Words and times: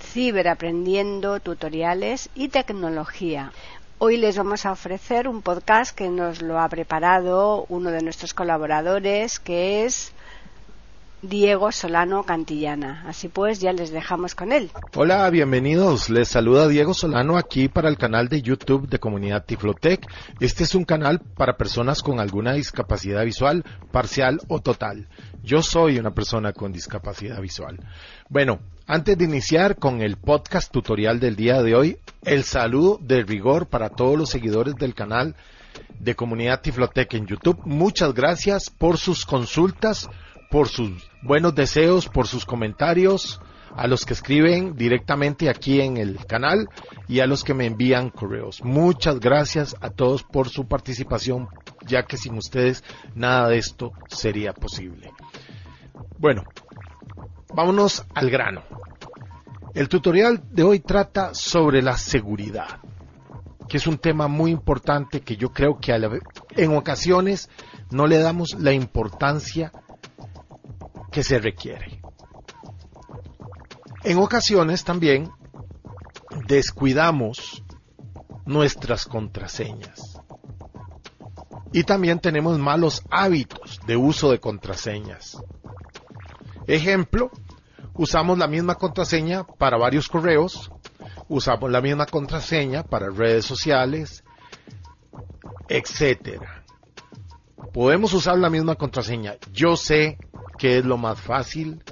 Ciberaprendiendo 0.00 1.40
Tutoriales 1.40 2.30
y 2.34 2.48
Tecnología. 2.48 3.52
Hoy 3.98 4.16
les 4.16 4.38
vamos 4.38 4.64
a 4.64 4.72
ofrecer 4.72 5.28
un 5.28 5.42
podcast 5.42 5.94
que 5.94 6.08
nos 6.08 6.40
lo 6.40 6.60
ha 6.60 6.68
preparado 6.68 7.66
uno 7.68 7.90
de 7.90 8.02
nuestros 8.02 8.32
colaboradores, 8.32 9.38
que 9.40 9.84
es 9.84 10.12
Diego 11.20 11.72
Solano 11.72 12.22
Cantillana. 12.22 13.04
Así 13.08 13.28
pues, 13.28 13.58
ya 13.58 13.72
les 13.72 13.90
dejamos 13.90 14.36
con 14.36 14.52
él. 14.52 14.70
Hola, 14.94 15.28
bienvenidos. 15.30 16.10
Les 16.10 16.28
saluda 16.28 16.68
Diego 16.68 16.94
Solano 16.94 17.36
aquí 17.36 17.68
para 17.68 17.88
el 17.88 17.98
canal 17.98 18.28
de 18.28 18.40
YouTube 18.40 18.88
de 18.88 19.00
Comunidad 19.00 19.44
Tiflotec. 19.44 20.06
Este 20.38 20.62
es 20.62 20.76
un 20.76 20.84
canal 20.84 21.18
para 21.18 21.56
personas 21.56 22.02
con 22.02 22.20
alguna 22.20 22.52
discapacidad 22.52 23.24
visual, 23.24 23.64
parcial 23.90 24.40
o 24.46 24.60
total. 24.60 25.08
Yo 25.42 25.62
soy 25.62 25.98
una 25.98 26.12
persona 26.12 26.52
con 26.52 26.72
discapacidad 26.72 27.40
visual. 27.40 27.80
Bueno, 28.28 28.60
antes 28.88 29.18
de 29.18 29.24
iniciar 29.26 29.76
con 29.76 30.00
el 30.00 30.16
podcast 30.16 30.72
tutorial 30.72 31.20
del 31.20 31.36
día 31.36 31.62
de 31.62 31.74
hoy, 31.74 31.98
el 32.22 32.42
saludo 32.42 32.98
de 33.00 33.22
rigor 33.22 33.68
para 33.68 33.90
todos 33.90 34.18
los 34.18 34.30
seguidores 34.30 34.74
del 34.76 34.94
canal 34.94 35.36
de 36.00 36.14
Comunidad 36.14 36.62
Tiflotec 36.62 37.12
en 37.12 37.26
YouTube. 37.26 37.60
Muchas 37.66 38.14
gracias 38.14 38.70
por 38.70 38.96
sus 38.96 39.26
consultas 39.26 40.08
por 40.50 40.68
sus 40.68 41.06
buenos 41.22 41.54
deseos, 41.54 42.08
por 42.08 42.26
sus 42.26 42.46
comentarios, 42.46 43.40
a 43.76 43.86
los 43.86 44.06
que 44.06 44.14
escriben 44.14 44.74
directamente 44.74 45.50
aquí 45.50 45.82
en 45.82 45.98
el 45.98 46.24
canal 46.24 46.68
y 47.06 47.20
a 47.20 47.26
los 47.26 47.44
que 47.44 47.52
me 47.52 47.66
envían 47.66 48.08
correos. 48.08 48.64
Muchas 48.64 49.20
gracias 49.20 49.76
a 49.82 49.90
todos 49.90 50.22
por 50.22 50.48
su 50.48 50.66
participación, 50.66 51.48
ya 51.86 52.04
que 52.04 52.16
sin 52.16 52.38
ustedes 52.38 52.82
nada 53.14 53.48
de 53.48 53.58
esto 53.58 53.92
sería 54.08 54.54
posible. 54.54 55.10
Bueno, 56.18 56.44
vámonos 57.54 58.04
al 58.14 58.30
grano. 58.30 58.62
El 59.74 59.88
tutorial 59.88 60.42
de 60.50 60.62
hoy 60.62 60.80
trata 60.80 61.34
sobre 61.34 61.82
la 61.82 61.96
seguridad, 61.96 62.80
que 63.68 63.76
es 63.76 63.86
un 63.86 63.98
tema 63.98 64.26
muy 64.28 64.50
importante 64.50 65.20
que 65.20 65.36
yo 65.36 65.52
creo 65.52 65.78
que 65.78 65.92
en 66.56 66.76
ocasiones 66.76 67.48
no 67.90 68.06
le 68.06 68.18
damos 68.18 68.54
la 68.58 68.72
importancia 68.72 69.72
que 71.10 71.22
se 71.22 71.38
requiere. 71.38 72.00
En 74.04 74.18
ocasiones 74.18 74.84
también 74.84 75.30
descuidamos 76.46 77.62
nuestras 78.46 79.04
contraseñas. 79.04 80.18
Y 81.72 81.84
también 81.84 82.18
tenemos 82.18 82.58
malos 82.58 83.02
hábitos 83.10 83.80
de 83.86 83.96
uso 83.96 84.30
de 84.30 84.40
contraseñas. 84.40 85.36
Ejemplo, 86.68 87.30
usamos 87.94 88.36
la 88.36 88.46
misma 88.46 88.74
contraseña 88.74 89.44
para 89.44 89.78
varios 89.78 90.06
correos, 90.06 90.70
usamos 91.26 91.70
la 91.70 91.80
misma 91.80 92.04
contraseña 92.04 92.82
para 92.82 93.08
redes 93.08 93.46
sociales, 93.46 94.22
etcétera. 95.66 96.64
Podemos 97.72 98.12
usar 98.12 98.38
la 98.38 98.50
misma 98.50 98.74
contraseña. 98.74 99.36
Yo 99.50 99.76
sé 99.76 100.18
que 100.58 100.78
es 100.78 100.84
lo 100.84 100.98
más 100.98 101.18
fácil. 101.18 101.82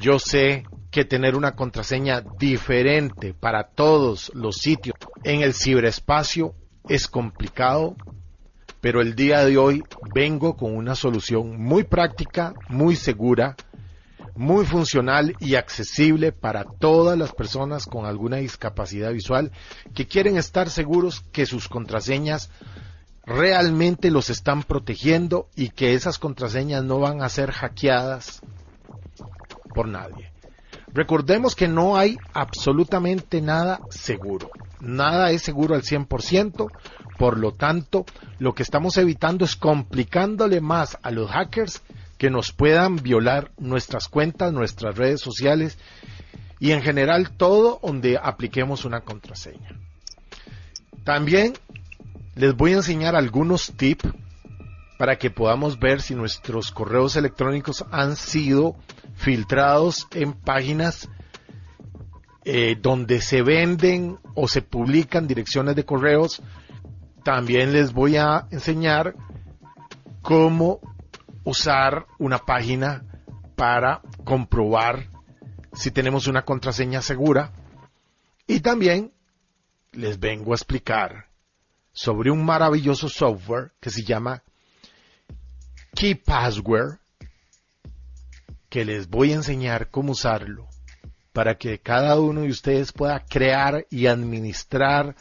Yo 0.00 0.18
sé 0.18 0.64
que 0.90 1.04
tener 1.04 1.36
una 1.36 1.54
contraseña 1.54 2.22
diferente 2.38 3.34
para 3.34 3.68
todos 3.68 4.32
los 4.34 4.56
sitios 4.56 4.96
en 5.22 5.42
el 5.42 5.54
ciberespacio 5.54 6.54
es 6.88 7.06
complicado, 7.06 7.94
pero 8.80 9.00
el 9.00 9.14
día 9.14 9.44
de 9.44 9.58
hoy 9.58 9.82
vengo 10.14 10.56
con 10.56 10.74
una 10.74 10.94
solución 10.94 11.62
muy 11.62 11.84
práctica, 11.84 12.54
muy 12.68 12.96
segura, 12.96 13.56
muy 14.34 14.64
funcional 14.64 15.34
y 15.38 15.56
accesible 15.56 16.32
para 16.32 16.64
todas 16.64 17.18
las 17.18 17.32
personas 17.32 17.86
con 17.86 18.06
alguna 18.06 18.38
discapacidad 18.38 19.12
visual 19.12 19.52
que 19.94 20.06
quieren 20.06 20.36
estar 20.36 20.70
seguros 20.70 21.20
que 21.32 21.46
sus 21.46 21.68
contraseñas 21.68 22.50
realmente 23.26 24.10
los 24.10 24.30
están 24.30 24.62
protegiendo 24.62 25.48
y 25.54 25.68
que 25.70 25.94
esas 25.94 26.18
contraseñas 26.18 26.82
no 26.84 26.98
van 26.98 27.22
a 27.22 27.28
ser 27.28 27.50
hackeadas 27.50 28.40
por 29.74 29.86
nadie. 29.86 30.32
Recordemos 30.92 31.54
que 31.54 31.68
no 31.68 31.96
hay 31.96 32.16
absolutamente 32.32 33.40
nada 33.40 33.80
seguro. 33.90 34.50
Nada 34.80 35.30
es 35.30 35.42
seguro 35.42 35.74
al 35.74 35.82
100%, 35.82 36.68
por 37.20 37.36
lo 37.36 37.52
tanto, 37.52 38.06
lo 38.38 38.54
que 38.54 38.62
estamos 38.62 38.96
evitando 38.96 39.44
es 39.44 39.54
complicándole 39.54 40.62
más 40.62 40.96
a 41.02 41.10
los 41.10 41.30
hackers 41.30 41.82
que 42.16 42.30
nos 42.30 42.50
puedan 42.50 42.96
violar 42.96 43.50
nuestras 43.58 44.08
cuentas, 44.08 44.54
nuestras 44.54 44.96
redes 44.96 45.20
sociales 45.20 45.76
y 46.60 46.70
en 46.70 46.80
general 46.80 47.32
todo 47.36 47.78
donde 47.82 48.16
apliquemos 48.16 48.86
una 48.86 49.02
contraseña. 49.02 49.78
También 51.04 51.52
les 52.36 52.56
voy 52.56 52.72
a 52.72 52.76
enseñar 52.76 53.14
algunos 53.14 53.70
tips 53.76 54.08
para 54.98 55.18
que 55.18 55.30
podamos 55.30 55.78
ver 55.78 56.00
si 56.00 56.14
nuestros 56.14 56.70
correos 56.70 57.16
electrónicos 57.16 57.84
han 57.90 58.16
sido 58.16 58.76
filtrados 59.16 60.08
en 60.12 60.32
páginas 60.32 61.10
eh, 62.46 62.78
donde 62.80 63.20
se 63.20 63.42
venden 63.42 64.18
o 64.34 64.48
se 64.48 64.62
publican 64.62 65.28
direcciones 65.28 65.76
de 65.76 65.84
correos. 65.84 66.40
También 67.32 67.72
les 67.72 67.92
voy 67.92 68.16
a 68.16 68.48
enseñar 68.50 69.14
cómo 70.20 70.80
usar 71.44 72.08
una 72.18 72.38
página 72.38 73.04
para 73.54 74.02
comprobar 74.24 75.08
si 75.72 75.92
tenemos 75.92 76.26
una 76.26 76.44
contraseña 76.44 77.02
segura. 77.02 77.52
Y 78.48 78.58
también 78.58 79.12
les 79.92 80.18
vengo 80.18 80.50
a 80.50 80.56
explicar 80.56 81.28
sobre 81.92 82.32
un 82.32 82.44
maravilloso 82.44 83.08
software 83.08 83.74
que 83.78 83.90
se 83.90 84.02
llama 84.02 84.42
KeyPassword, 85.94 86.98
que 88.68 88.84
les 88.84 89.08
voy 89.08 89.30
a 89.30 89.36
enseñar 89.36 89.88
cómo 89.88 90.10
usarlo 90.10 90.66
para 91.32 91.56
que 91.58 91.78
cada 91.78 92.18
uno 92.18 92.40
de 92.40 92.48
ustedes 92.48 92.90
pueda 92.90 93.24
crear 93.24 93.86
y 93.88 94.08
administrar 94.08 95.14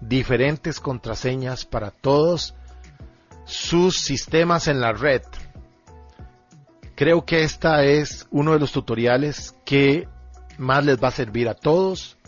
diferentes 0.00 0.80
contraseñas 0.80 1.64
para 1.64 1.90
todos 1.90 2.54
sus 3.44 3.98
sistemas 3.98 4.68
en 4.68 4.80
la 4.80 4.92
red. 4.92 5.22
Creo 6.94 7.24
que 7.24 7.42
esta 7.42 7.84
es 7.84 8.26
uno 8.30 8.52
de 8.52 8.60
los 8.60 8.72
tutoriales 8.72 9.54
que 9.64 10.06
más 10.58 10.84
les 10.84 11.02
va 11.02 11.08
a 11.08 11.12
servir 11.12 11.48
a 11.48 11.54
todos 11.54 12.18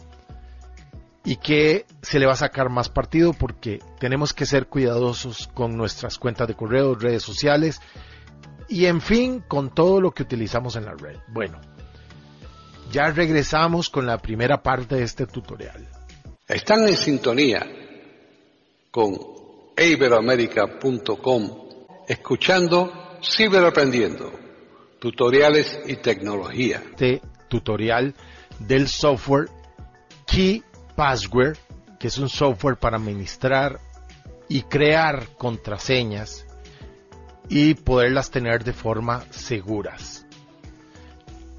y 1.24 1.36
que 1.36 1.86
se 2.00 2.18
le 2.18 2.26
va 2.26 2.32
a 2.32 2.36
sacar 2.36 2.68
más 2.68 2.88
partido 2.88 3.32
porque 3.32 3.80
tenemos 4.00 4.32
que 4.32 4.46
ser 4.46 4.66
cuidadosos 4.66 5.48
con 5.48 5.76
nuestras 5.76 6.18
cuentas 6.18 6.48
de 6.48 6.54
correo, 6.54 6.94
redes 6.94 7.22
sociales 7.22 7.80
y 8.68 8.86
en 8.86 9.00
fin 9.00 9.44
con 9.46 9.70
todo 9.70 10.00
lo 10.00 10.12
que 10.12 10.22
utilizamos 10.22 10.76
en 10.76 10.86
la 10.86 10.94
red. 10.94 11.18
Bueno, 11.28 11.60
ya 12.90 13.10
regresamos 13.10 13.88
con 13.88 14.06
la 14.06 14.18
primera 14.18 14.62
parte 14.62 14.96
de 14.96 15.02
este 15.04 15.26
tutorial. 15.26 15.86
Están 16.52 16.86
en 16.86 16.96
sintonía 16.98 17.66
con 18.90 19.18
iberoamerica.com 19.74 21.50
escuchando 22.06 22.92
Ciberaprendiendo, 23.22 24.30
tutoriales 25.00 25.80
y 25.86 25.96
tecnología. 25.96 26.82
Este 26.90 27.22
tutorial 27.48 28.14
del 28.58 28.86
software 28.88 29.48
Key 30.26 30.62
Password, 30.94 31.56
que 31.98 32.08
es 32.08 32.18
un 32.18 32.28
software 32.28 32.76
para 32.76 32.98
administrar 32.98 33.80
y 34.46 34.60
crear 34.60 35.28
contraseñas 35.38 36.44
y 37.48 37.72
poderlas 37.72 38.30
tener 38.30 38.62
de 38.62 38.74
forma 38.74 39.24
seguras. 39.30 40.26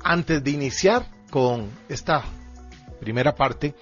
Antes 0.04 0.44
de 0.44 0.52
iniciar 0.52 1.10
con 1.32 1.72
esta 1.90 2.24
primera 3.00 3.34
parte, 3.34 3.74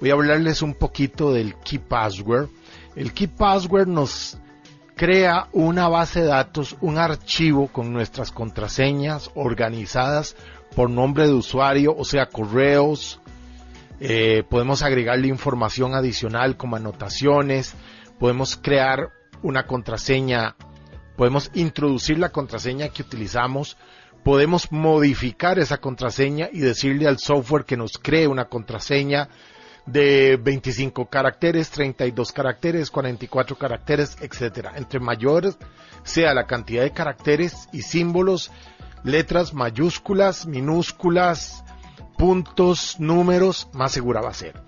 voy 0.00 0.10
a 0.10 0.14
hablarles 0.14 0.62
un 0.62 0.74
poquito 0.74 1.32
del 1.32 1.54
Key 1.56 1.78
Password. 1.78 2.48
El 2.96 3.12
Key 3.12 3.28
Password 3.28 3.88
nos 3.88 4.38
crea 4.94 5.48
una 5.52 5.88
base 5.88 6.20
de 6.20 6.26
datos, 6.26 6.76
un 6.80 6.98
archivo 6.98 7.68
con 7.68 7.92
nuestras 7.92 8.30
contraseñas 8.30 9.30
organizadas 9.34 10.36
por 10.74 10.90
nombre 10.90 11.26
de 11.26 11.32
usuario, 11.32 11.94
o 11.96 12.04
sea, 12.04 12.26
correos, 12.26 13.20
eh, 14.00 14.42
podemos 14.48 14.82
agregarle 14.82 15.28
información 15.28 15.94
adicional 15.94 16.56
como 16.56 16.76
anotaciones, 16.76 17.74
podemos 18.18 18.56
crear 18.56 19.10
una 19.42 19.66
contraseña, 19.66 20.56
podemos 21.16 21.50
introducir 21.54 22.18
la 22.18 22.30
contraseña 22.30 22.88
que 22.88 23.02
utilizamos, 23.02 23.76
podemos 24.24 24.72
modificar 24.72 25.58
esa 25.58 25.78
contraseña 25.78 26.48
y 26.52 26.60
decirle 26.60 27.06
al 27.06 27.18
software 27.18 27.64
que 27.64 27.76
nos 27.76 27.98
cree 27.98 28.26
una 28.26 28.46
contraseña 28.46 29.28
de 29.86 30.38
25 30.40 31.06
caracteres, 31.06 31.70
32 31.70 32.32
caracteres, 32.32 32.90
44 32.90 33.56
caracteres, 33.56 34.16
etcétera. 34.20 34.72
Entre 34.76 35.00
mayores 35.00 35.58
sea 36.02 36.34
la 36.34 36.46
cantidad 36.46 36.82
de 36.82 36.92
caracteres 36.92 37.68
y 37.72 37.82
símbolos, 37.82 38.50
letras 39.02 39.52
mayúsculas, 39.52 40.46
minúsculas, 40.46 41.64
puntos, 42.16 42.98
números, 42.98 43.68
más 43.72 43.92
segura 43.92 44.20
va 44.20 44.30
a 44.30 44.34
ser. 44.34 44.60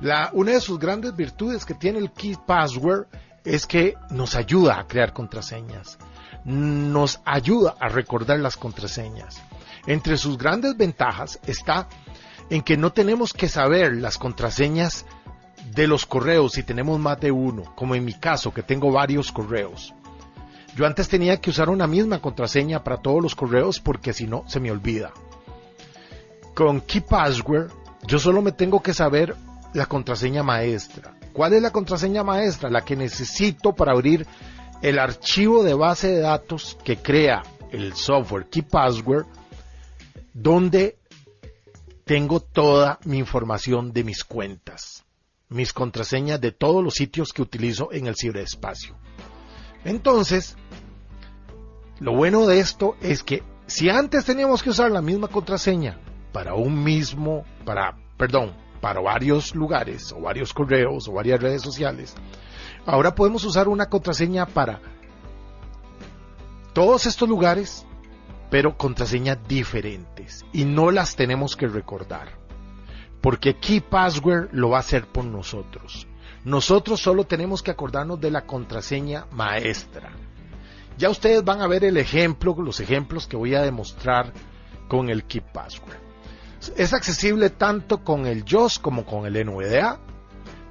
La, 0.00 0.30
una 0.32 0.52
de 0.52 0.60
sus 0.60 0.78
grandes 0.78 1.14
virtudes 1.14 1.64
que 1.64 1.74
tiene 1.74 1.98
el 1.98 2.10
Key 2.12 2.36
Password 2.46 3.06
es 3.44 3.66
que 3.66 3.94
nos 4.10 4.34
ayuda 4.34 4.78
a 4.78 4.86
crear 4.86 5.12
contraseñas, 5.12 5.98
nos 6.44 7.20
ayuda 7.24 7.74
a 7.80 7.88
recordar 7.88 8.38
las 8.40 8.56
contraseñas. 8.56 9.42
Entre 9.86 10.16
sus 10.18 10.36
grandes 10.36 10.76
ventajas 10.76 11.38
está 11.46 11.88
en 12.50 12.62
que 12.62 12.76
no 12.76 12.92
tenemos 12.92 13.32
que 13.32 13.48
saber 13.48 13.94
las 13.94 14.18
contraseñas 14.18 15.06
de 15.72 15.86
los 15.86 16.04
correos 16.04 16.52
si 16.52 16.64
tenemos 16.64 16.98
más 16.98 17.20
de 17.20 17.30
uno, 17.30 17.72
como 17.76 17.94
en 17.94 18.04
mi 18.04 18.14
caso 18.14 18.52
que 18.52 18.62
tengo 18.62 18.90
varios 18.90 19.30
correos. 19.30 19.94
Yo 20.76 20.84
antes 20.84 21.08
tenía 21.08 21.40
que 21.40 21.50
usar 21.50 21.68
una 21.68 21.86
misma 21.86 22.20
contraseña 22.20 22.82
para 22.82 22.98
todos 22.98 23.22
los 23.22 23.34
correos 23.34 23.80
porque 23.80 24.12
si 24.12 24.26
no 24.26 24.44
se 24.46 24.60
me 24.60 24.70
olvida. 24.70 25.12
Con 26.54 26.80
KeyPassword 26.80 27.70
yo 28.06 28.18
solo 28.18 28.42
me 28.42 28.52
tengo 28.52 28.82
que 28.82 28.94
saber 28.94 29.36
la 29.72 29.86
contraseña 29.86 30.42
maestra. 30.42 31.14
¿Cuál 31.32 31.52
es 31.52 31.62
la 31.62 31.70
contraseña 31.70 32.24
maestra? 32.24 32.70
La 32.70 32.82
que 32.82 32.96
necesito 32.96 33.72
para 33.72 33.92
abrir 33.92 34.26
el 34.82 34.98
archivo 34.98 35.62
de 35.62 35.74
base 35.74 36.08
de 36.08 36.20
datos 36.20 36.76
que 36.82 36.96
crea 36.96 37.42
el 37.70 37.94
software 37.94 38.46
KeyPassword, 38.46 39.26
donde 40.32 40.96
tengo 42.10 42.40
toda 42.40 42.98
mi 43.04 43.18
información 43.18 43.92
de 43.92 44.02
mis 44.02 44.24
cuentas, 44.24 45.04
mis 45.48 45.72
contraseñas 45.72 46.40
de 46.40 46.50
todos 46.50 46.82
los 46.82 46.94
sitios 46.94 47.32
que 47.32 47.40
utilizo 47.40 47.92
en 47.92 48.08
el 48.08 48.16
ciberespacio. 48.16 48.96
Entonces, 49.84 50.56
lo 52.00 52.12
bueno 52.16 52.48
de 52.48 52.58
esto 52.58 52.96
es 53.00 53.22
que 53.22 53.44
si 53.68 53.90
antes 53.90 54.24
teníamos 54.24 54.60
que 54.60 54.70
usar 54.70 54.90
la 54.90 55.00
misma 55.00 55.28
contraseña 55.28 56.00
para 56.32 56.54
un 56.54 56.82
mismo, 56.82 57.44
para, 57.64 57.96
perdón, 58.16 58.56
para 58.80 59.00
varios 59.00 59.54
lugares 59.54 60.10
o 60.10 60.20
varios 60.20 60.52
correos 60.52 61.06
o 61.06 61.12
varias 61.12 61.40
redes 61.40 61.62
sociales, 61.62 62.16
ahora 62.86 63.14
podemos 63.14 63.44
usar 63.44 63.68
una 63.68 63.86
contraseña 63.86 64.46
para 64.46 64.80
todos 66.72 67.06
estos 67.06 67.28
lugares, 67.28 67.86
pero 68.50 68.76
contraseñas 68.76 69.38
diferentes 69.46 70.44
y 70.52 70.64
no 70.64 70.90
las 70.90 71.16
tenemos 71.16 71.56
que 71.56 71.68
recordar. 71.68 72.28
Porque 73.20 73.56
Key 73.56 73.80
Password 73.80 74.48
lo 74.52 74.70
va 74.70 74.78
a 74.78 74.80
hacer 74.80 75.06
por 75.06 75.24
nosotros. 75.24 76.06
Nosotros 76.44 77.00
solo 77.00 77.24
tenemos 77.24 77.62
que 77.62 77.70
acordarnos 77.70 78.20
de 78.20 78.30
la 78.30 78.46
contraseña 78.46 79.26
maestra. 79.30 80.10
Ya 80.98 81.10
ustedes 81.10 81.44
van 81.44 81.60
a 81.60 81.66
ver 81.66 81.84
el 81.84 81.96
ejemplo, 81.96 82.56
los 82.58 82.80
ejemplos 82.80 83.26
que 83.26 83.36
voy 83.36 83.54
a 83.54 83.62
demostrar 83.62 84.32
con 84.88 85.10
el 85.10 85.24
Key 85.24 85.42
Password. 85.52 85.96
Es 86.76 86.92
accesible 86.92 87.50
tanto 87.50 88.04
con 88.04 88.26
el 88.26 88.44
JOS 88.44 88.78
como 88.78 89.04
con 89.04 89.24
el 89.24 89.46
NVDA. 89.46 89.98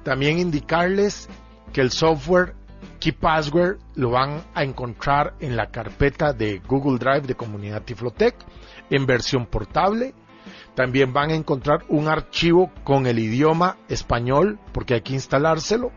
También 0.04 0.38
indicarles 0.38 1.28
que 1.72 1.80
el 1.80 1.90
software 1.90 2.54
KeyPassword 3.00 3.78
lo 3.96 4.10
van 4.10 4.44
a 4.54 4.62
encontrar 4.62 5.34
en 5.40 5.56
la 5.56 5.70
carpeta 5.70 6.32
de 6.32 6.60
Google 6.68 6.98
Drive 6.98 7.26
de 7.26 7.34
Comunidad 7.34 7.82
Tiflotec 7.82 8.36
en 8.90 9.06
versión 9.06 9.46
portable. 9.46 10.14
También 10.74 11.12
van 11.12 11.30
a 11.30 11.34
encontrar 11.34 11.84
un 11.88 12.08
archivo 12.08 12.70
con 12.84 13.06
el 13.06 13.18
idioma 13.18 13.78
español 13.88 14.58
porque 14.72 14.94
hay 14.94 15.00
que 15.00 15.14
instalárselo. 15.14 15.90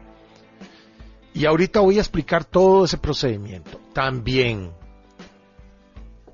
Y 1.33 1.45
ahorita 1.45 1.81
voy 1.81 1.97
a 1.97 2.01
explicar 2.01 2.45
todo 2.45 2.85
ese 2.85 2.97
procedimiento. 2.97 3.79
También 3.93 4.71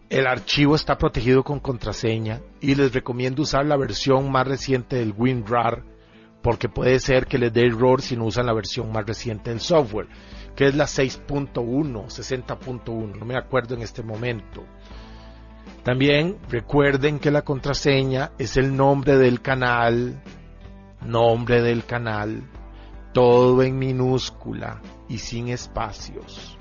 el 0.09 0.27
archivo 0.27 0.75
está 0.75 0.97
protegido 0.97 1.43
con 1.43 1.59
contraseña 1.59 2.41
y 2.59 2.75
les 2.75 2.93
recomiendo 2.93 3.43
usar 3.43 3.65
la 3.65 3.77
versión 3.77 4.31
más 4.31 4.47
reciente 4.47 4.97
del 4.97 5.13
WinRAR 5.15 5.83
porque 6.41 6.69
puede 6.69 6.99
ser 6.99 7.25
que 7.25 7.37
les 7.37 7.53
dé 7.53 7.65
error 7.65 8.01
si 8.01 8.15
no 8.15 8.25
usan 8.25 8.45
la 8.45 8.53
versión 8.53 8.91
más 8.91 9.05
reciente 9.05 9.49
del 9.49 9.59
software, 9.59 10.07
que 10.55 10.67
es 10.67 10.75
la 10.75 10.85
6.1, 10.85 11.53
60.1, 11.53 13.19
no 13.19 13.25
me 13.25 13.37
acuerdo 13.37 13.75
en 13.75 13.81
este 13.81 14.03
momento. 14.03 14.65
También 15.83 16.37
recuerden 16.49 17.19
que 17.19 17.31
la 17.31 17.41
contraseña 17.41 18.31
es 18.37 18.57
el 18.57 18.75
nombre 18.75 19.17
del 19.17 19.41
canal, 19.41 20.21
nombre 21.05 21.61
del 21.61 21.85
canal, 21.85 22.43
todo 23.13 23.61
en 23.63 23.77
minúscula 23.77 24.81
y 25.07 25.17
sin 25.17 25.49
espacios. 25.49 26.57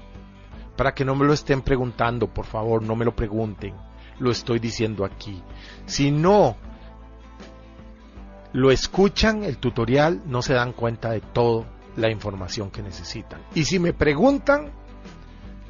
Para 0.77 0.95
que 0.95 1.05
no 1.05 1.17
me 1.17 1.27
lo 1.27 1.33
estén 1.33 1.63
preguntando, 1.63 2.33
por 2.33 2.47
favor, 2.47 2.83
no 2.83 2.95
me 2.95 3.05
lo 3.05 3.15
pregunten. 3.15 3.75
Lo 4.21 4.31
estoy 4.31 4.59
diciendo 4.59 5.05
aquí. 5.05 5.43
Si 5.87 6.11
no 6.11 6.57
lo 8.53 8.71
escuchan 8.71 9.45
el 9.45 9.59
tutorial, 9.59 10.23
no 10.27 10.43
se 10.43 10.55
dan 10.55 10.73
cuenta 10.73 11.11
de 11.11 11.21
toda 11.21 11.67
la 11.97 12.11
información 12.11 12.71
que 12.71 12.83
necesitan. 12.83 13.41
Y 13.55 13.65
si 13.65 13.79
me 13.79 13.93
preguntan 13.93 14.73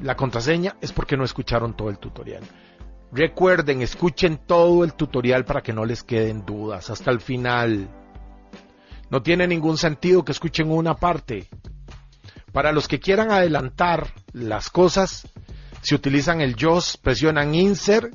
la 0.01 0.15
contraseña, 0.15 0.75
es 0.81 0.91
porque 0.91 1.17
no 1.17 1.23
escucharon 1.23 1.75
todo 1.75 1.89
el 1.89 1.97
tutorial. 1.97 2.43
Recuerden, 3.11 3.81
escuchen 3.81 4.39
todo 4.45 4.83
el 4.83 4.93
tutorial 4.93 5.43
para 5.43 5.61
que 5.61 5.73
no 5.73 5.83
les 5.83 6.03
queden 6.03 6.45
dudas 6.45 6.89
hasta 6.89 7.11
el 7.11 7.19
final. 7.19 7.89
No 9.09 9.21
tiene 9.23 9.47
ningún 9.47 9.77
sentido 9.77 10.23
que 10.23 10.31
escuchen 10.31 10.71
una 10.71 10.95
parte. 10.95 11.47
Para 12.53 12.71
los 12.71 12.87
que 12.87 12.99
quieran 12.99 13.31
adelantar 13.31 14.13
las 14.31 14.69
cosas, 14.69 15.27
si 15.81 15.95
utilizan 15.95 16.41
el 16.41 16.55
JOS, 16.55 16.97
presionan 16.97 17.55
Insert 17.55 18.13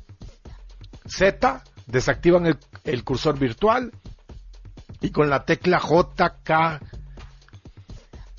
Z, 1.07 1.63
desactivan 1.87 2.57
el, 2.85 3.05
cursor 3.05 3.39
virtual 3.39 3.93
y 5.05 5.11
con 5.11 5.29
la 5.29 5.45
tecla 5.45 5.79
JK 5.79 6.81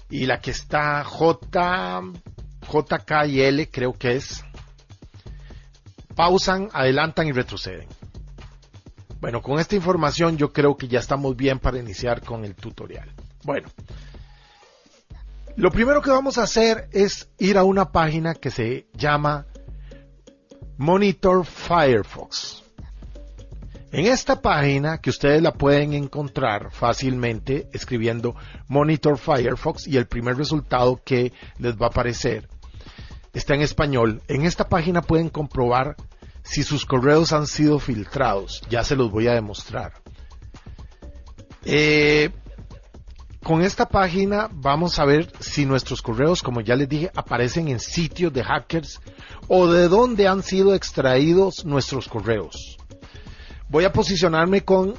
y 0.09 0.25
la 0.25 0.39
que 0.39 0.49
está 0.49 1.03
J, 1.03 2.01
JK 2.61 3.11
y 3.27 3.41
L 3.41 3.69
creo 3.69 3.93
que 3.93 4.15
es, 4.15 4.43
pausan, 6.15 6.69
adelantan 6.73 7.27
y 7.27 7.33
retroceden. 7.33 7.87
Bueno, 9.21 9.43
con 9.43 9.59
esta 9.59 9.75
información 9.75 10.37
yo 10.37 10.51
creo 10.51 10.75
que 10.75 10.87
ya 10.87 10.97
estamos 10.97 11.35
bien 11.35 11.59
para 11.59 11.77
iniciar 11.77 12.23
con 12.23 12.43
el 12.43 12.55
tutorial. 12.55 13.11
Bueno, 13.43 13.69
lo 15.57 15.69
primero 15.69 16.01
que 16.01 16.09
vamos 16.09 16.39
a 16.39 16.43
hacer 16.43 16.89
es 16.91 17.29
ir 17.37 17.59
a 17.59 17.63
una 17.63 17.91
página 17.91 18.33
que 18.33 18.49
se 18.49 18.87
llama 18.93 19.45
Monitor 20.77 21.45
Firefox. 21.45 22.64
En 23.91 24.07
esta 24.07 24.41
página, 24.41 24.97
que 24.97 25.09
ustedes 25.09 25.41
la 25.41 25.53
pueden 25.53 25.93
encontrar 25.93 26.71
fácilmente 26.71 27.69
escribiendo 27.71 28.35
Monitor 28.67 29.17
Firefox 29.17 29.87
y 29.87 29.97
el 29.97 30.07
primer 30.07 30.37
resultado 30.37 31.01
que 31.03 31.31
les 31.59 31.75
va 31.75 31.85
a 31.85 31.89
aparecer 31.89 32.49
está 33.33 33.53
en 33.53 33.61
español. 33.61 34.21
En 34.27 34.45
esta 34.45 34.67
página 34.67 35.01
pueden 35.01 35.29
comprobar 35.29 35.95
si 36.43 36.63
sus 36.63 36.85
correos 36.85 37.33
han 37.33 37.47
sido 37.47 37.79
filtrados. 37.79 38.61
Ya 38.69 38.83
se 38.83 38.95
los 38.95 39.11
voy 39.11 39.27
a 39.27 39.33
demostrar. 39.33 39.93
Eh, 41.63 42.31
con 43.43 43.61
esta 43.61 43.87
página 43.87 44.49
vamos 44.51 44.99
a 44.99 45.05
ver 45.05 45.31
si 45.39 45.65
nuestros 45.65 46.01
correos, 46.01 46.41
como 46.41 46.61
ya 46.61 46.75
les 46.75 46.89
dije, 46.89 47.11
aparecen 47.15 47.67
en 47.67 47.79
sitios 47.79 48.33
de 48.33 48.43
hackers 48.43 48.99
o 49.47 49.67
de 49.67 49.87
dónde 49.87 50.27
han 50.27 50.41
sido 50.41 50.73
extraídos 50.73 51.65
nuestros 51.65 52.07
correos. 52.07 52.77
Voy 53.69 53.83
a 53.83 53.91
posicionarme 53.91 54.61
con 54.61 54.93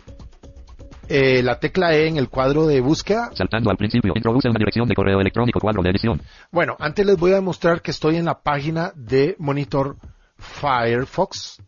eh, 1.08 1.42
la 1.42 1.58
tecla 1.60 1.94
E 1.94 2.08
en 2.08 2.16
el 2.16 2.28
cuadro 2.28 2.66
de 2.66 2.80
búsqueda. 2.80 3.30
Saltando 3.34 3.70
al 3.70 3.76
principio, 3.76 4.12
introduce 4.14 4.48
una 4.48 4.58
dirección 4.58 4.88
de 4.88 4.94
correo 4.94 5.20
electrónico, 5.20 5.60
cuadro 5.60 5.82
de 5.82 5.90
edición. 5.90 6.20
Bueno, 6.50 6.76
antes 6.78 7.06
les 7.06 7.16
voy 7.16 7.32
a 7.32 7.36
demostrar 7.36 7.80
que 7.80 7.92
estoy 7.92 8.16
en 8.16 8.24
la 8.24 8.40
página 8.40 8.92
de 8.96 9.36
Monitor 9.38 9.96
Firefox. 10.36 11.62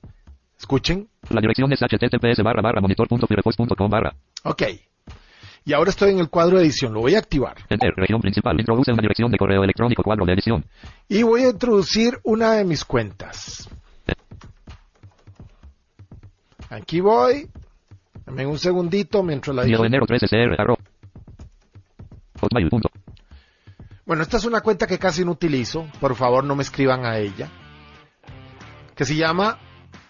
Escuchen. 0.59 1.09
La 1.31 1.41
dirección 1.41 1.73
es 1.73 1.79
https 1.79 2.43
barra 2.43 2.63
barra 2.63 2.81
monitor.firefox.com 2.81 3.91
barra. 3.91 4.15
Ok. 4.45 4.63
Y 5.65 5.73
ahora 5.73 5.91
estoy 5.91 6.13
en 6.13 6.19
el 6.19 6.31
cuadro 6.31 6.57
de 6.57 6.65
edición, 6.65 6.95
lo 6.95 7.01
voy 7.01 7.15
a 7.15 7.19
activar. 7.19 7.57
Enter, 7.69 7.93
región 7.95 8.21
principal, 8.21 8.59
introduce 8.59 8.91
una 8.91 9.03
dirección 9.03 9.31
de 9.31 9.37
correo 9.37 9.63
electrónico, 9.63 10.03
cuadro 10.03 10.25
de 10.25 10.33
edición. 10.33 10.65
Y 11.09 11.23
voy 11.23 11.43
a 11.43 11.51
introducir 11.51 12.19
una 12.25 12.53
de 12.55 12.65
mis 12.65 12.85
cuentas. 12.85 13.69
Aquí 16.71 17.01
voy. 17.01 17.49
Dame 18.27 18.47
un 18.47 18.59
segundito 18.59 19.23
mientras 19.23 19.57
la 19.57 19.65
digo. 19.65 19.85
enero 19.85 20.07
13 20.07 20.27
CR 20.27 20.61
arroba. 20.61 20.79
Hotmail 22.41 22.69
punto. 22.69 22.89
Bueno, 24.05 24.23
esta 24.23 24.37
es 24.39 24.45
una 24.45 24.61
cuenta 24.61 24.87
que 24.87 24.99
casi 24.99 25.25
no 25.25 25.33
utilizo. 25.33 25.87
Por 26.01 26.15
favor, 26.15 26.45
no 26.45 26.55
me 26.57 26.63
escriban 26.63 27.05
a 27.05 27.19
ella. 27.19 27.51
Que 28.95 29.05
se 29.05 29.17
llama 29.17 29.59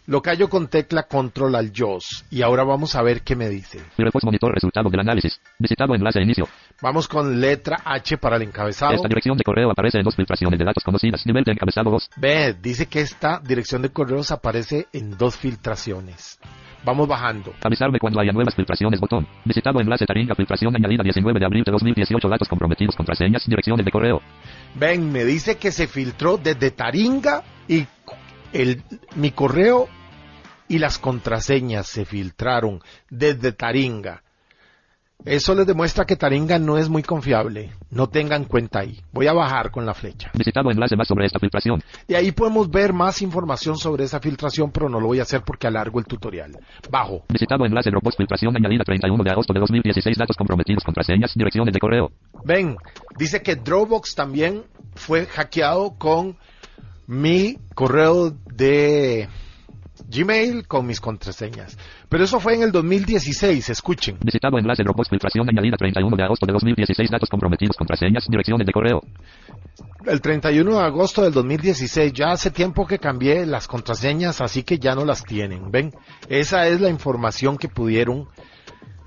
Lo 0.07 0.21
callo 0.21 0.49
con 0.49 0.67
tecla 0.67 1.05
control 1.05 1.55
al 1.55 1.73
JOS. 1.73 2.25
Y 2.29 2.43
ahora 2.43 2.65
vamos 2.65 2.97
a 2.97 3.03
ver 3.03 3.23
qué 3.23 3.37
me 3.37 3.49
dice. 3.49 3.79
Firefox 3.97 4.25
monitor 4.25 4.53
resultado 4.53 4.91
del 4.91 4.99
análisis. 4.99 5.41
Visitado 5.61 5.95
enlace 5.95 6.21
inicio. 6.21 6.49
Vamos 6.81 7.07
con 7.07 7.41
letra 7.41 7.83
H 7.85 8.19
para 8.19 8.35
el 8.35 8.43
encabezado. 8.43 8.95
Esta 8.95 9.07
dirección 9.07 9.37
de 9.37 9.45
correo 9.45 9.71
aparece 9.71 9.99
en 9.99 10.05
dos 10.05 10.17
filtraciones 10.17 10.59
de 10.59 10.65
datos 10.65 10.83
conocidas. 10.83 11.25
Nivel 11.25 11.45
de 11.45 11.53
encabezado 11.53 11.91
2. 11.93 12.11
Ve, 12.17 12.57
dice 12.61 12.87
que 12.87 13.01
esta 13.01 13.39
dirección 13.39 13.81
de 13.81 13.91
correos 13.91 14.33
aparece 14.33 14.89
en 14.93 15.17
dos 15.17 15.37
filtraciones. 15.37 16.41
Vamos 16.85 17.07
bajando. 17.07 17.55
Avisarme 17.63 18.01
cuando 18.01 18.19
haya 18.19 18.33
nuevas 18.33 18.57
filtraciones. 18.57 18.99
Botón. 18.99 19.29
Visitado 19.45 19.81
enlace 19.81 20.05
Taringa. 20.05 20.35
Filtración 20.35 20.75
añadida 20.75 21.05
19 21.05 21.39
de 21.39 21.47
abril 21.47 21.63
de 21.63 21.71
2018. 21.71 22.29
Datos 22.29 22.49
comprometidos. 22.49 22.97
Contraseñas. 22.97 23.47
Direcciones 23.47 23.85
de 23.85 23.93
correo. 23.93 24.21
Ven, 24.75 25.13
me 25.13 25.25
dice 25.25 25.59
que 25.59 25.71
se 25.71 25.87
filtró 25.87 26.39
desde 26.39 26.73
Taringa 26.73 27.45
y 27.69 27.87
el, 28.53 28.83
mi 29.17 29.31
correo 29.31 29.89
y 30.69 30.79
las 30.79 30.99
contraseñas 30.99 31.87
se 31.87 32.05
filtraron 32.05 32.81
desde 33.11 33.53
Taringa. 33.53 34.23
Eso 35.25 35.55
les 35.55 35.67
demuestra 35.67 36.05
que 36.05 36.17
Taringa 36.17 36.59
no 36.59 36.79
es 36.79 36.89
muy 36.89 37.05
confiable. 37.05 37.71
No 37.91 38.09
tengan 38.09 38.45
cuenta 38.45 38.81
ahí. 38.81 39.01
Voy 39.13 39.29
a 39.29 39.33
bajar 39.33 39.71
con 39.71 39.87
la 39.87 39.95
flecha. 39.95 40.33
Visitado 40.35 40.71
enlace 40.71 40.97
más 40.97 41.07
sobre 41.07 41.27
esta 41.27 41.39
filtración. 41.39 41.81
Y 42.09 42.15
ahí 42.15 42.33
podemos 42.33 42.69
ver 42.69 42.93
más 42.93 43.23
información 43.23 43.77
sobre 43.77 44.05
esa 44.05 44.19
filtración, 44.19 44.73
pero 44.73 44.89
no 44.89 44.99
lo 44.99 45.07
voy 45.07 45.21
a 45.21 45.23
hacer 45.23 45.43
porque 45.47 45.69
alargo 45.69 46.01
el 46.01 46.07
tutorial. 46.07 46.59
Bajo. 46.91 47.25
Visitado 47.29 47.65
enlace 47.65 47.91
Dropbox. 47.91 48.17
Filtración 48.17 48.57
añadida 48.57 48.83
31 48.83 49.23
de 49.23 49.31
agosto 49.31 49.53
de 49.53 49.61
2016. 49.61 50.17
Datos 50.17 50.37
comprometidos. 50.37 50.83
Contraseñas. 50.83 51.33
Direcciones 51.37 51.73
de 51.73 51.79
correo. 51.79 52.11
Ven, 52.45 52.77
dice 53.17 53.43
que 53.43 53.55
Dropbox 53.55 54.17
también 54.17 54.65
fue 54.97 55.27
hackeado 55.27 55.95
con 55.99 56.37
mi 57.07 57.59
correo 57.75 58.31
de 58.31 59.29
Gmail 60.09 60.67
con 60.67 60.87
mis 60.87 61.01
contraseñas. 61.01 61.79
Pero 62.09 62.25
eso 62.25 62.41
fue 62.41 62.55
en 62.55 62.63
el 62.63 62.73
2016, 62.73 63.71
escuchen. 63.71 64.19
Visitado 64.21 64.59
enlace 64.59 64.83
Dropbox. 64.83 65.09
Filtración 65.09 65.49
añadida 65.49 65.77
31 65.77 66.17
de 66.17 66.23
agosto 66.23 66.47
de 66.47 66.53
2016. 66.53 67.11
Datos 67.11 67.29
comprometidos. 67.29 67.77
Contraseñas. 67.77 68.27
Direcciones 68.29 68.67
de 68.67 68.73
correo. 68.73 69.03
El 70.05 70.21
31 70.21 70.79
de 70.79 70.85
agosto 70.85 71.23
del 71.23 71.33
2016, 71.33 72.13
ya 72.13 72.33
hace 72.33 72.51
tiempo 72.51 72.87
que 72.87 72.99
cambié 72.99 73.47
las 73.47 73.69
contraseñas, 73.69 74.41
así 74.41 74.65
que 74.65 74.79
ya 74.79 74.95
no 74.95 75.05
las 75.05 75.23
tienen. 75.23 75.71
Ven, 75.71 75.95
esa 76.29 76.67
es 76.67 76.81
la 76.81 76.89
información 76.89 77.57
que 77.57 77.69
pudieron 77.69 78.29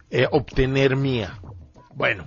eh, 0.09 0.25
obtener 0.31 0.95
mía. 0.95 1.37
Bueno, 1.93 2.25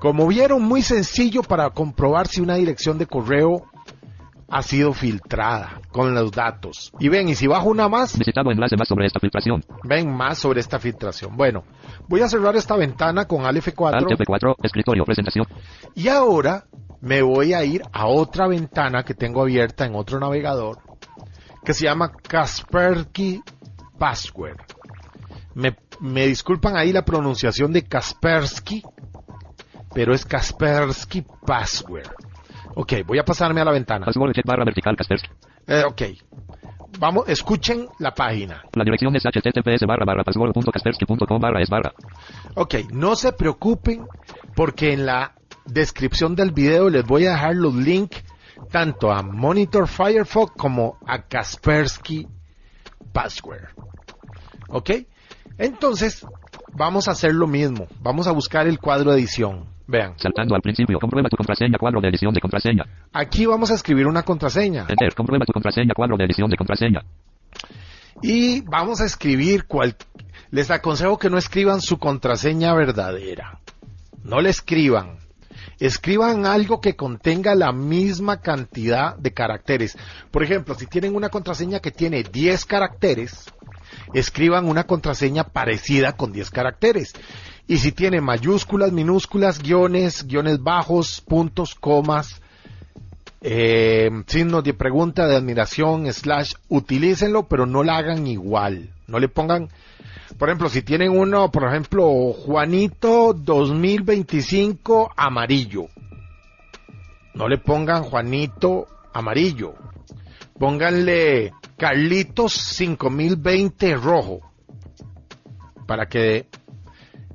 como 0.00 0.26
vieron, 0.26 0.62
muy 0.62 0.82
sencillo 0.82 1.42
para 1.42 1.70
comprobar 1.70 2.28
si 2.28 2.42
una 2.42 2.56
dirección 2.56 2.98
de 2.98 3.06
correo 3.06 3.64
ha 4.50 4.62
sido 4.62 4.92
filtrada 4.92 5.80
con 5.92 6.14
los 6.14 6.32
datos. 6.32 6.92
Y 6.98 7.08
ven, 7.08 7.28
y 7.28 7.34
si 7.34 7.46
bajo 7.46 7.68
una 7.68 7.88
más, 7.88 8.18
Visitado 8.18 8.50
enlace 8.50 8.76
más 8.76 8.88
sobre 8.88 9.06
esta 9.06 9.20
filtración. 9.20 9.62
ven 9.84 10.10
más 10.10 10.38
sobre 10.38 10.60
esta 10.60 10.78
filtración. 10.78 11.36
Bueno, 11.36 11.64
voy 12.08 12.22
a 12.22 12.28
cerrar 12.28 12.56
esta 12.56 12.76
ventana 12.76 13.26
con 13.26 13.44
Alt 13.44 13.58
F4. 13.58 13.94
Alt 13.94 14.20
F4. 14.20 14.54
Escritorio. 14.62 15.04
Presentación. 15.04 15.46
Y 15.94 16.08
ahora 16.08 16.64
me 17.00 17.22
voy 17.22 17.52
a 17.52 17.62
ir 17.64 17.82
a 17.92 18.06
otra 18.06 18.48
ventana 18.48 19.04
que 19.04 19.14
tengo 19.14 19.42
abierta 19.42 19.84
en 19.84 19.94
otro 19.94 20.18
navegador 20.18 20.78
que 21.64 21.74
se 21.74 21.84
llama 21.84 22.10
Kaspersky 22.10 23.42
Password. 23.98 24.58
Me, 25.54 25.76
me 26.00 26.26
disculpan 26.26 26.76
ahí 26.76 26.92
la 26.92 27.04
pronunciación 27.04 27.72
de 27.72 27.82
Kaspersky, 27.82 28.82
pero 29.92 30.14
es 30.14 30.24
Kaspersky 30.24 31.24
Password. 31.44 32.08
Ok, 32.80 32.92
voy 33.04 33.18
a 33.18 33.24
pasarme 33.24 33.60
a 33.60 33.64
la 33.64 33.72
ventana. 33.72 34.06
Barra 34.44 34.64
vertical. 34.64 34.96
Eh, 35.66 35.82
ok, 35.84 36.02
vamos, 37.00 37.28
escuchen 37.28 37.88
la 37.98 38.14
página. 38.14 38.62
La 38.72 38.84
dirección 38.84 39.16
es 39.16 39.24
https 39.24 39.84
barra 39.84 40.04
barra 40.04 40.22
barra 40.22 41.60
es 41.60 41.68
barra. 41.68 41.92
Ok, 42.54 42.76
no 42.92 43.16
se 43.16 43.32
preocupen 43.32 44.06
porque 44.54 44.92
en 44.92 45.06
la 45.06 45.34
descripción 45.66 46.36
del 46.36 46.52
video 46.52 46.88
les 46.88 47.04
voy 47.04 47.26
a 47.26 47.32
dejar 47.32 47.56
los 47.56 47.74
links 47.74 48.22
tanto 48.70 49.10
a 49.10 49.24
Monitor 49.24 49.88
Firefox 49.88 50.52
como 50.56 50.98
a 51.04 51.22
Kaspersky 51.22 52.28
Password. 53.12 53.70
Ok, 54.68 54.90
entonces 55.58 56.24
vamos 56.74 57.08
a 57.08 57.10
hacer 57.10 57.34
lo 57.34 57.48
mismo. 57.48 57.88
Vamos 58.02 58.28
a 58.28 58.32
buscar 58.32 58.68
el 58.68 58.78
cuadro 58.78 59.10
de 59.10 59.18
edición. 59.18 59.77
Vean, 59.88 60.12
Saltando 60.18 60.54
al 60.54 60.60
principio. 60.60 60.98
Comprueba 61.00 61.30
tu 61.30 61.36
contraseña. 61.36 61.78
Cuadro 61.78 62.00
de 62.02 62.08
edición 62.08 62.34
de 62.34 62.40
contraseña. 62.40 62.84
aquí 63.10 63.46
vamos 63.46 63.70
a 63.70 63.74
escribir 63.74 64.06
una 64.06 64.22
contraseña 64.22 64.84
Enter. 64.86 65.14
Comprueba 65.14 65.46
tu 65.46 65.52
contraseña. 65.52 65.94
Cuadro 65.94 66.16
de 66.18 66.24
edición 66.24 66.50
de 66.50 66.56
contraseña. 66.56 67.00
y 68.22 68.60
vamos 68.60 69.00
a 69.00 69.06
escribir 69.06 69.64
cual... 69.64 69.96
Les 70.50 70.70
aconsejo 70.70 71.18
que 71.18 71.28
no 71.28 71.36
escriban 71.36 71.80
su 71.82 71.98
contraseña 71.98 72.72
verdadera. 72.74 73.60
No 74.24 74.40
le 74.40 74.50
escriban. 74.50 75.18
Escriban 75.78 76.46
algo 76.46 76.80
que 76.80 76.96
contenga 76.96 77.54
la 77.54 77.72
misma 77.72 78.40
cantidad 78.40 79.16
de 79.16 79.32
caracteres. 79.32 79.96
Por 80.30 80.42
ejemplo, 80.42 80.74
si 80.74 80.86
tienen 80.86 81.14
una 81.14 81.28
contraseña 81.28 81.80
que 81.80 81.90
tiene 81.90 82.22
10 82.22 82.64
caracteres, 82.64 83.44
escriban 84.14 84.66
una 84.66 84.84
contraseña 84.84 85.44
parecida 85.44 86.12
con 86.12 86.32
10 86.32 86.50
caracteres. 86.50 87.14
Y 87.66 87.78
si 87.78 87.92
tiene 87.92 88.20
mayúsculas, 88.20 88.92
minúsculas, 88.92 89.62
guiones, 89.62 90.26
guiones 90.26 90.62
bajos, 90.62 91.20
puntos, 91.20 91.74
comas, 91.74 92.40
eh, 93.40 94.10
signos 94.26 94.64
de 94.64 94.74
pregunta, 94.74 95.26
de 95.26 95.36
admiración, 95.36 96.12
slash, 96.12 96.54
utilícenlo, 96.68 97.44
pero 97.44 97.66
no 97.66 97.84
la 97.84 97.98
hagan 97.98 98.26
igual. 98.26 98.90
No 99.06 99.18
le 99.18 99.28
pongan, 99.28 99.68
por 100.38 100.48
ejemplo, 100.48 100.68
si 100.68 100.82
tienen 100.82 101.10
uno, 101.10 101.50
por 101.50 101.64
ejemplo, 101.64 102.32
Juanito 102.32 103.34
2025 103.34 105.12
amarillo. 105.16 105.88
No 107.34 107.48
le 107.48 107.58
pongan 107.58 108.02
Juanito 108.02 108.86
amarillo. 109.12 109.74
Pónganle 110.58 111.52
Carlitos 111.78 112.52
5020 112.52 113.94
rojo. 113.96 114.40
Para 115.86 116.06
que 116.06 116.46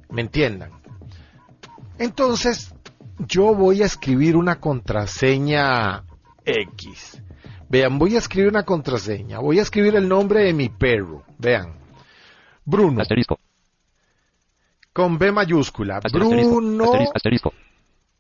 me 0.10 0.22
entiendan. 0.22 0.72
Entonces, 1.98 2.76
yo 3.20 3.56
voy 3.56 3.82
a 3.82 3.86
escribir 3.86 4.36
una 4.36 4.60
contraseña 4.60 6.04
X. 6.46 7.22
Vean, 7.70 7.98
voy 7.98 8.16
a 8.16 8.20
escribir 8.20 8.50
una 8.50 8.64
contraseña. 8.64 9.40
Voy 9.40 9.60
a 9.60 9.64
escribir 9.64 9.96
el 9.96 10.08
nombre 10.08 10.44
de 10.44 10.54
mi 10.54 10.70
perro. 10.70 11.24
Vean. 11.40 11.74
Bruno. 12.66 13.02
Asterisco. 13.02 13.40
Con 14.92 15.18
B 15.18 15.32
mayúscula. 15.32 15.98
Asterisco. 16.04 16.30
Bruno. 16.30 16.92
Asterisco. 17.16 17.54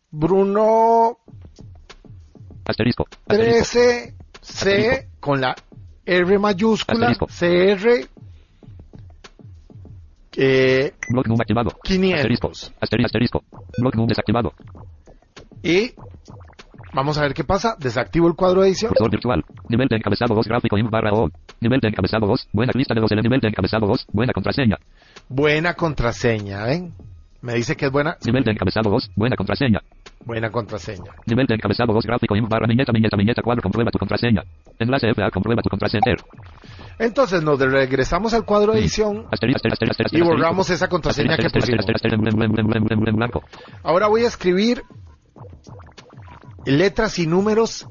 Bruno 0.09 1.19
Asterisco. 2.65 3.05
Asterisco. 3.05 3.05
13 3.27 4.15
C 4.41 5.09
con 5.19 5.41
la 5.41 5.55
R 6.05 6.39
mayúscula. 6.39 7.09
Asterisco. 7.09 7.27
CR. 7.27 8.07
Eh, 10.35 10.93
Block 11.09 11.27
num 11.27 11.39
activado. 11.39 11.71
500. 11.83 12.19
Asterisco. 12.19 12.51
Asterisco. 12.79 13.05
Asterisco. 13.05 13.43
Block 13.77 13.95
num 13.95 14.07
desactivado. 14.07 14.53
y 15.61 15.93
vamos 16.93 17.17
a 17.17 17.21
ver 17.21 17.33
qué 17.33 17.43
pasa. 17.43 17.75
Desactivo 17.79 18.27
el 18.27 18.35
cuadro 18.35 18.61
de 18.61 18.67
edición. 18.69 18.89
Cursor 18.89 19.11
virtual. 19.11 19.45
Nivel 19.69 19.87
de 19.87 19.95
encabezado 19.95 20.35
2 20.35 20.47
gráfico 20.47 20.77
in 20.77 20.89
barra 20.89 21.13
O. 21.13 21.29
Nivel 21.61 21.79
de 21.79 21.87
encabezado 21.87 22.27
2. 22.27 22.49
Buena 22.51 22.73
lista 22.75 22.93
de 22.93 23.01
los 23.01 23.11
elementos. 23.11 23.29
Nivel 23.29 23.41
de 23.41 23.47
encabezado 23.49 23.87
2. 23.87 24.07
Buena 24.11 24.33
contraseña. 24.33 24.77
Buena 25.29 25.73
contraseña, 25.75 26.65
¿ven? 26.65 26.93
Me 27.43 27.55
dice 27.55 27.75
que 27.75 27.87
es 27.87 27.91
buena, 27.91 28.15
Nivel 28.25 28.45
de 28.45 28.51
encabezado 28.51 28.89
2. 28.89 29.11
Buena 29.17 29.35
contraseña. 29.35 29.81
buena 30.23 30.49
contraseña. 30.49 31.11
Nivel 31.25 31.45
de 31.45 31.55
encabezado 31.55 31.91
2 31.91 32.05
gráfico 32.05 32.37
in 32.37 32.47
barra 32.47 32.67
viñeta 32.67 32.93
viñeta 32.93 33.17
viñeta 33.17 33.41
cuadro 33.41 33.61
comprueba 33.61 33.91
tu 33.91 33.99
contraseña. 33.99 34.43
Enlace 34.79 35.13
FA 35.13 35.29
comprueba 35.29 35.61
tu 35.61 35.69
contraseña. 35.69 36.15
Entonces 36.97 37.43
nos 37.43 37.59
regresamos 37.59 38.33
al 38.33 38.45
cuadro 38.45 38.71
de 38.71 38.79
edición 38.79 39.25
y 40.11 40.21
borramos 40.21 40.69
esa 40.69 40.87
contraseña 40.87 41.35
que 41.35 41.49
pusimos. 41.49 41.85
Ahora 43.83 44.07
voy 44.07 44.23
a 44.23 44.27
escribir 44.27 44.81
letras 46.65 47.19
y 47.19 47.27
números 47.27 47.89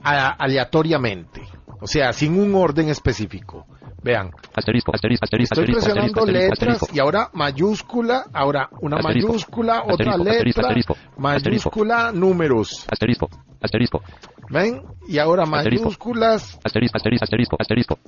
aleatoriamente, 0.00 1.42
o 1.80 1.88
sea, 1.88 2.12
sin 2.12 2.38
un 2.38 2.54
orden 2.54 2.88
específico. 2.88 3.66
Vean. 4.04 4.30
Asterisco, 4.54 4.92
asterisco, 4.94 5.24
asterisco, 5.24 5.54
Estoy 5.54 5.74
presionando 5.74 6.26
letras 6.26 6.94
y 6.94 6.98
ahora 6.98 7.30
mayúscula, 7.32 8.26
ahora 8.34 8.68
una 8.82 8.98
mayúscula, 8.98 9.82
otra 9.90 10.18
letra, 10.18 10.68
mayúscula, 11.16 12.12
números. 12.12 12.86
Asterisco, 12.90 13.30
asterisco. 13.62 14.02
¿Ven? 14.50 14.82
Y 15.08 15.16
ahora 15.16 15.46
mayúsculas. 15.46 16.60
Asterisco, 16.62 16.98
asterisco, 16.98 17.24
asterisco, 17.24 17.56
asterisco. 17.58 17.98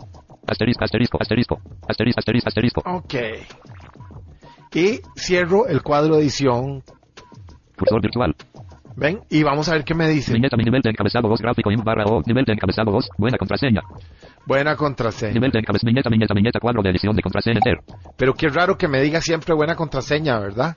Asterisco, 0.46 0.84
asterisco, 0.84 1.18
asterisco. 1.18 1.60
Asterisco, 1.88 2.20
asterisco, 2.20 2.48
asterisco. 2.48 2.82
Ok. 2.84 3.14
Y 4.74 5.00
cierro 5.16 5.66
el 5.66 5.82
cuadro 5.82 6.16
de 6.16 6.22
edición. 6.24 6.82
Cursor 7.78 8.02
virtual. 8.02 8.36
¿Ven? 8.96 9.20
Y 9.28 9.42
vamos 9.42 9.68
a 9.68 9.72
ver 9.72 9.84
qué 9.84 9.94
me 9.94 10.08
dice. 10.08 10.32
Viñeta 10.32 10.56
mi 10.56 10.64
nivel 10.64 10.80
de 10.80 10.88
encabezado 10.90 11.28
2 11.28 11.40
gráfico 11.40 11.70
in 11.70 11.84
barra 11.84 12.04
O. 12.06 12.22
Nivel 12.24 12.46
de 12.46 12.54
encabezado 12.54 12.90
2. 12.90 13.10
Buena 13.18 13.36
contraseña. 13.36 13.82
Buena 14.46 14.74
contraseña. 14.74 15.34
Nivel 15.34 15.50
de 15.50 15.58
encabezado. 15.58 15.86
Viñeta 15.86 16.08
viñeta 16.08 16.34
viñeta 16.34 16.60
cuadro 16.60 16.82
de 16.82 16.90
edición 16.90 17.14
de 17.14 17.22
contraseña. 17.22 17.58
Enter. 17.58 17.80
Pero 18.16 18.32
qué 18.32 18.48
raro 18.48 18.78
que 18.78 18.88
me 18.88 19.02
diga 19.02 19.20
siempre 19.20 19.54
buena 19.54 19.76
contraseña, 19.76 20.38
¿verdad? 20.38 20.76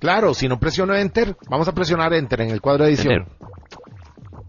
Claro, 0.00 0.34
si 0.34 0.48
no 0.48 0.58
presiono 0.58 0.94
Enter, 0.94 1.36
vamos 1.48 1.68
a 1.68 1.72
presionar 1.72 2.12
Enter 2.14 2.40
en 2.40 2.50
el 2.50 2.60
cuadro 2.60 2.84
de 2.84 2.90
edición. 2.90 3.12
Enter. 3.14 3.32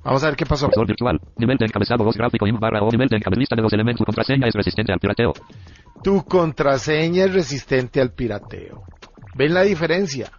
Vamos 0.03 0.23
a 0.23 0.27
ver 0.27 0.35
qué 0.35 0.45
pasó. 0.47 0.65
Cursor 0.65 0.87
virtual. 0.87 1.19
Nivel 1.37 1.57
de 1.57 1.65
encabezado 1.65 2.03
2 2.03 2.17
gráfico 2.17 2.47
in 2.47 2.59
barra 2.59 2.81
O. 2.81 2.89
Nivel 2.89 3.09
de 3.09 3.17
encabezado 3.17 3.39
lista 3.39 3.55
de 3.55 3.61
los 3.61 3.73
elementos. 3.73 3.99
Tu 3.99 4.05
contraseña 4.05 4.47
es 4.47 4.53
resistente 4.55 4.91
al 4.91 4.99
pirateo. 4.99 5.33
Tu 6.03 6.23
contraseña 6.25 7.25
es 7.25 7.33
resistente 7.33 8.01
al 8.01 8.11
pirateo. 8.11 8.83
¿Ven 9.35 9.53
la 9.53 9.61
diferencia? 9.61 10.31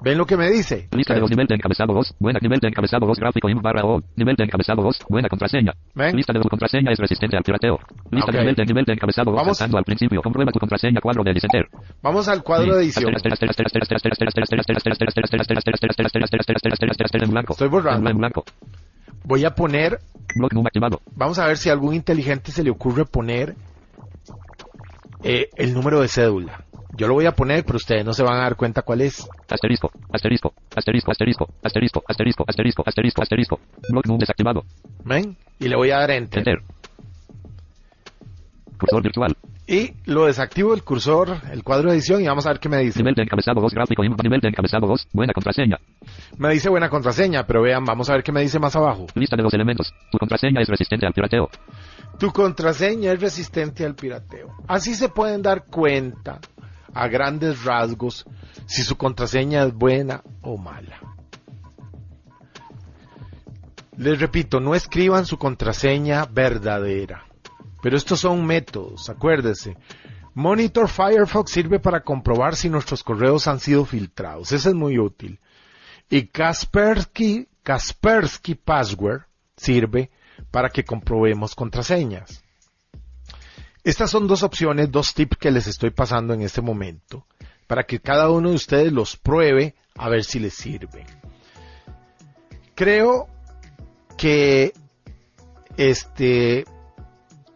¿Ven 0.00 0.16
lo 0.16 0.26
que 0.26 0.36
me 0.36 0.48
dice? 0.50 0.88
Lista 0.92 1.14
de 1.14 1.20
los 1.20 1.30
nivel 1.30 1.46
de 1.46 1.56
encabezado 1.56 1.92
2. 1.92 2.14
Buena 2.20 2.38
nivel 2.40 2.60
de 2.60 2.68
encabezado 2.68 3.06
2 3.06 3.18
gráfico 3.18 3.48
barra 3.60 3.84
O. 3.84 4.00
Nivel 4.16 4.36
de 4.36 4.44
encabezado 4.44 4.82
2. 4.82 4.98
Buena 5.08 5.28
contraseña. 5.28 5.72
¿Ven? 5.94 6.14
Lista 6.14 6.32
de 6.32 6.40
tu 6.40 6.48
contraseña 6.48 6.92
es 6.92 6.98
resistente 6.98 7.36
al 7.36 7.42
pirateo. 7.42 7.78
Lista 8.10 8.30
de 8.30 8.38
nivel 8.38 8.54
de 8.54 8.64
nivel 8.64 8.84
de 8.84 8.92
encabezado 8.92 9.32
2 9.32 9.36
Vamos. 9.40 9.60
al 9.60 9.84
principio. 9.84 10.22
Comprueba 10.22 10.52
tu 10.52 10.60
contraseña 10.60 11.00
cuadro 11.00 11.24
de 11.24 11.32
edición. 11.32 11.66
Vamos 12.02 12.28
al 12.28 12.42
cuadro 12.44 12.76
de 12.76 12.84
edición. 12.84 13.12
En 17.12 17.30
blanco. 17.30 17.52
Estoy 17.54 17.68
borrando. 17.68 18.08
En 18.10 18.18
blanco. 18.18 18.44
Voy 19.24 19.44
a 19.44 19.50
poner, 19.54 19.98
Block 20.36 20.52
num 20.54 20.66
activado. 20.66 21.00
vamos 21.14 21.38
a 21.38 21.46
ver 21.46 21.56
si 21.56 21.68
a 21.68 21.72
algún 21.72 21.94
inteligente 21.94 22.52
se 22.52 22.62
le 22.62 22.70
ocurre 22.70 23.04
poner 23.04 23.56
eh, 25.22 25.48
el 25.56 25.74
número 25.74 26.00
de 26.00 26.08
cédula. 26.08 26.64
Yo 26.96 27.06
lo 27.06 27.14
voy 27.14 27.26
a 27.26 27.32
poner, 27.32 27.64
pero 27.64 27.76
ustedes 27.76 28.04
no 28.04 28.12
se 28.12 28.22
van 28.22 28.36
a 28.36 28.42
dar 28.42 28.56
cuenta 28.56 28.82
cuál 28.82 29.02
es. 29.02 29.28
Asterisco. 29.48 29.90
Asterisco. 30.12 30.52
Asterisco. 30.74 31.10
Asterisco. 31.10 31.48
Asterisco. 31.62 32.04
Asterisco. 32.08 32.44
Asterisco. 32.46 32.82
Asterisco. 32.86 33.22
Asterisco. 33.22 33.60
Block 33.90 34.06
desactivado. 34.18 34.64
¿Ven? 35.04 35.36
Y 35.58 35.68
le 35.68 35.76
voy 35.76 35.90
a 35.90 35.98
dar 35.98 36.10
Enter. 36.10 36.38
Enter. 36.38 36.62
Cursor 38.78 39.02
virtual. 39.02 39.36
Y 39.66 39.92
lo 40.06 40.24
desactivo 40.24 40.72
el 40.72 40.82
cursor, 40.82 41.42
el 41.52 41.62
cuadro 41.62 41.90
de 41.90 41.96
edición 41.96 42.22
y 42.22 42.26
vamos 42.26 42.46
a 42.46 42.50
ver 42.50 42.58
qué 42.58 42.70
me 42.70 42.78
dice. 42.78 43.00
Nivel 43.00 43.14
de 43.14 43.22
encabezado 43.24 43.60
2 43.60 43.74
gráfico. 43.74 44.02
Nivel 44.02 44.40
de 44.40 44.48
encabezado 44.48 44.86
2. 44.86 45.08
Buena 45.12 45.34
contraseña. 45.34 45.78
Me 46.38 46.48
dice 46.54 46.70
buena 46.70 46.88
contraseña, 46.88 47.46
pero 47.46 47.60
vean, 47.60 47.84
vamos 47.84 48.08
a 48.08 48.14
ver 48.14 48.22
qué 48.22 48.32
me 48.32 48.40
dice 48.40 48.58
más 48.58 48.74
abajo. 48.76 49.06
Lista 49.14 49.36
de 49.36 49.42
los 49.42 49.52
elementos. 49.52 49.92
Tu 50.10 50.16
contraseña 50.16 50.62
es 50.62 50.68
resistente 50.68 51.06
al 51.06 51.12
pirateo. 51.12 51.50
Tu 52.18 52.32
contraseña 52.32 53.12
es 53.12 53.20
resistente 53.20 53.84
al 53.84 53.94
pirateo. 53.94 54.56
Así 54.66 54.94
se 54.94 55.10
pueden 55.10 55.42
dar 55.42 55.66
cuenta 55.66 56.40
a 56.94 57.08
grandes 57.08 57.64
rasgos 57.64 58.24
si 58.66 58.82
su 58.82 58.96
contraseña 58.96 59.64
es 59.64 59.72
buena 59.72 60.22
o 60.42 60.56
mala. 60.56 61.00
Les 63.96 64.18
repito, 64.20 64.60
no 64.60 64.74
escriban 64.74 65.26
su 65.26 65.38
contraseña 65.38 66.24
verdadera. 66.26 67.24
Pero 67.82 67.96
estos 67.96 68.20
son 68.20 68.46
métodos, 68.46 69.08
acuérdese. 69.08 69.76
Monitor 70.34 70.88
Firefox 70.88 71.50
sirve 71.50 71.80
para 71.80 72.02
comprobar 72.02 72.54
si 72.54 72.68
nuestros 72.68 73.02
correos 73.02 73.48
han 73.48 73.58
sido 73.58 73.84
filtrados. 73.84 74.52
Ese 74.52 74.68
es 74.68 74.74
muy 74.74 74.98
útil. 74.98 75.40
Y 76.08 76.28
Kaspersky, 76.28 77.48
Kaspersky 77.62 78.54
Password 78.54 79.22
sirve 79.56 80.10
para 80.50 80.70
que 80.70 80.84
comprobemos 80.84 81.54
contraseñas. 81.54 82.44
Estas 83.88 84.10
son 84.10 84.26
dos 84.26 84.42
opciones, 84.42 84.92
dos 84.92 85.14
tips 85.14 85.38
que 85.38 85.50
les 85.50 85.66
estoy 85.66 85.88
pasando 85.88 86.34
en 86.34 86.42
este 86.42 86.60
momento, 86.60 87.24
para 87.66 87.84
que 87.84 88.00
cada 88.00 88.30
uno 88.30 88.50
de 88.50 88.56
ustedes 88.56 88.92
los 88.92 89.16
pruebe 89.16 89.76
a 89.96 90.10
ver 90.10 90.24
si 90.24 90.38
les 90.38 90.52
sirve. 90.52 91.06
Creo 92.74 93.28
que 94.18 94.74
este 95.78 96.66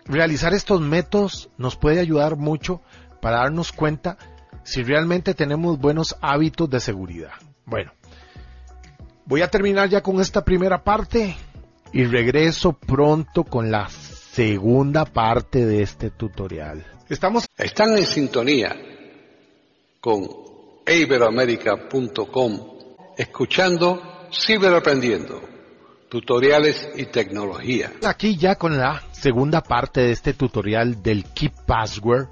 realizar 0.06 0.54
estos 0.54 0.80
métodos 0.80 1.50
nos 1.58 1.76
puede 1.76 2.00
ayudar 2.00 2.36
mucho 2.36 2.80
para 3.20 3.40
darnos 3.40 3.70
cuenta 3.70 4.16
si 4.62 4.82
realmente 4.82 5.34
tenemos 5.34 5.78
buenos 5.78 6.16
hábitos 6.22 6.70
de 6.70 6.80
seguridad. 6.80 7.34
Bueno, 7.66 7.92
voy 9.26 9.42
a 9.42 9.50
terminar 9.50 9.90
ya 9.90 10.02
con 10.02 10.18
esta 10.18 10.42
primera 10.42 10.82
parte 10.82 11.36
y 11.92 12.04
regreso 12.04 12.72
pronto 12.72 13.44
con 13.44 13.70
la 13.70 13.86
segunda 14.32 15.04
parte 15.04 15.66
de 15.66 15.82
este 15.82 16.10
tutorial. 16.10 16.86
Estamos 17.08 17.46
Están 17.58 17.98
en 17.98 18.06
sintonía 18.06 18.74
con 20.00 20.26
iberoamerica.com 20.86 22.60
escuchando 23.18 24.02
Ciberaprendiendo, 24.32 25.42
tutoriales 26.08 26.88
y 26.96 27.04
tecnología. 27.06 27.92
aquí 28.06 28.38
ya 28.38 28.54
con 28.54 28.78
la 28.78 29.02
segunda 29.12 29.62
parte 29.62 30.00
de 30.00 30.12
este 30.12 30.32
tutorial 30.32 31.02
del 31.02 31.26
Keep 31.26 31.52
Password, 31.66 32.28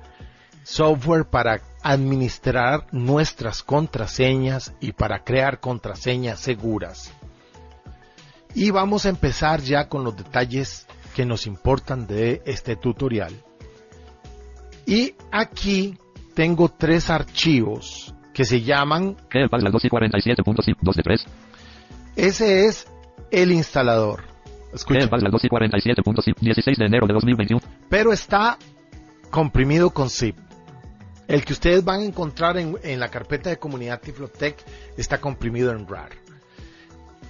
software 0.62 1.26
para 1.26 1.60
administrar 1.82 2.86
nuestras 2.92 3.62
contraseñas 3.62 4.72
y 4.80 4.92
para 4.92 5.22
crear 5.22 5.60
contraseñas 5.60 6.40
seguras. 6.40 7.12
Y 8.54 8.70
vamos 8.70 9.04
a 9.04 9.10
empezar 9.10 9.60
ya 9.60 9.86
con 9.90 10.02
los 10.02 10.16
detalles 10.16 10.86
que 11.14 11.24
nos 11.24 11.46
importan 11.46 12.06
de 12.06 12.42
este 12.44 12.76
tutorial. 12.76 13.32
Y 14.86 15.14
aquí 15.30 15.96
tengo 16.34 16.68
tres 16.68 17.10
archivos 17.10 18.14
que 18.32 18.44
se 18.44 18.62
llaman, 18.62 19.16
Que 19.28 19.42
el 19.42 19.50
PAS 19.50 19.62
las 19.62 19.72
2 19.72 19.84
y 19.84 19.88
47.2 19.88 20.94
de 20.94 21.02
3. 21.02 21.24
ese 22.16 22.66
es 22.66 22.86
el 23.30 23.52
instalador. 23.52 24.24
Escuchen. 24.72 25.02
Kepals 25.02 25.22
las 25.22 25.32
2 25.32 25.44
y 25.44 25.48
47.zip, 25.48 26.38
16 26.40 26.78
de 26.78 26.84
enero 26.86 27.06
de 27.06 27.14
2021. 27.14 27.60
pero 27.88 28.12
está 28.12 28.56
comprimido 29.30 29.90
con 29.90 30.08
zip. 30.10 30.36
El 31.28 31.44
que 31.44 31.52
ustedes 31.52 31.84
van 31.84 32.00
a 32.00 32.04
encontrar 32.04 32.56
en, 32.56 32.76
en 32.82 32.98
la 32.98 33.08
carpeta 33.08 33.50
de 33.50 33.58
comunidad 33.58 34.00
Tiflotech 34.00 34.56
está 34.96 35.20
comprimido 35.20 35.70
en 35.72 35.86
RAR. 35.86 36.10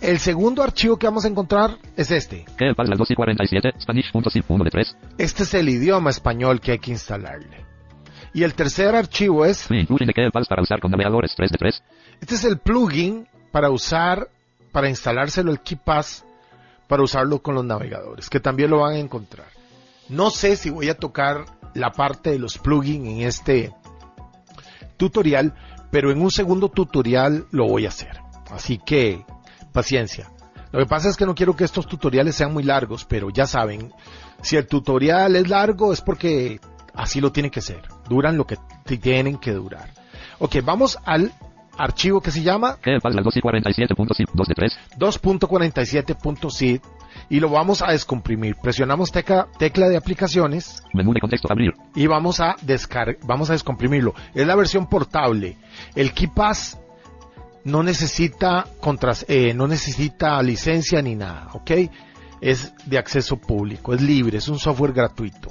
El 0.00 0.18
segundo 0.18 0.62
archivo 0.62 0.96
que 0.96 1.06
vamos 1.06 1.26
a 1.26 1.28
encontrar 1.28 1.76
es 1.94 2.10
este. 2.10 2.46
Kepals 2.56 2.88
las 2.88 2.98
2 2.98 3.10
y 3.10 3.14
47, 3.14 3.72
Spanish.zip 3.80 4.50
1 4.50 4.64
de 4.64 4.70
3. 4.70 4.96
Este 5.18 5.42
es 5.42 5.54
el 5.54 5.68
idioma 5.68 6.08
español 6.08 6.60
que 6.60 6.72
hay 6.72 6.78
que 6.78 6.92
instalarle. 6.92 7.66
Y 8.32 8.42
el 8.44 8.54
tercer 8.54 8.94
archivo 8.94 9.44
es, 9.44 9.64
Free 9.64 9.80
inclusion 9.80 10.06
de 10.06 10.14
Kepals 10.14 10.48
para 10.48 10.62
usar 10.62 10.80
con 10.80 10.90
navegadores 10.90 11.34
3 11.36 11.50
de 11.50 11.58
3. 11.58 11.82
este 12.20 12.34
es 12.34 12.44
el 12.44 12.58
plugin 12.58 13.28
para 13.52 13.70
usar, 13.70 14.28
para 14.72 14.88
instalárselo 14.88 15.50
el 15.50 15.60
KeePass, 15.60 16.24
para 16.88 17.02
usarlo 17.02 17.40
con 17.40 17.54
los 17.54 17.64
navegadores, 17.64 18.30
que 18.30 18.40
también 18.40 18.70
lo 18.70 18.80
van 18.80 18.94
a 18.94 18.98
encontrar. 18.98 19.48
No 20.08 20.30
sé 20.30 20.56
si 20.56 20.70
voy 20.70 20.88
a 20.88 20.96
tocar 20.96 21.44
la 21.74 21.90
parte 21.90 22.30
de 22.30 22.38
los 22.38 22.56
plugins 22.56 23.06
en 23.06 23.20
este 23.20 23.72
tutorial, 24.96 25.54
pero 25.90 26.10
en 26.10 26.22
un 26.22 26.30
segundo 26.30 26.68
tutorial 26.68 27.46
lo 27.50 27.66
voy 27.66 27.84
a 27.84 27.90
hacer. 27.90 28.18
Así 28.50 28.78
que, 28.78 29.24
paciencia. 29.70 30.30
Lo 30.72 30.78
que 30.78 30.86
pasa 30.86 31.08
es 31.08 31.16
que 31.16 31.26
no 31.26 31.34
quiero 31.34 31.56
que 31.56 31.64
estos 31.64 31.86
tutoriales 31.86 32.36
sean 32.36 32.52
muy 32.52 32.62
largos, 32.62 33.04
pero 33.04 33.30
ya 33.30 33.46
saben, 33.46 33.92
si 34.42 34.56
el 34.56 34.66
tutorial 34.66 35.34
es 35.36 35.48
largo 35.48 35.92
es 35.92 36.00
porque 36.00 36.60
así 36.94 37.20
lo 37.20 37.32
tiene 37.32 37.50
que 37.50 37.60
ser. 37.60 37.82
Duran 38.08 38.36
lo 38.36 38.46
que 38.46 38.56
tienen 39.00 39.38
que 39.38 39.52
durar. 39.52 39.90
Ok, 40.38 40.56
vamos 40.64 40.98
al 41.04 41.32
archivo 41.76 42.20
que 42.20 42.30
se 42.30 42.42
llama 42.42 42.76
Kepals 42.80 43.14
las 43.14 43.24
2 43.24 43.36
y 43.36 43.40
47.zip 43.40 44.28
2 44.32 44.48
de 44.48 44.54
3. 44.54 44.78
2.47.zip 44.98 46.82
y 47.28 47.40
lo 47.40 47.48
vamos 47.48 47.82
a 47.82 47.92
descomprimir. 47.92 48.56
Presionamos 48.56 49.10
tecla, 49.10 49.48
tecla 49.58 49.88
de 49.88 49.96
aplicaciones 49.96 50.82
Menú 50.92 51.12
de 51.12 51.20
contexto, 51.20 51.48
abrir. 51.50 51.72
y 51.94 52.06
vamos 52.06 52.40
a 52.40 52.56
descar 52.62 53.16
vamos 53.22 53.50
a 53.50 53.54
descomprimirlo. 53.54 54.14
Es 54.34 54.46
la 54.46 54.56
versión 54.56 54.88
portable. 54.88 55.56
El 55.94 56.12
KeePass 56.12 56.78
no 57.64 57.82
necesita 57.82 58.66
contras- 58.80 59.24
eh, 59.28 59.54
no 59.54 59.66
necesita 59.66 60.42
licencia 60.42 61.00
ni 61.02 61.14
nada, 61.16 61.48
¿ok? 61.52 61.70
Es 62.40 62.72
de 62.86 62.98
acceso 62.98 63.36
público, 63.36 63.92
es 63.94 64.00
libre, 64.00 64.38
es 64.38 64.48
un 64.48 64.58
software 64.58 64.92
gratuito. 64.92 65.50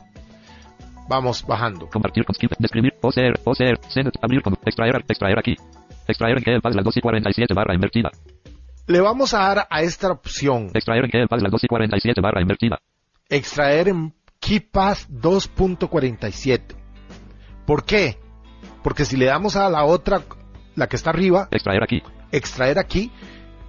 Vamos 1.08 1.46
bajando. 1.46 1.88
Compartir 1.90 2.24
con 2.26 2.36
skip, 2.36 2.52
describir, 2.60 2.94
poseer, 3.02 3.40
poseer, 3.44 3.80
send, 3.90 4.12
abrir 4.22 4.42
con, 4.42 4.54
extraer, 4.66 5.04
extraer 5.08 5.40
aquí. 5.40 5.56
Extraer 6.08 6.38
en 6.38 6.44
Kepals 6.44 6.76
las 6.76 6.86
2 6.86 6.98
y 6.98 7.02
47 7.02 7.54
barra 7.54 7.74
invertida. 7.74 8.10
Le 8.88 9.02
vamos 9.02 9.34
a 9.36 9.40
dar 9.40 9.68
a 9.70 9.82
esta 9.84 10.12
opción 10.12 10.72
Extraer 10.74 11.06
en 11.06 11.12
Kepals 11.12 11.44
las 11.44 11.52
2 11.52 11.64
y 11.64 11.68
47 11.68 12.22
barra 12.22 12.42
invertida. 12.42 12.80
extraer 13.30 13.90
en 13.90 14.14
KeePass 14.40 15.10
2.47. 15.12 16.76
¿Por 17.66 17.84
qué? 17.86 18.18
Porque 18.84 19.06
si 19.06 19.18
le 19.18 19.26
damos 19.26 19.56
a 19.56 19.70
la 19.70 19.84
otra, 19.86 20.22
la 20.80 20.88
que 20.88 20.96
está 20.96 21.12
arriba, 21.12 21.48
Extraer 21.52 21.84
aquí. 21.84 22.02
extraer 22.32 22.80
aquí, 22.80 23.12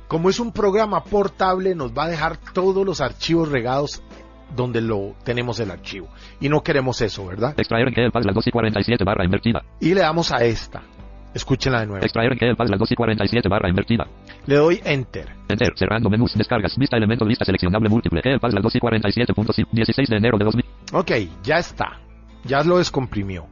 como 0.09 0.31
es 0.31 0.41
un 0.41 0.53
programa 0.53 1.05
portable, 1.05 1.75
nos 1.75 1.93
va 1.97 2.05
a 2.05 2.09
dejar 2.09 2.37
todos 2.53 2.85
los 2.87 3.01
archivos 3.01 3.49
regados 3.51 4.03
donde 4.57 4.81
lo 4.81 5.15
tenemos 5.25 5.61
el 5.61 5.71
archivo. 5.71 6.09
Y 6.41 6.49
no 6.49 6.63
queremos 6.63 7.01
eso, 7.03 7.27
¿verdad? 7.27 7.55
Extraer 7.57 7.89
en 7.89 7.95
Kepals 7.95 8.27
las 8.27 8.35
2 8.35 8.47
y 8.49 8.51
47 8.51 9.05
barra 9.05 9.25
invertida. 9.25 9.63
Y 9.79 9.95
le 9.95 10.01
damos 10.01 10.33
a 10.33 10.45
esta. 10.45 10.83
Escúchenla 11.33 11.81
de 11.81 11.87
nuevo. 11.87 12.05
Extraer 12.05 12.33
en 12.33 12.39
Kepals 12.39 12.71
las 12.71 12.79
2 12.81 12.91
y 12.91 12.95
47 12.97 13.49
barra 13.49 13.69
invertida. 13.69 14.09
Le 14.47 14.57
doy 14.57 14.81
Enter. 14.85 15.29
Enter, 15.49 15.73
cerrando 15.77 16.11
menús, 16.11 16.35
descargas, 16.35 16.77
vista 16.77 16.97
elemento, 16.97 17.25
lista 17.25 17.45
seleccionable 17.45 17.89
múltiple. 17.89 18.21
Kepals 18.21 18.53
las 18.55 18.63
2 18.65 18.75
y 18.75 18.81
47.zip, 18.81 19.69
16 19.71 20.09
de 20.09 20.17
enero 20.17 20.37
de 20.39 20.45
2000. 20.45 20.65
Ok, 20.95 21.11
ya 21.45 21.59
está. 21.59 22.01
Ya 22.45 22.65
lo 22.65 22.79
descomprimió. 22.79 23.47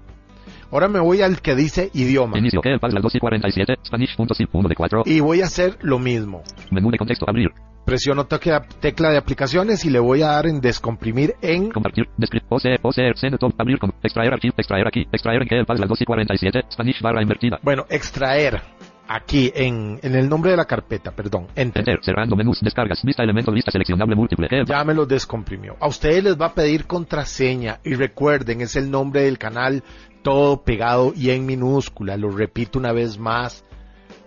Ahora 0.70 0.88
me 0.88 1.00
voy 1.00 1.22
al 1.22 1.40
que 1.40 1.54
dice 1.54 1.90
idioma. 1.94 2.38
Inicio, 2.38 2.60
Kepals 2.60 2.92
las 2.92 3.02
2 3.02 3.14
y 3.14 3.18
47, 3.18 3.76
Spanish.zip 3.86 4.50
1 4.52 4.68
de 4.68 4.74
4. 4.74 5.02
Y 5.06 5.20
voy 5.20 5.40
a 5.40 5.46
hacer 5.46 5.78
lo 5.80 5.98
mismo. 5.98 6.42
Menú 6.70 6.90
de 6.90 6.98
contexto, 6.98 7.24
abrir. 7.26 7.48
Presiono 7.86 8.26
tecla, 8.26 8.60
tecla 8.80 9.10
de 9.10 9.16
aplicaciones 9.16 9.82
y 9.86 9.90
le 9.90 9.98
voy 9.98 10.20
a 10.20 10.26
dar 10.26 10.46
en 10.46 10.60
descomprimir 10.60 11.36
en 11.40 11.70
Compartir, 11.70 12.06
describir, 12.18 12.46
poseer, 12.46 12.80
poseer, 12.80 13.16
send, 13.16 13.38
top, 13.38 13.54
abrir 13.56 13.78
con, 13.78 13.94
extraer 14.02 14.30
archivo, 14.30 14.52
extraer 14.58 14.86
aquí, 14.86 15.06
extraer 15.10 15.40
en 15.40 15.48
Kepals 15.48 15.80
las 15.80 15.88
2 15.88 16.02
y 16.02 16.04
47, 16.04 16.60
Spanish 16.70 17.00
barra 17.00 17.22
invertida. 17.22 17.58
Bueno, 17.62 17.86
extraer 17.88 18.60
aquí 19.08 19.50
en, 19.54 19.98
en 20.02 20.14
el 20.14 20.28
nombre 20.28 20.50
de 20.50 20.58
la 20.58 20.66
carpeta, 20.66 21.12
perdón, 21.12 21.46
enter. 21.56 21.80
Enter, 21.80 22.04
cerrando 22.04 22.36
menús, 22.36 22.60
descargas, 22.60 23.02
vista 23.02 23.22
elemento, 23.22 23.50
lista 23.50 23.70
seleccionable 23.70 24.14
múltiple. 24.14 24.48
Kepals. 24.48 24.68
Ya 24.68 24.84
me 24.84 24.92
lo 24.92 25.06
descomprimió. 25.06 25.76
A 25.80 25.88
ustedes 25.88 26.22
les 26.22 26.38
va 26.38 26.46
a 26.46 26.54
pedir 26.54 26.86
contraseña 26.86 27.80
y 27.84 27.94
recuerden, 27.94 28.60
es 28.60 28.76
el 28.76 28.90
nombre 28.90 29.22
del 29.22 29.38
canal 29.38 29.82
todo 30.28 30.62
pegado 30.62 31.14
y 31.16 31.30
en 31.30 31.46
minúscula. 31.46 32.18
Lo 32.18 32.28
repito 32.28 32.78
una 32.78 32.92
vez 32.92 33.18
más 33.18 33.64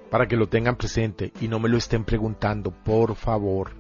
para 0.10 0.26
que 0.26 0.36
lo 0.36 0.48
tengan 0.48 0.76
presente 0.76 1.32
y 1.40 1.48
no 1.48 1.60
me 1.60 1.70
lo 1.70 1.78
estén 1.78 2.06
preguntando, 2.06 2.72
por 2.72 3.14
favor. 3.14 3.76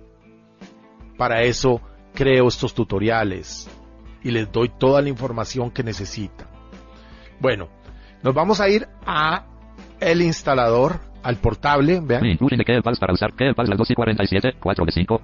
Para 1.18 1.42
eso 1.42 1.82
creo 2.14 2.48
estos 2.48 2.76
tutoriales 2.76 3.68
y 4.24 4.30
les 4.30 4.52
doy 4.52 4.70
toda 4.70 5.02
la 5.02 5.10
información 5.10 5.72
que 5.72 5.82
necesitan. 5.82 6.46
Bueno, 7.40 7.70
nos 8.22 8.36
vamos 8.36 8.62
a 8.62 8.70
ir 8.70 8.88
a 9.04 9.48
el 10.00 10.22
instalador, 10.22 11.00
al 11.24 11.38
portable, 11.38 12.02
vean. 12.02 12.22
De 12.22 12.64
Kepals 12.64 13.00
para 13.00 13.14
usar 13.14 13.34
Kepals 13.34 13.68
las 13.68 13.80
2 13.80 13.90
y 13.90 13.96
47, 13.96 14.58
4 14.60 14.86
de 14.86 14.92
5. 14.92 15.22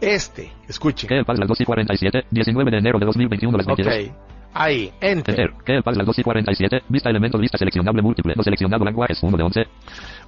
Este, 0.00 0.52
escuchen. 0.66 1.06
Kepals 1.06 1.38
las 1.38 1.48
2 1.48 1.60
y 1.60 1.64
47, 1.66 2.24
19 2.30 2.70
de 2.70 2.78
enero 2.78 2.98
de 2.98 3.04
2021 3.04 3.58
las 3.58 3.66
22. 3.66 3.94
Ok, 3.94 4.39
ahí, 4.54 4.92
enter. 5.00 5.38
Enter, 5.40 5.64
Kepals 5.64 5.96
las 5.96 6.06
2 6.06 6.18
y 6.18 6.22
47, 6.22 6.82
vista 6.88 7.10
lista 7.10 7.58
seleccionable 7.58 8.02
múltiple. 8.02 8.34
No 8.36 8.42
seleccionado 8.42 8.84
lenguajes 8.84 9.22
1 9.22 9.36
de 9.36 9.42
11. 9.42 9.60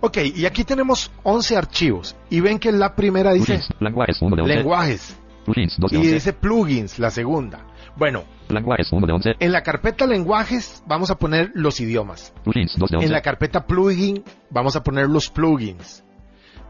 Ok, 0.00 0.18
y 0.34 0.46
aquí 0.46 0.64
tenemos 0.64 1.10
11 1.22 1.56
archivos. 1.56 2.16
Y 2.30 2.40
ven 2.40 2.58
que 2.58 2.72
la 2.72 2.94
primera 2.94 3.32
dice 3.32 3.54
Plugins, 3.54 3.80
lenguajes 3.80 4.22
1 4.22 4.36
de 4.36 4.42
11. 4.42 4.54
lenguajes. 4.56 5.18
Plugins 5.44 5.76
2 5.78 5.90
de 5.90 5.96
Y 5.96 6.00
11. 6.00 6.14
dice 6.14 6.32
plugins, 6.32 6.98
la 6.98 7.10
segunda. 7.10 7.66
Bueno, 7.96 8.24
Lenguajes 8.48 8.90
1 8.92 9.06
de 9.06 9.12
11. 9.12 9.30
en 9.38 9.52
la 9.52 9.62
carpeta 9.62 10.06
lenguajes 10.06 10.82
vamos 10.86 11.10
a 11.10 11.16
poner 11.18 11.50
los 11.54 11.80
idiomas. 11.80 12.32
Plugins 12.44 12.74
2 12.78 12.90
de 12.90 12.96
11. 12.96 13.06
En 13.06 13.12
la 13.12 13.20
carpeta 13.22 13.66
plugin 13.66 14.22
vamos 14.50 14.76
a 14.76 14.82
poner 14.82 15.08
los 15.08 15.30
plugins. 15.30 16.04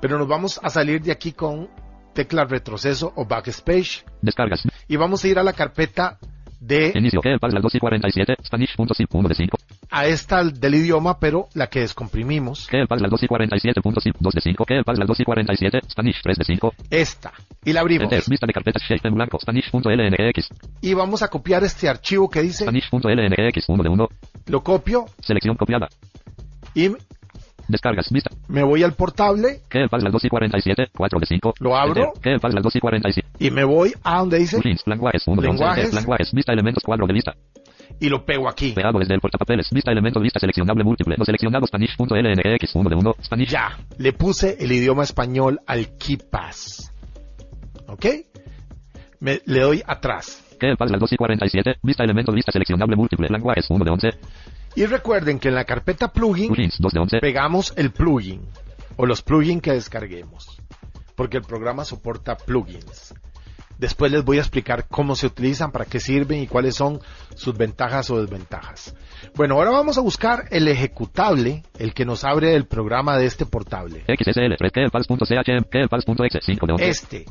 Pero 0.00 0.18
nos 0.18 0.26
vamos 0.26 0.58
a 0.62 0.68
salir 0.70 1.00
de 1.02 1.12
aquí 1.12 1.32
con 1.32 1.68
tecla 2.12 2.44
retroceso 2.44 3.12
o 3.16 3.24
backspace. 3.24 4.04
Descargas. 4.20 4.62
Y 4.88 4.96
vamos 4.96 5.24
a 5.24 5.28
ir 5.28 5.38
a 5.38 5.42
la 5.42 5.52
carpeta 5.52 6.18
de 6.62 6.92
Inicio 6.94 7.20
Kepals 7.20 7.52
las 7.52 7.62
2 7.62 7.74
y 7.74 7.78
47, 7.80 8.36
Spanish.zip 8.44 9.08
1 9.12 9.28
de 9.28 9.34
5. 9.34 9.58
a 9.90 10.06
esta 10.06 10.44
del 10.44 10.74
idioma, 10.76 11.18
pero 11.18 11.48
la 11.54 11.66
que 11.66 11.80
descomprimimos. 11.80 12.68
Kepals 12.68 13.02
las 13.02 13.10
2 13.10 13.24
y 13.24 13.26
47.zip 13.26 14.16
2 14.18 14.34
de 14.34 14.40
5. 14.40 14.64
Kepals 14.64 14.98
las 14.98 15.08
2 15.08 15.20
y 15.20 15.24
47, 15.24 15.80
Spanish 15.90 16.20
3 16.22 16.38
de 16.38 16.44
5. 16.44 16.74
Esta. 16.90 17.32
Y 17.64 17.72
la 17.72 17.80
abrimos. 17.80 18.12
Enter, 18.12 18.22
de 18.24 18.52
carpetas 18.52 18.82
shape 18.82 19.08
en 19.08 19.14
blanco, 19.14 19.38
Spanish.lnx. 19.40 20.48
Y 20.80 20.94
vamos 20.94 21.22
a 21.22 21.28
copiar 21.28 21.64
este 21.64 21.88
archivo 21.88 22.30
que 22.30 22.42
dice, 22.42 22.64
Spanish.lnx 22.64 23.68
1 23.68 23.82
de 23.82 23.88
1. 23.88 24.08
lo 24.46 24.62
copio 24.62 25.06
Selección 25.20 25.56
copiada. 25.56 25.88
y 26.74 26.90
Descargas, 27.72 28.10
vista. 28.10 28.30
me 28.48 28.62
voy 28.62 28.82
al 28.82 28.92
portable 28.92 29.62
Kepals 29.70 30.04
las 30.04 30.12
2 30.12 30.24
y 30.26 30.28
47, 30.28 30.90
4 30.94 31.20
de 31.20 31.26
5. 31.26 31.54
Lo 31.60 31.74
abro. 31.74 32.12
Las 32.22 32.62
2 32.62 32.76
y 32.76 32.80
47. 32.80 33.28
y 33.38 33.50
me 33.50 33.64
voy 33.64 33.94
a 34.04 34.18
donde 34.18 34.38
dice 34.40 34.58
Plugins, 34.60 34.82
lenguajes 34.86 35.22
1 35.26 35.40
de 35.40 35.48
11. 35.48 35.58
Lenguajes. 35.58 35.84
Enter, 35.84 36.00
lenguajes, 36.00 36.32
vista 36.34 36.52
elementos 36.52 36.82
cuadro 36.84 37.06
de 37.06 37.14
vista. 37.14 37.34
y 37.98 38.10
lo 38.10 38.24
pego 38.26 38.46
aquí. 38.48 38.72
Pegado 38.72 38.98
desde 38.98 39.14
el 39.14 39.20
portapapeles, 39.20 39.70
vista 39.70 39.90
elementos, 39.90 40.22
vista 40.22 40.38
seleccionable 40.38 40.84
múltiple. 40.84 41.16
No 41.18 41.24
seleccionado 41.24 41.66
Spanish.lnx 41.66 42.74
1 42.74 42.90
de 42.90 42.96
1. 42.96 43.14
Spanish. 43.24 43.48
Ya, 43.48 43.78
le 43.96 44.12
puse 44.12 44.56
el 44.60 44.70
idioma 44.70 45.04
español 45.04 45.60
al 45.66 45.96
KeePass. 45.96 46.92
¿Ok? 47.86 48.06
Me, 49.20 49.40
le 49.46 49.60
doy 49.60 49.82
atrás. 49.86 50.44
Kepals 50.58 50.92
las 50.92 51.00
2 51.00 51.12
y 51.12 51.16
47, 51.16 51.76
vista 51.82 52.04
elementos, 52.04 52.34
vista 52.34 52.52
seleccionable 52.52 52.96
múltiple. 52.96 53.28
Lenguajes 53.28 53.66
1 53.68 53.84
de 53.84 53.90
11. 53.90 54.08
Y 54.74 54.86
recuerden 54.86 55.38
que 55.38 55.48
en 55.48 55.54
la 55.54 55.64
carpeta 55.64 56.08
plugin 56.08 56.48
Plugins 56.48 56.76
2 56.78 56.92
de 56.92 57.00
11. 57.00 57.18
pegamos 57.20 57.74
el 57.76 57.92
plugin 57.92 58.42
o 58.96 59.06
los 59.06 59.22
plugins 59.22 59.62
que 59.62 59.72
descarguemos. 59.72 60.60
Porque 61.14 61.36
el 61.36 61.42
programa 61.42 61.84
soporta 61.84 62.36
plugins. 62.36 63.14
Después 63.78 64.12
les 64.12 64.24
voy 64.24 64.38
a 64.38 64.40
explicar 64.40 64.86
cómo 64.88 65.16
se 65.16 65.26
utilizan, 65.26 65.72
para 65.72 65.84
qué 65.84 65.98
sirven 65.98 66.40
y 66.40 66.46
cuáles 66.46 66.76
son 66.76 67.00
sus 67.34 67.56
ventajas 67.56 68.10
o 68.10 68.20
desventajas. 68.20 68.94
Bueno, 69.34 69.56
ahora 69.56 69.70
vamos 69.70 69.98
a 69.98 70.00
buscar 70.00 70.44
el 70.50 70.68
ejecutable, 70.68 71.64
el 71.78 71.92
que 71.92 72.04
nos 72.04 72.22
abre 72.22 72.54
el 72.54 72.66
programa 72.66 73.18
de 73.18 73.26
este 73.26 73.44
portable. 73.44 74.04
XSL, 74.06 74.54
red 74.58 74.70
Kepals.chm, 74.70 75.68
Kepals.exe 75.68 76.38
5 76.40 76.66
de 76.66 76.72
11. 76.74 76.88
Este. 76.88 77.24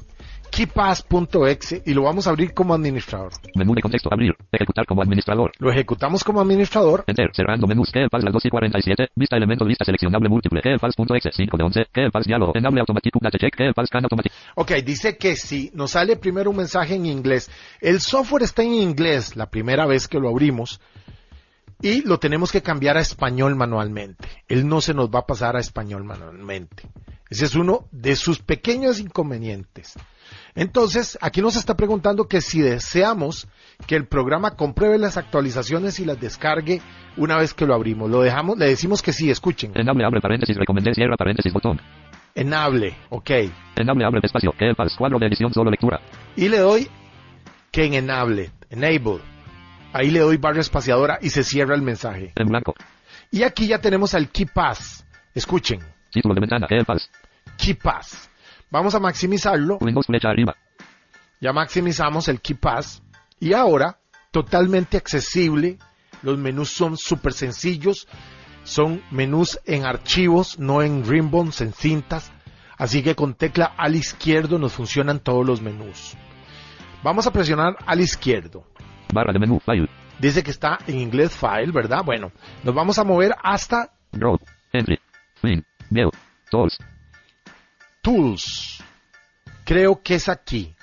keypass.exe 0.52 1.82
y 1.86 1.94
lo 1.94 2.04
vamos 2.04 2.28
a 2.28 2.32
abrir 2.32 2.54
como 2.54 2.74
administrador. 2.74 3.32
Menú 3.56 3.74
de 3.74 3.82
contexto. 3.82 4.10
Abrir. 4.12 4.36
Ejecutar 4.52 4.86
como 4.86 5.02
administrador. 5.02 5.52
Lo 5.58 5.72
ejecutamos 5.72 6.24
como 6.24 6.42
administrador. 6.42 7.04
Enter. 7.08 7.32
Cerrando 7.34 7.66
menús. 7.66 7.90
KeePass 7.92 8.24
las 8.24 8.34
2 8.34 8.46
y 8.46 8.50
47. 8.50 9.08
Vista 9.16 9.38
elemento 9.38 9.66
lista 9.66 9.86
seleccionable 9.86 10.30
múltiple. 10.30 10.62
KeePass.exe 10.62 11.32
5 11.32 11.58
de 11.58 11.64
11. 11.64 11.86
KeePass 11.92 12.26
diálogo. 12.26 12.52
Enable 12.56 12.82
automático. 12.82 13.20
Data 13.22 13.38
check. 13.38 13.56
KeePass 13.56 13.88
scan 13.88 14.04
automático. 14.04 14.36
Ok, 14.56 14.72
dice 14.86 15.18
que 15.18 15.36
si 15.36 15.72
nos 15.74 15.92
sale 15.92 16.18
primero 16.18 16.50
un 16.50 16.58
mensaje 16.58 16.96
en 16.96 17.06
inglés. 17.06 17.50
El 17.80 18.02
software 18.02 18.44
está 18.44 18.62
en 18.62 18.74
inglés 18.74 19.36
la 19.36 19.50
primera 19.50 19.86
vez 19.86 20.08
que 20.08 20.20
lo 20.20 20.30
abrimos 20.30 20.82
y 21.82 22.08
lo 22.08 22.20
tenemos 22.20 22.52
que 22.52 22.62
cambiar 22.62 22.98
a 22.98 23.02
español 23.02 23.56
manualmente. 23.56 24.28
Él 24.48 24.68
no 24.68 24.82
se 24.82 24.94
nos 24.94 25.10
va 25.10 25.20
a 25.20 25.26
pasar 25.26 25.56
a 25.56 25.60
español 25.60 26.04
manualmente. 26.04 26.84
Ese 27.32 27.46
es 27.46 27.56
uno 27.56 27.88
de 27.94 28.18
sus 28.18 28.40
pequeños 28.40 29.00
inconvenientes. 29.00 29.98
Entonces, 30.54 31.18
aquí 31.22 31.42
nos 31.42 31.56
está 31.56 31.78
preguntando 31.78 32.28
que 32.28 32.42
si 32.42 32.60
deseamos 32.60 33.48
que 33.88 33.96
el 33.96 34.06
programa 34.06 34.58
compruebe 34.58 34.98
las 34.98 35.16
actualizaciones 35.16 36.02
y 36.02 36.06
las 36.06 36.20
descargue 36.20 36.82
una 37.16 37.38
vez 37.38 37.54
que 37.54 37.66
lo 37.66 37.74
abrimos. 37.74 38.12
Lo 38.12 38.22
dejamos, 38.22 38.58
le 38.58 38.66
decimos 38.66 39.02
que 39.02 39.14
sí, 39.14 39.32
escuchen. 39.32 39.72
Enable 39.76 40.04
abre 40.04 40.20
paréntesis. 40.20 40.58
Recomendé 40.58 40.94
cierra 40.94 41.16
paréntesis 41.16 41.54
botón. 41.54 41.80
Enable, 42.36 42.98
ok. 43.10 43.30
Enable 43.78 44.06
abre 44.06 44.20
espacio. 44.22 44.52
KeePass 44.52 44.98
cuadro 44.98 45.18
de 45.18 45.28
edición 45.28 45.54
solo 45.54 45.72
lectura. 45.72 46.02
Y 46.36 46.50
le 46.50 46.60
doy 46.60 46.90
que 47.72 47.86
en 47.86 47.94
enable, 47.94 48.52
enable. 48.70 49.22
Ahí 49.94 50.12
le 50.12 50.20
doy 50.20 50.36
barra 50.36 50.60
espaciadora 50.60 51.18
y 51.22 51.30
se 51.30 51.46
cierra 51.46 51.76
el 51.76 51.82
mensaje. 51.82 52.34
En 52.36 52.48
blanco. 52.48 52.76
Y 53.32 53.44
aquí 53.44 53.68
ya 53.68 53.80
tenemos 53.80 54.14
al 54.16 54.28
Key 54.30 54.48
Pass. 54.54 55.06
Escuchen, 55.34 55.80
Título 56.12 56.36
de 56.36 56.42
ventana. 56.42 56.68
KeePass. 56.68 57.10
Key 57.58 57.74
Pass. 57.76 58.30
Vamos 58.70 58.96
a 58.96 59.00
maximizarlo. 59.00 59.78
Windows 59.82 60.06
flecha 60.06 60.30
arriba. 60.30 60.56
Ya 61.40 61.54
maximizamos 61.54 62.28
el 62.28 62.42
Key 62.42 62.56
Pass. 62.56 63.02
Y 63.40 63.54
ahora, 63.54 63.98
totalmente 64.32 64.98
accesible. 64.98 65.78
Los 66.22 66.38
menús 66.38 66.70
son 66.70 66.98
súper 66.98 67.34
sencillos. 67.34 68.08
Son 68.64 69.02
menús 69.12 69.60
en 69.66 69.86
archivos, 69.86 70.60
no 70.60 70.82
en 70.82 71.06
ribbons, 71.06 71.62
en 71.62 71.74
cintas. 71.74 72.32
Así 72.78 73.04
que 73.04 73.16
con 73.16 73.34
tecla 73.34 73.74
al 73.78 73.96
izquierdo 73.96 74.58
nos 74.58 74.74
funcionan 74.74 75.20
todos 75.20 75.46
los 75.46 75.62
menús. 75.62 76.16
Vamos 77.04 77.26
a 77.28 77.32
presionar 77.32 77.76
al 77.86 78.02
izquierdo. 78.02 78.64
Barra 79.14 79.34
de 79.34 79.40
menú. 79.40 79.60
File. 79.60 79.90
Dice 80.20 80.44
que 80.44 80.52
está 80.52 80.78
en 80.88 81.00
inglés 81.00 81.36
file, 81.36 81.72
¿verdad? 81.72 82.04
Bueno, 82.06 82.32
nos 82.64 82.76
vamos 82.76 83.00
a 83.00 83.04
mover 83.04 83.36
hasta 83.44 83.92
Road. 84.14 84.40
Entry. 84.72 85.00
Fin. 85.42 85.66
View. 85.90 86.12
Tools. 86.50 86.78
Tools. 88.02 88.84
Creo 89.64 90.02
que 90.02 90.16
es 90.16 90.28
aquí. 90.28 90.76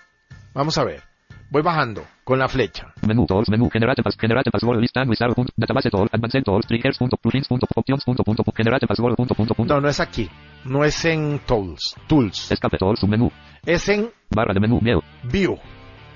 Vamos 0.55 0.79
a 0.79 0.85
ver. 0.85 1.03
Voy 1.51 1.63
bajando 1.63 2.07
con 2.23 2.39
la 2.39 2.47
flecha. 2.47 2.93
Menú 3.07 3.27
Tools. 3.27 3.49
Menú. 3.51 3.69
Generate 3.71 4.03
pas. 4.03 4.17
Generate 4.17 4.51
password. 4.51 4.79
List 4.79 4.97
and 4.99 5.11
wizard. 5.11 5.35
punto, 5.35 5.53
Database 5.57 5.91
tool. 5.91 6.09
Advanced 6.13 6.45
tools. 6.45 6.67
Triggers. 6.67 6.97
Punto. 6.97 7.17
Plugins. 7.17 7.49
Punto. 7.49 7.67
Options. 7.75 8.05
Punto. 8.05 8.23
Punto. 8.23 8.45
Generate 8.55 8.87
password. 8.87 9.17
Punto. 9.17 9.35
Punto. 9.35 9.55
Punto. 9.55 9.75
No, 9.75 9.81
no 9.81 9.89
es 9.89 9.99
aquí. 9.99 10.31
No 10.65 10.85
es 10.85 11.05
en 11.05 11.41
Tools. 11.41 11.97
Tools. 12.07 12.53
Escape 12.53 12.79
Tools. 12.79 13.01
Submenú. 13.01 13.33
Es 13.67 13.89
en 13.89 14.11
Barra 14.31 14.55
de 14.55 14.61
menú. 14.61 14.79
View. 14.81 15.03
View. 15.25 15.59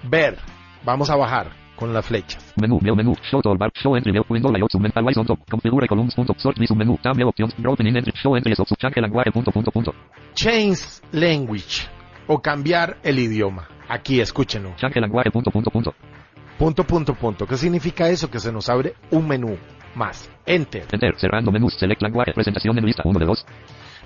Ver. 0.04 0.38
Vamos 0.84 1.10
a 1.10 1.16
bajar 1.16 1.61
con 1.82 1.92
las 1.92 2.06
flechas. 2.06 2.54
Menú, 2.56 2.78
view 2.78 2.94
menú, 2.94 3.16
show 3.28 3.42
toolbar, 3.42 3.72
show 3.74 3.96
entry 3.96 4.12
view, 4.12 4.24
window 4.28 4.52
layout, 4.52 4.70
submental 4.70 5.04
on 5.16 5.26
top, 5.26 5.40
configure 5.50 5.88
columns, 5.88 6.14
punto, 6.14 6.32
sort 6.38 6.56
view, 6.56 6.68
submenú, 6.68 6.96
tab 7.02 7.20
options, 7.24 7.52
dropping 7.58 7.88
in 7.88 7.96
entry, 7.96 8.12
show 8.14 8.36
entry, 8.36 8.54
subchange 8.54 9.00
lenguaje, 9.00 9.32
punto, 9.32 9.50
punto, 9.50 9.72
punto. 9.72 9.92
Change 10.34 10.78
language. 11.10 11.88
O 12.28 12.40
cambiar 12.40 12.98
el 13.02 13.18
idioma. 13.18 13.66
Aquí, 13.88 14.20
escúchenlo. 14.20 14.76
Change 14.76 15.00
lenguaje, 15.00 15.32
punto, 15.32 15.50
punto, 15.50 15.72
punto. 15.72 15.92
Punto, 16.56 16.84
punto, 16.84 17.14
punto. 17.14 17.46
¿Qué 17.48 17.56
significa 17.56 18.08
eso? 18.08 18.30
Que 18.30 18.38
se 18.38 18.52
nos 18.52 18.68
abre 18.68 18.94
un 19.10 19.26
menú 19.26 19.58
más. 19.96 20.30
Enter. 20.46 20.86
Enter, 20.92 21.18
cerrando 21.18 21.50
menús, 21.50 21.74
select 21.74 22.00
lenguaje, 22.00 22.32
presentación 22.32 22.78
en 22.78 22.86
lista, 22.86 23.02
1 23.04 23.18
de 23.18 23.26
2. 23.26 23.46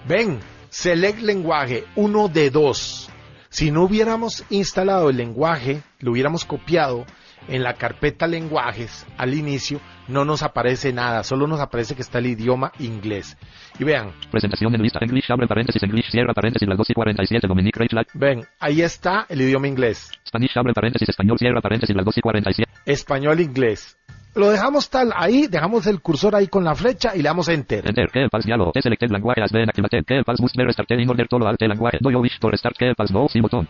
Ven, 0.08 0.38
select 0.70 1.20
lenguaje, 1.20 1.84
uno 1.94 2.28
de 2.28 2.48
dos. 2.48 3.10
Si 3.50 3.70
no 3.70 3.82
hubiéramos 3.84 4.44
instalado 4.48 5.10
el 5.10 5.18
lenguaje, 5.18 5.82
lo 6.00 6.12
hubiéramos 6.12 6.46
copiado 6.46 7.04
en 7.48 7.62
la 7.62 7.74
carpeta 7.74 8.26
lenguajes 8.26 9.06
al 9.16 9.34
inicio, 9.34 9.80
no 10.08 10.24
nos 10.24 10.42
aparece 10.42 10.92
nada, 10.92 11.22
solo 11.22 11.46
nos 11.46 11.60
aparece 11.60 11.94
que 11.94 12.02
está 12.02 12.18
el 12.18 12.26
idioma 12.26 12.72
inglés. 12.78 13.36
Y 13.78 13.84
vean, 13.84 14.12
Presentación 14.30 14.74
en 14.74 14.82
lista, 14.82 14.98
English, 15.02 15.30
abre 15.30 15.46
paréntesis, 15.46 15.82
English, 15.82 16.10
cierra 16.10 16.32
paréntesis, 16.32 16.68
las 16.68 16.78
2 16.78 16.90
y 16.90 16.94
47, 16.94 17.46
Dominic 17.46 17.76
Reichlag. 17.76 18.06
ven, 18.14 18.44
ahí 18.60 18.82
está 18.82 19.26
el 19.28 19.40
idioma 19.40 19.68
inglés. 19.68 20.10
Spanish, 20.26 20.56
abre 20.56 20.72
paréntesis, 20.72 21.08
español, 21.08 21.38
cierra 21.38 21.60
paréntesis, 21.60 21.94
las 21.94 22.04
2 22.04 22.18
y 22.18 22.20
47. 22.20 22.72
Español, 22.86 23.40
inglés. 23.40 23.96
Lo 24.34 24.50
dejamos 24.50 24.90
tal 24.90 25.12
ahí, 25.16 25.46
dejamos 25.46 25.86
el 25.86 26.02
cursor 26.02 26.36
ahí 26.36 26.46
con 26.48 26.62
la 26.62 26.74
flecha 26.74 27.16
y 27.16 27.18
le 27.22 27.24
damos 27.24 27.48
enter. 27.48 27.88
Enter, 27.88 28.10
KeePass 28.10 28.44
diálogo, 28.44 28.70
T 28.72 28.82
selected 28.82 29.10
language 29.10 29.40
as 29.42 29.50
been 29.50 29.66
activated, 29.66 30.04
KeePass 30.04 30.40
must 30.42 30.54
be 30.54 30.62
restarted 30.62 31.00
in 31.00 31.08
order 31.08 31.26
to 31.26 31.38
load 31.38 31.56
the 31.58 31.66
language. 31.66 31.98
Do 32.02 32.10
you 32.10 32.20
wish 32.20 32.38
to 32.38 32.50
restart 32.50 32.76
KeePass? 32.76 33.10
No, 33.12 33.28
sí 33.30 33.40
botón. 33.40 33.66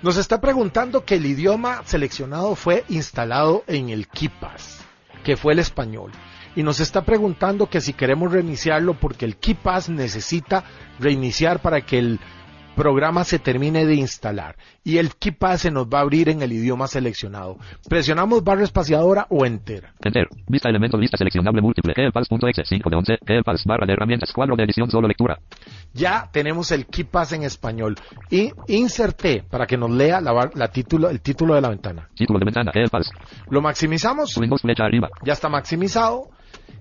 Nos 0.00 0.16
está 0.16 0.40
preguntando 0.40 1.04
que 1.04 1.16
el 1.16 1.26
idioma 1.26 1.82
seleccionado 1.84 2.54
fue 2.54 2.84
instalado 2.88 3.64
en 3.66 3.88
el 3.88 4.06
KeePass, 4.06 4.78
que 5.24 5.36
fue 5.36 5.54
el 5.54 5.58
español. 5.58 6.12
Y 6.54 6.62
nos 6.62 6.78
está 6.78 7.02
preguntando 7.02 7.68
que 7.68 7.80
si 7.80 7.94
queremos 7.94 8.30
reiniciarlo 8.30 8.94
porque 8.94 9.24
el 9.24 9.36
KeePass 9.36 9.88
necesita 9.88 10.62
reiniciar 11.00 11.60
para 11.60 11.80
que 11.80 11.98
el 11.98 12.20
programa 12.78 13.24
se 13.24 13.40
termine 13.40 13.84
de 13.84 13.96
instalar. 13.96 14.56
Y 14.84 14.98
el 14.98 15.16
KeePass 15.16 15.62
se 15.62 15.70
nos 15.70 15.86
va 15.88 15.98
a 15.98 16.02
abrir 16.02 16.28
en 16.28 16.42
el 16.42 16.52
idioma 16.52 16.86
seleccionado. 16.86 17.56
Presionamos 17.88 18.44
barra 18.44 18.62
espaciadora 18.62 19.26
o 19.30 19.44
enter. 19.44 19.88
Enter, 20.02 20.28
vista 20.46 20.68
elemento, 20.68 20.96
lista 20.96 21.16
seleccionable 21.16 21.60
múltiple, 21.60 21.92
KeePass.exe, 21.92 22.62
5 22.64 22.88
de 22.90 22.96
11, 22.96 23.18
KeePass, 23.26 23.64
barra 23.66 23.84
de 23.84 23.92
herramientas, 23.94 24.32
cuadro 24.32 24.54
de 24.54 24.62
edición, 24.62 24.88
solo 24.90 25.08
lectura. 25.08 25.38
Ya 25.92 26.30
tenemos 26.32 26.70
el 26.70 26.86
KeePass 26.86 27.32
en 27.32 27.42
español. 27.42 27.96
Y 28.30 28.52
inserté 28.68 29.42
para 29.50 29.66
que 29.66 29.76
nos 29.76 29.90
lea 29.90 30.20
la, 30.20 30.48
la 30.54 30.68
título, 30.68 31.10
el 31.10 31.20
título 31.20 31.54
de 31.56 31.60
la 31.60 31.70
ventana. 31.70 32.08
Título 32.14 32.38
de 32.38 32.44
ventana, 32.44 32.70
KeePass, 32.72 33.10
Lo 33.50 33.60
maximizamos. 33.60 34.34
Flecha 34.62 34.84
arriba, 34.84 35.08
Ya 35.24 35.32
está 35.32 35.48
maximizado. 35.48 36.28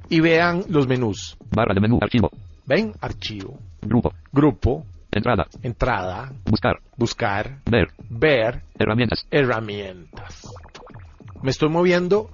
Y 0.10 0.20
vean 0.22 0.64
los 0.70 0.88
menús. 0.88 1.38
barra 1.52 1.74
de 1.74 1.82
menú, 1.82 1.98
archivo, 2.02 2.30
Ven, 2.66 2.94
archivo, 3.02 3.58
grupo, 3.82 4.14
grupo, 4.32 4.86
entrada, 5.12 5.48
entrada, 5.62 6.32
buscar, 6.46 6.80
buscar, 6.98 7.60
ver, 7.66 7.92
ver, 8.10 8.64
herramientas, 8.78 9.26
herramientas. 9.32 10.48
Me 11.42 11.52
estoy 11.52 11.70
moviendo 11.70 12.32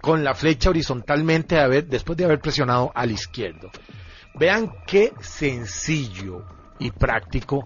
con 0.00 0.24
la 0.24 0.34
flecha 0.34 0.70
horizontalmente 0.70 1.58
a 1.58 1.66
ver, 1.66 1.86
después 1.86 2.16
de 2.18 2.24
haber 2.24 2.40
presionado 2.40 2.92
al 2.94 3.10
izquierdo. 3.10 3.70
Vean 4.34 4.72
qué 4.86 5.12
sencillo 5.20 6.44
y 6.78 6.90
práctico 6.90 7.64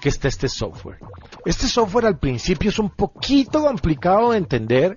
que 0.00 0.08
está 0.08 0.28
este 0.28 0.48
software. 0.48 0.98
Este 1.44 1.66
software 1.66 2.06
al 2.06 2.18
principio 2.18 2.70
es 2.70 2.78
un 2.78 2.90
poquito 2.90 3.62
complicado 3.62 4.32
de 4.32 4.38
entender, 4.38 4.96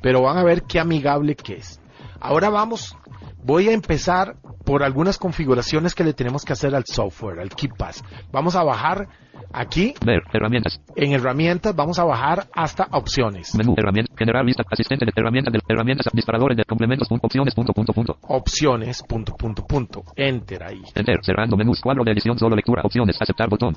pero 0.00 0.22
van 0.22 0.38
a 0.38 0.44
ver 0.44 0.62
qué 0.62 0.80
amigable 0.80 1.34
que 1.34 1.56
es. 1.56 1.80
Ahora 2.24 2.48
vamos, 2.48 2.96
voy 3.44 3.68
a 3.68 3.72
empezar 3.72 4.36
por 4.64 4.82
algunas 4.82 5.18
configuraciones 5.18 5.94
que 5.94 6.04
le 6.04 6.14
tenemos 6.14 6.42
que 6.42 6.54
hacer 6.54 6.74
al 6.74 6.86
software, 6.86 7.38
al 7.38 7.50
KeePass. 7.50 8.02
Vamos 8.32 8.56
a 8.56 8.64
bajar 8.64 9.08
aquí 9.52 9.92
ver, 10.02 10.22
herramientas, 10.32 10.80
en 10.96 11.12
herramientas, 11.12 11.76
vamos 11.76 11.98
a 11.98 12.04
bajar 12.04 12.46
hasta 12.54 12.88
opciones. 12.92 13.54
menú, 13.54 13.74
herramientas, 13.76 14.16
generar 14.16 14.42
lista, 14.42 14.62
asistente 14.70 15.04
de 15.04 15.12
herramientas, 15.14 15.52
de 15.52 15.60
herramientas, 15.68 16.06
disparadores 16.14 16.56
de 16.56 16.64
complementos, 16.64 17.08
punto, 17.08 17.26
opciones, 17.26 17.54
punto, 17.54 17.74
punto, 17.74 17.92
punto. 17.92 18.16
Opciones, 18.22 19.02
punto, 19.02 19.34
punto, 19.36 19.66
punto. 19.66 20.02
Enter 20.16 20.62
ahí. 20.64 20.80
Enter, 20.94 21.18
cerrando 21.22 21.58
menús, 21.58 21.82
cuadro 21.82 22.04
de 22.04 22.12
edición, 22.12 22.38
solo 22.38 22.56
lectura, 22.56 22.80
opciones, 22.82 23.20
aceptar 23.20 23.50
botón. 23.50 23.76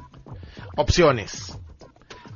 Opciones. 0.78 1.60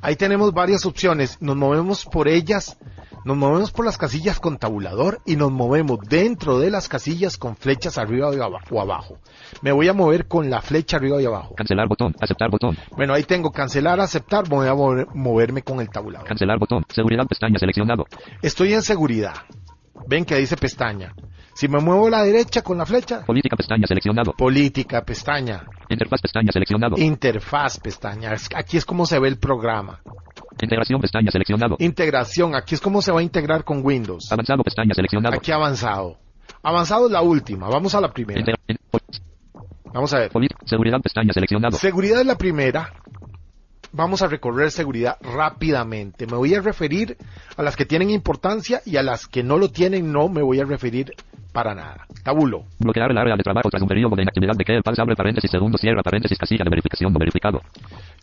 Ahí 0.02 0.16
tenemos 0.16 0.52
varias 0.52 0.84
opciones. 0.84 1.40
Nos 1.40 1.56
movemos 1.56 2.04
por 2.04 2.28
ellas. 2.28 2.76
Nos 3.24 3.36
movemos 3.36 3.70
por 3.70 3.84
las 3.84 3.98
casillas 3.98 4.40
con 4.40 4.58
tabulador 4.58 5.20
y 5.24 5.36
nos 5.36 5.52
movemos 5.52 6.00
dentro 6.08 6.58
de 6.58 6.70
las 6.70 6.88
casillas 6.88 7.36
con 7.36 7.54
flechas 7.56 7.96
arriba 7.98 8.30
o 8.70 8.80
abajo. 8.80 9.18
Me 9.62 9.70
voy 9.70 9.88
a 9.88 9.92
mover 9.92 10.26
con 10.26 10.50
la 10.50 10.60
flecha 10.60 10.96
arriba 10.96 11.22
y 11.22 11.26
abajo. 11.26 11.54
Cancelar 11.54 11.86
botón, 11.88 12.14
aceptar 12.20 12.50
botón, 12.50 12.76
Bueno, 12.96 13.14
ahí 13.14 13.22
tengo 13.22 13.50
cancelar, 13.52 14.00
aceptar. 14.00 14.48
Voy 14.48 14.66
a 14.66 14.74
mover- 14.74 15.06
moverme 15.14 15.62
con 15.62 15.80
el 15.80 15.88
tabulador. 15.88 16.26
cancelar 16.26 16.58
botón, 16.58 16.84
seguridad 16.88 17.26
pestaña 17.26 17.58
seleccionado, 17.58 18.06
Estoy 18.42 18.72
en 18.74 18.82
seguridad. 18.82 19.34
Ven 20.08 20.24
que 20.24 20.34
dice 20.36 20.56
pestaña. 20.56 21.14
Si 21.54 21.68
me 21.68 21.78
muevo 21.78 22.08
a 22.08 22.10
la 22.10 22.22
derecha 22.24 22.62
con 22.62 22.76
la 22.78 22.86
flecha, 22.86 23.24
política 23.24 23.56
pestaña 23.56 23.86
seleccionado, 23.86 24.32
política, 24.32 25.02
pestaña. 25.04 25.64
interfaz 25.88 26.20
pestaña 26.22 26.50
seleccionado, 26.50 26.96
Interfaz, 26.98 27.78
pestaña. 27.78 28.32
Es- 28.32 28.48
Aquí 28.56 28.78
es 28.78 28.84
como 28.84 29.06
se 29.06 29.18
ve 29.20 29.28
el 29.28 29.38
programa. 29.38 30.00
Integración 30.64 31.00
pestaña 31.00 31.30
seleccionado, 31.30 31.76
Integración. 31.78 32.54
Aquí 32.54 32.74
es 32.74 32.80
como 32.80 33.02
se 33.02 33.12
va 33.12 33.20
a 33.20 33.22
integrar 33.22 33.64
con 33.64 33.84
Windows. 33.84 34.30
avanzado 34.32 34.62
pestaña 34.62 34.94
seleccionado, 34.94 35.36
Aquí 35.36 35.52
avanzado. 35.52 36.18
Avanzado 36.62 37.06
es 37.06 37.12
la 37.12 37.22
última. 37.22 37.68
Vamos 37.68 37.94
a 37.94 38.00
la 38.00 38.12
primera. 38.12 38.38
Inter- 38.40 38.54
in- 38.68 38.76
po- 38.90 38.98
Vamos 39.92 40.12
a 40.14 40.20
ver. 40.20 40.30
seguridad 40.64 41.00
pestaña 41.02 41.32
seleccionado, 41.32 41.76
Seguridad 41.76 42.20
es 42.20 42.26
la 42.26 42.38
primera. 42.38 42.92
vamos 43.92 44.22
a 44.22 44.26
recorrer 44.26 44.70
seguridad 44.70 45.18
rápidamente. 45.20 46.26
Me 46.26 46.36
voy 46.36 46.54
a 46.54 46.60
referir 46.62 47.16
a 47.56 47.62
las 47.62 47.76
que 47.76 47.84
tienen 47.84 48.08
importancia 48.10 48.80
y 48.86 48.96
a 48.96 49.02
las 49.02 49.26
que 49.26 49.42
no 49.42 49.58
lo 49.58 49.70
tienen 49.70 50.10
no 50.12 50.28
me 50.30 50.42
voy 50.42 50.60
a 50.60 50.64
referir 50.64 51.12
para 51.52 51.74
nada. 51.74 52.06
Tabulo. 52.22 52.64
Bloquear 52.78 53.10
el 53.10 53.18
área 53.18 53.36
de 53.36 53.42
trabajo 53.42 53.68
tras 53.70 53.82
un 53.82 53.88
periodo 53.88 54.16
de 54.16 54.22
inactividad 54.22 54.54
de 54.54 54.64
el 54.74 54.82
abre 55.00 55.16
paréntesis 55.16 55.50
segundo 55.50 55.78
cierra 55.78 56.02
paréntesis 56.02 56.38
casilla 56.38 56.64
de 56.64 56.70
verificación 56.70 57.12
no 57.12 57.18
verificado. 57.18 57.60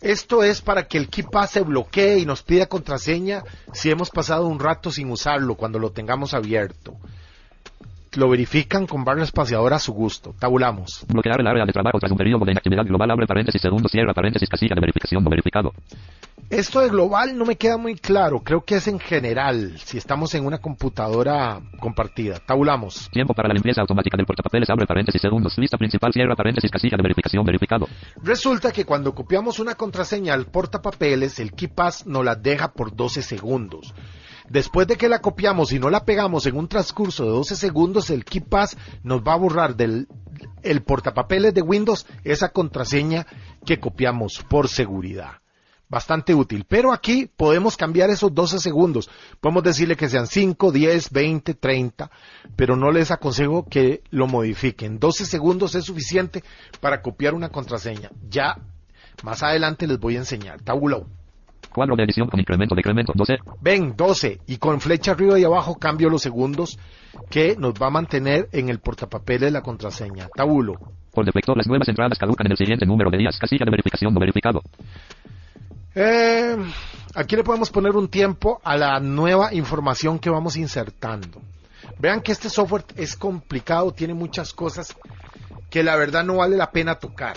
Esto 0.00 0.42
es 0.42 0.60
para 0.60 0.86
que 0.86 0.98
el 0.98 1.08
KeePass 1.08 1.50
se 1.50 1.60
bloquee 1.62 2.18
y 2.18 2.26
nos 2.26 2.42
pida 2.42 2.66
contraseña 2.66 3.42
si 3.72 3.90
hemos 3.90 4.10
pasado 4.10 4.46
un 4.46 4.58
rato 4.58 4.90
sin 4.90 5.10
usarlo 5.10 5.54
cuando 5.54 5.78
lo 5.78 5.90
tengamos 5.90 6.34
abierto. 6.34 6.96
Lo 8.16 8.28
verifican 8.28 8.86
con 8.86 9.04
barra 9.04 9.22
espaciadora 9.22 9.76
a 9.76 9.78
su 9.78 9.92
gusto. 9.92 10.34
Tabulamos. 10.36 11.04
Bloquear 11.08 11.40
el 11.40 11.46
área 11.46 11.64
de 11.64 11.72
trabajo 11.72 11.98
tras 12.00 12.10
un 12.10 12.18
periodo 12.18 12.44
de 12.44 12.50
inactividad 12.52 12.84
global 12.84 13.10
abre 13.12 13.26
paréntesis 13.26 13.62
segundo 13.62 13.88
cierra 13.88 14.12
paréntesis 14.12 14.48
casilla 14.48 14.74
de 14.74 14.80
verificación 14.80 15.22
no 15.22 15.30
verificado. 15.30 15.72
Esto 16.50 16.80
de 16.80 16.88
global 16.88 17.38
no 17.38 17.44
me 17.44 17.54
queda 17.54 17.76
muy 17.76 17.94
claro. 17.94 18.40
Creo 18.40 18.62
que 18.62 18.74
es 18.74 18.88
en 18.88 18.98
general, 18.98 19.78
si 19.78 19.98
estamos 19.98 20.34
en 20.34 20.44
una 20.44 20.58
computadora 20.58 21.60
compartida. 21.78 22.40
Tabulamos. 22.44 23.08
Tiempo 23.12 23.32
para 23.32 23.46
la 23.46 23.54
limpieza 23.54 23.82
automática 23.82 24.16
del 24.16 24.26
portapapeles 24.26 24.68
abre 24.68 24.86
paréntesis 24.86 25.22
segundos. 25.22 25.56
Lista 25.58 25.78
principal 25.78 26.12
cierra 26.12 26.34
paréntesis 26.34 26.68
casilla 26.68 26.96
de 26.96 27.04
verificación 27.04 27.44
verificado. 27.44 27.86
Resulta 28.24 28.72
que 28.72 28.84
cuando 28.84 29.14
copiamos 29.14 29.60
una 29.60 29.76
contraseña 29.76 30.34
al 30.34 30.46
portapapeles, 30.46 31.38
el 31.38 31.52
KeePass 31.52 32.08
nos 32.08 32.24
la 32.24 32.34
deja 32.34 32.72
por 32.72 32.96
12 32.96 33.22
segundos. 33.22 33.94
Después 34.50 34.88
de 34.88 34.96
que 34.96 35.08
la 35.08 35.20
copiamos 35.20 35.72
y 35.72 35.78
no 35.78 35.90
la 35.90 36.04
pegamos 36.04 36.44
en 36.44 36.56
un 36.56 36.66
transcurso 36.66 37.22
de 37.22 37.30
12 37.30 37.54
segundos, 37.54 38.10
el 38.10 38.24
KeePass 38.24 38.76
nos 39.04 39.22
va 39.22 39.34
a 39.34 39.36
borrar 39.36 39.76
del 39.76 40.08
el 40.64 40.82
portapapeles 40.82 41.54
de 41.54 41.62
Windows 41.62 42.04
esa 42.24 42.48
contraseña 42.48 43.26
que 43.64 43.78
copiamos 43.78 44.44
por 44.48 44.68
seguridad 44.68 45.40
bastante 45.88 46.34
útil. 46.34 46.64
Pero 46.66 46.92
aquí 46.92 47.30
podemos 47.36 47.76
cambiar 47.76 48.10
esos 48.10 48.34
12 48.34 48.58
segundos. 48.58 49.08
Podemos 49.40 49.62
decirle 49.62 49.96
que 49.96 50.08
sean 50.08 50.26
5, 50.26 50.72
10, 50.72 51.10
20, 51.10 51.54
30, 51.54 52.10
pero 52.56 52.76
no 52.76 52.90
les 52.90 53.12
aconsejo 53.12 53.66
que 53.68 54.02
lo 54.10 54.26
modifiquen. 54.26 54.98
12 54.98 55.26
segundos 55.26 55.76
es 55.76 55.84
suficiente 55.84 56.42
para 56.80 57.02
copiar 57.02 57.34
una 57.34 57.50
contraseña. 57.50 58.10
Ya 58.28 58.56
más 59.22 59.42
adelante 59.42 59.86
les 59.86 60.00
voy 60.00 60.16
a 60.16 60.20
enseñar. 60.20 60.60
Tabulo. 60.62 61.06
Cuadro 61.72 61.94
de 61.96 62.04
edición 62.04 62.28
con 62.28 62.40
incremento, 62.40 62.74
decremento, 62.74 63.12
12. 63.14 63.38
Ven, 63.60 63.94
12. 63.96 64.40
Y 64.46 64.56
con 64.56 64.80
flecha 64.80 65.12
arriba 65.12 65.38
y 65.38 65.44
abajo 65.44 65.76
cambio 65.76 66.10
los 66.10 66.22
segundos 66.22 66.78
que 67.30 67.56
nos 67.56 67.74
va 67.74 67.86
a 67.86 67.90
mantener 67.90 68.48
en 68.52 68.68
el 68.68 68.80
portapapeles 68.80 69.52
la 69.52 69.62
contraseña. 69.62 70.28
Tabulo. 70.34 70.74
Por 71.12 71.24
defecto, 71.24 71.54
las 71.54 71.66
nuevas 71.66 71.88
entradas 71.88 72.18
caducan 72.18 72.46
en 72.46 72.52
el 72.52 72.58
siguiente 72.58 72.86
número 72.86 73.10
de 73.10 73.18
días. 73.18 73.38
Casilla 73.38 73.64
de 73.64 73.70
verificación 73.70 74.12
no 74.12 74.20
verificado. 74.20 74.62
Eh, 75.94 76.56
aquí 77.14 77.36
le 77.36 77.44
podemos 77.44 77.70
poner 77.70 77.96
un 77.96 78.08
tiempo 78.08 78.60
a 78.64 78.76
la 78.76 79.00
nueva 79.00 79.52
información 79.54 80.18
que 80.18 80.30
vamos 80.30 80.56
insertando. 80.56 81.40
Vean 81.98 82.20
que 82.20 82.32
este 82.32 82.48
software 82.48 82.84
es 82.96 83.16
complicado, 83.16 83.92
tiene 83.92 84.14
muchas 84.14 84.52
cosas 84.52 84.96
que 85.68 85.82
la 85.82 85.96
verdad 85.96 86.24
no 86.24 86.36
vale 86.36 86.56
la 86.56 86.70
pena 86.70 86.96
tocar. 86.96 87.36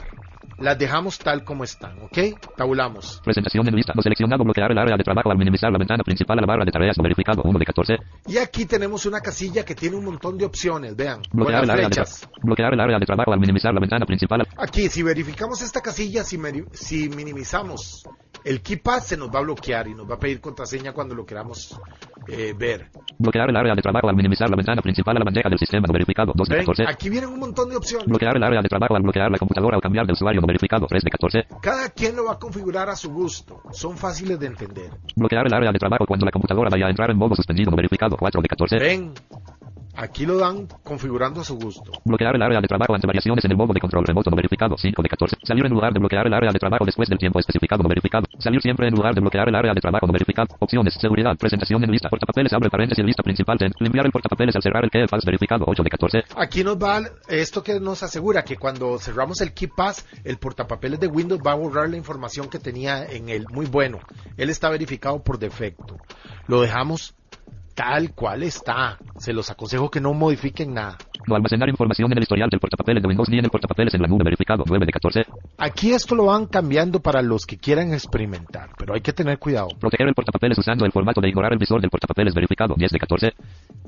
Las 0.60 0.78
dejamos 0.78 1.18
tal 1.20 1.44
como 1.44 1.64
están, 1.64 2.02
¿ok? 2.04 2.18
Tabulamos. 2.56 3.22
Presentación 3.24 3.68
en 3.68 3.76
lista. 3.76 3.94
No 3.96 4.02
seleccionado. 4.02 4.44
Bloquear 4.44 4.72
el 4.72 4.78
área 4.78 4.98
de 4.98 5.04
trabajo 5.04 5.32
al 5.32 5.38
minimizar 5.38 5.72
la 5.72 5.78
ventana 5.78 6.04
principal 6.04 6.38
a 6.38 6.42
la 6.42 6.48
barra 6.48 6.66
de 6.66 6.72
tareas 6.72 6.98
no 6.98 7.04
verificado. 7.04 7.42
1 7.44 7.60
de 7.60 7.66
14. 7.66 7.98
Y 8.28 8.38
aquí 8.38 8.66
tenemos 8.66 9.06
una 9.06 9.22
casilla 9.22 9.64
que 9.66 9.76
tiene 9.76 9.96
un 9.96 10.06
montón 10.06 10.38
de 10.38 10.46
opciones, 10.46 10.96
vean. 10.96 11.22
Bloquear 11.32 11.64
el, 11.64 11.70
área 11.70 11.90
de, 11.90 12.04
bloquear 12.42 12.74
el 12.74 12.80
área 12.80 13.00
de 13.00 13.06
trabajo 13.06 13.34
al 13.34 13.40
minimizar 13.40 13.74
la 13.74 13.80
ventana 13.80 14.06
principal. 14.06 14.48
Aquí, 14.58 14.90
si 14.90 15.04
verificamos 15.04 15.62
esta 15.62 15.82
casilla, 15.82 16.24
si, 16.24 16.40
si 16.74 17.10
minimizamos 17.10 18.06
el 18.44 18.62
KeePass, 18.62 19.08
se 19.08 19.18
nos 19.18 19.30
va 19.30 19.40
a 19.40 19.44
bloquear 19.44 19.88
y 19.88 19.94
nos 19.94 20.10
va 20.10 20.16
a 20.16 20.20
pedir 20.20 20.42
contraseña 20.42 20.92
cuando 20.92 21.16
lo 21.16 21.26
queramos 21.26 21.80
eh, 22.28 22.54
ver. 22.58 22.90
Bloquear 23.18 23.50
el 23.50 23.56
área 23.56 23.74
de 23.74 23.82
trabajo 23.82 24.10
al 24.10 24.16
minimizar 24.16 24.50
la 24.50 24.56
ventana 24.56 24.82
principal 24.82 25.16
a 25.16 25.20
la 25.20 25.26
bandeja 25.26 25.50
del 25.50 25.60
sistema 25.60 25.88
no 25.88 25.94
verificado. 25.94 26.34
2 26.36 26.48
de 26.48 26.56
¿Ven? 26.56 26.66
14. 26.66 26.84
Aquí 26.88 27.10
vienen 27.10 27.30
un 27.30 27.40
montón 27.40 27.70
de 27.70 27.78
opciones. 27.78 28.08
Bloquear 28.08 28.36
el 28.36 28.44
área 28.44 28.62
de 28.62 28.68
trabajo 28.70 28.96
al 28.96 29.02
bloquear 29.02 29.32
la 29.32 29.38
computadora 29.38 29.78
o 29.78 29.82
cambiar 29.82 30.06
de 30.06 30.14
usuario 30.14 30.42
no 30.44 30.48
verificado. 30.48 30.86
3 30.88 31.04
de 31.04 31.10
14. 31.10 31.48
Cada 31.62 31.90
quien 31.90 32.16
lo 32.16 32.26
va 32.26 32.34
a 32.34 32.40
configurar 32.40 32.90
a 32.90 32.96
su 32.96 33.12
gusto. 33.12 33.62
Son 33.72 33.98
fáciles 33.98 34.40
de 34.40 34.48
entender. 34.48 34.92
Bloquear 35.16 35.48
el 35.48 35.54
área 35.54 35.72
de 35.72 35.80
trabajo 35.80 36.06
cuando 36.06 36.26
la 36.26 36.32
computadora 36.32 36.70
vaya 36.70 36.88
a 36.88 36.90
entrar 36.90 37.10
en 37.10 37.18
modo 37.18 37.36
suspendido 37.36 37.72
verificado. 37.76 38.18
4 38.18 38.42
de 38.42 38.48
14. 38.48 38.78
Ven, 38.78 39.14
aquí 39.96 40.26
lo 40.26 40.38
dan 40.38 40.68
configurando 40.84 41.42
a 41.42 41.44
su 41.44 41.58
gusto. 41.58 41.92
Bloquear 42.04 42.36
el 42.36 42.42
área 42.42 42.62
de 42.62 42.68
trabajo 42.68 42.96
ante 42.96 43.08
variaciones 43.08 43.44
en 43.46 43.52
el 43.52 43.58
modo 43.58 43.74
de 43.74 43.80
control 43.80 44.06
remoto 44.06 44.30
no 44.30 44.36
verificado. 44.36 44.78
5 44.78 45.02
de 45.02 45.10
14. 45.10 45.38
Salir 45.44 45.66
en 45.66 45.72
lugar 45.72 45.94
de 45.94 46.00
bloquear 46.00 46.28
el 46.28 46.34
área 46.34 46.52
de 46.52 46.60
trabajo 46.60 46.86
después 46.86 47.10
del 47.10 47.18
tiempo 47.18 47.40
especificado 47.40 47.84
no 47.84 47.90
verificado. 47.90 48.28
Salir 48.40 48.62
siempre 48.62 48.88
en 48.88 48.96
lugar 48.96 49.14
de 49.14 49.22
bloquear 49.22 49.50
el 49.50 49.56
área 49.56 49.74
de 49.74 49.82
trabajo 49.82 50.06
no 50.08 50.14
verificado. 50.14 50.48
Opciones. 50.60 50.94
Seguridad. 51.00 51.36
Presentación 51.38 51.84
en 51.84 51.92
lista. 51.92 52.10
Portapapeles 52.10 52.54
abre 52.54 52.70
paréntesis 52.70 53.04
lista 53.04 53.24
principal. 53.24 53.58
Ten. 53.58 53.72
Limpiar 53.80 54.06
el 54.06 54.12
portapapeles 54.12 54.56
al 54.56 54.62
cerrar 54.62 54.84
el 54.84 54.90
que 54.90 55.08
false 55.08 55.26
verificado. 55.26 55.66
8 55.68 55.84
de 55.84 55.90
14. 55.90 56.24
Aquí 56.38 56.64
nos 56.64 56.78
va 56.78 57.02
esto 57.28 57.64
que 57.64 57.80
nos 57.80 58.04
asegura 58.04 58.44
que 58.44 58.58
cuando 58.58 58.98
cerramos 59.00 59.42
el 59.42 59.54
KeePass, 59.54 60.06
el 60.24 60.38
portapapeles 60.38 61.00
de 61.00 61.08
Windows 61.08 61.42
va 61.46 61.52
a 61.52 61.56
borrar 61.56 61.90
la 61.90 61.98
información 61.98 62.50
que 62.50 62.60
tenía 62.60 63.06
en 63.06 63.30
él. 63.30 63.46
Muy 63.52 63.66
bueno. 63.66 64.00
Él 64.38 64.50
está 64.50 64.70
verificado 64.70 65.24
por 65.24 65.40
defecto. 65.40 65.98
Lo 66.48 66.62
dejamos 66.62 67.16
tal 67.74 68.14
cual 68.14 68.44
está. 68.44 68.98
Se 69.18 69.34
los 69.34 69.50
aconsejo 69.50 69.90
que 69.90 70.02
no 70.02 70.14
modifiquen 70.14 70.74
nada. 70.74 70.98
No 71.28 71.36
almacenar 71.36 71.70
información 71.70 72.12
en 72.12 72.18
el 72.18 72.24
historial 72.24 72.50
del 72.50 72.60
portapapeles 72.60 73.02
de 73.02 73.08
Windows 73.08 73.30
ni 73.30 73.40
en 73.40 73.46
el 73.46 73.52
portapapeles 73.52 73.94
en 73.94 74.02
la 74.02 74.08
nube 74.08 74.24
verificado. 74.24 74.64
9 74.68 74.86
de 74.86 74.92
14. 74.92 75.26
Aquí 75.58 75.92
esto 75.92 76.16
lo 76.16 76.26
van 76.26 76.48
cambiando 76.48 77.00
para 77.00 77.22
los 77.22 77.46
que 77.46 77.58
quieran 77.58 77.94
experimentar, 77.94 78.70
pero 78.78 78.94
hay 78.94 79.02
que 79.02 79.14
tener 79.14 79.40
cuidado. 79.40 79.70
Proteger 79.80 80.08
el 80.08 80.14
portapapeles 80.14 80.58
usando 80.58 80.86
el 80.86 80.92
formato 80.92 81.22
de 81.22 81.30
ignorar 81.30 81.54
el 81.54 81.60
visor 81.60 81.80
del 81.82 81.90
portapapeles 81.90 82.34
verificado. 82.34 82.76
10 82.78 82.92
de 82.92 83.00
14. 83.00 83.34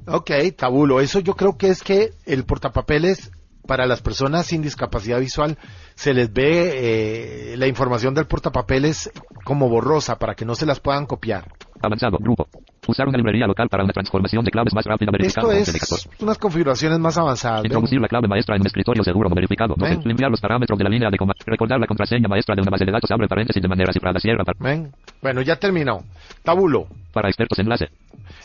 Ok, 0.07 0.31
tabulo. 0.55 1.01
Eso 1.01 1.19
yo 1.19 1.35
creo 1.35 1.57
que 1.57 1.69
es 1.69 1.83
que 1.83 2.11
el 2.25 2.45
portapapeles 2.45 3.31
para 3.65 3.85
las 3.85 4.01
personas 4.01 4.45
sin 4.45 4.61
discapacidad 4.61 5.19
visual 5.19 5.57
se 5.95 6.13
les 6.13 6.31
ve 6.31 7.53
eh, 7.53 7.57
la 7.57 7.67
información 7.67 8.13
del 8.13 8.27
portapapeles 8.27 9.11
como 9.43 9.69
borrosa 9.69 10.17
para 10.17 10.35
que 10.35 10.45
no 10.45 10.55
se 10.55 10.65
las 10.65 10.79
puedan 10.79 11.05
copiar. 11.05 11.51
Avanzado. 11.81 12.17
Grupo. 12.19 12.47
Usar 12.87 13.07
una 13.07 13.17
librería 13.17 13.47
local 13.47 13.67
para 13.69 13.83
una 13.83 13.93
transformación 13.93 14.43
de 14.45 14.51
claves 14.51 14.73
más 14.73 14.85
rápida 14.85 15.09
verificado. 15.11 15.51
Esto 15.51 15.59
11 15.59 15.71
de 15.71 15.79
14. 15.79 16.09
es 16.15 16.21
unas 16.21 16.37
configuraciones 16.37 16.99
más 16.99 17.17
avanzadas. 17.17 17.63
Introducir 17.65 17.99
la 17.99 18.07
clave 18.07 18.27
maestra 18.27 18.55
en 18.55 18.61
un 18.61 18.67
escritorio 18.67 19.03
seguro 19.03 19.29
verificado. 19.29 19.75
12. 19.77 19.95
Ven. 19.97 20.07
Limpiar 20.07 20.29
los 20.31 20.39
parámetros 20.39 20.77
de 20.77 20.83
la 20.83 20.89
línea 20.89 21.09
de 21.09 21.17
comando. 21.17 21.39
Recordar 21.45 21.79
la 21.79 21.87
contraseña 21.87 22.27
maestra 22.27 22.55
de 22.55 22.61
una 22.61 22.71
base 22.71 22.85
de 22.85 22.91
datos. 22.91 23.09
Abre 23.11 23.27
paréntesis 23.27 23.61
de 23.61 23.67
manera 23.67 23.91
cifrada. 23.91 24.19
Cierra. 24.19 24.43
par- 24.43 24.55
¿Ven? 24.59 24.91
Bueno, 25.21 25.41
ya 25.41 25.55
terminó. 25.55 26.03
Tabulo. 26.43 26.87
Para 27.13 27.27
expertos 27.29 27.57
enlace. 27.59 27.89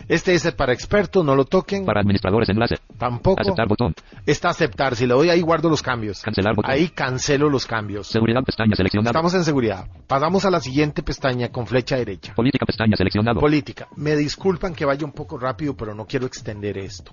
Este 0.09 0.35
es 0.35 0.45
el 0.45 0.55
para 0.55 0.73
expertos, 0.73 1.25
no 1.25 1.35
lo 1.35 1.45
toquen. 1.45 1.85
Para 1.85 2.01
administradores 2.01 2.49
enlace. 2.49 2.77
Tampoco. 2.99 3.41
Aceptar 3.41 3.69
botón. 3.69 3.95
Está 4.27 4.51
aceptar. 4.51 4.97
Si 4.97 5.07
le 5.07 5.15
doy 5.15 5.31
ahí 5.31 5.41
guardo 5.41 5.69
los 5.69 5.83
cambios. 5.83 6.23
Cancelar 6.23 6.55
botón. 6.55 6.71
Ahí 6.71 6.89
cancelo 6.89 7.49
los 7.49 7.67
cambios. 7.67 8.07
Seguridad 8.07 8.43
pestaña 8.43 8.75
seleccionado. 8.77 9.11
Estamos 9.11 9.35
en 9.35 9.45
seguridad. 9.45 9.87
Pasamos 10.07 10.45
a 10.45 10.51
la 10.51 10.61
siguiente 10.61 11.03
pestaña 11.03 11.49
con 11.51 11.67
flecha 11.67 11.97
derecha. 11.97 12.35
Política 12.35 12.67
pestaña 12.67 12.97
seleccionado. 12.97 13.41
Política. 13.41 13.89
Me 13.97 14.17
disculpan 14.17 14.75
que 14.75 14.85
vaya 14.85 15.05
un 15.05 15.13
poco 15.13 15.39
rápido, 15.39 15.77
pero 15.77 15.95
no 15.95 16.07
quiero 16.07 16.27
extender 16.27 16.79
esto. 16.79 17.13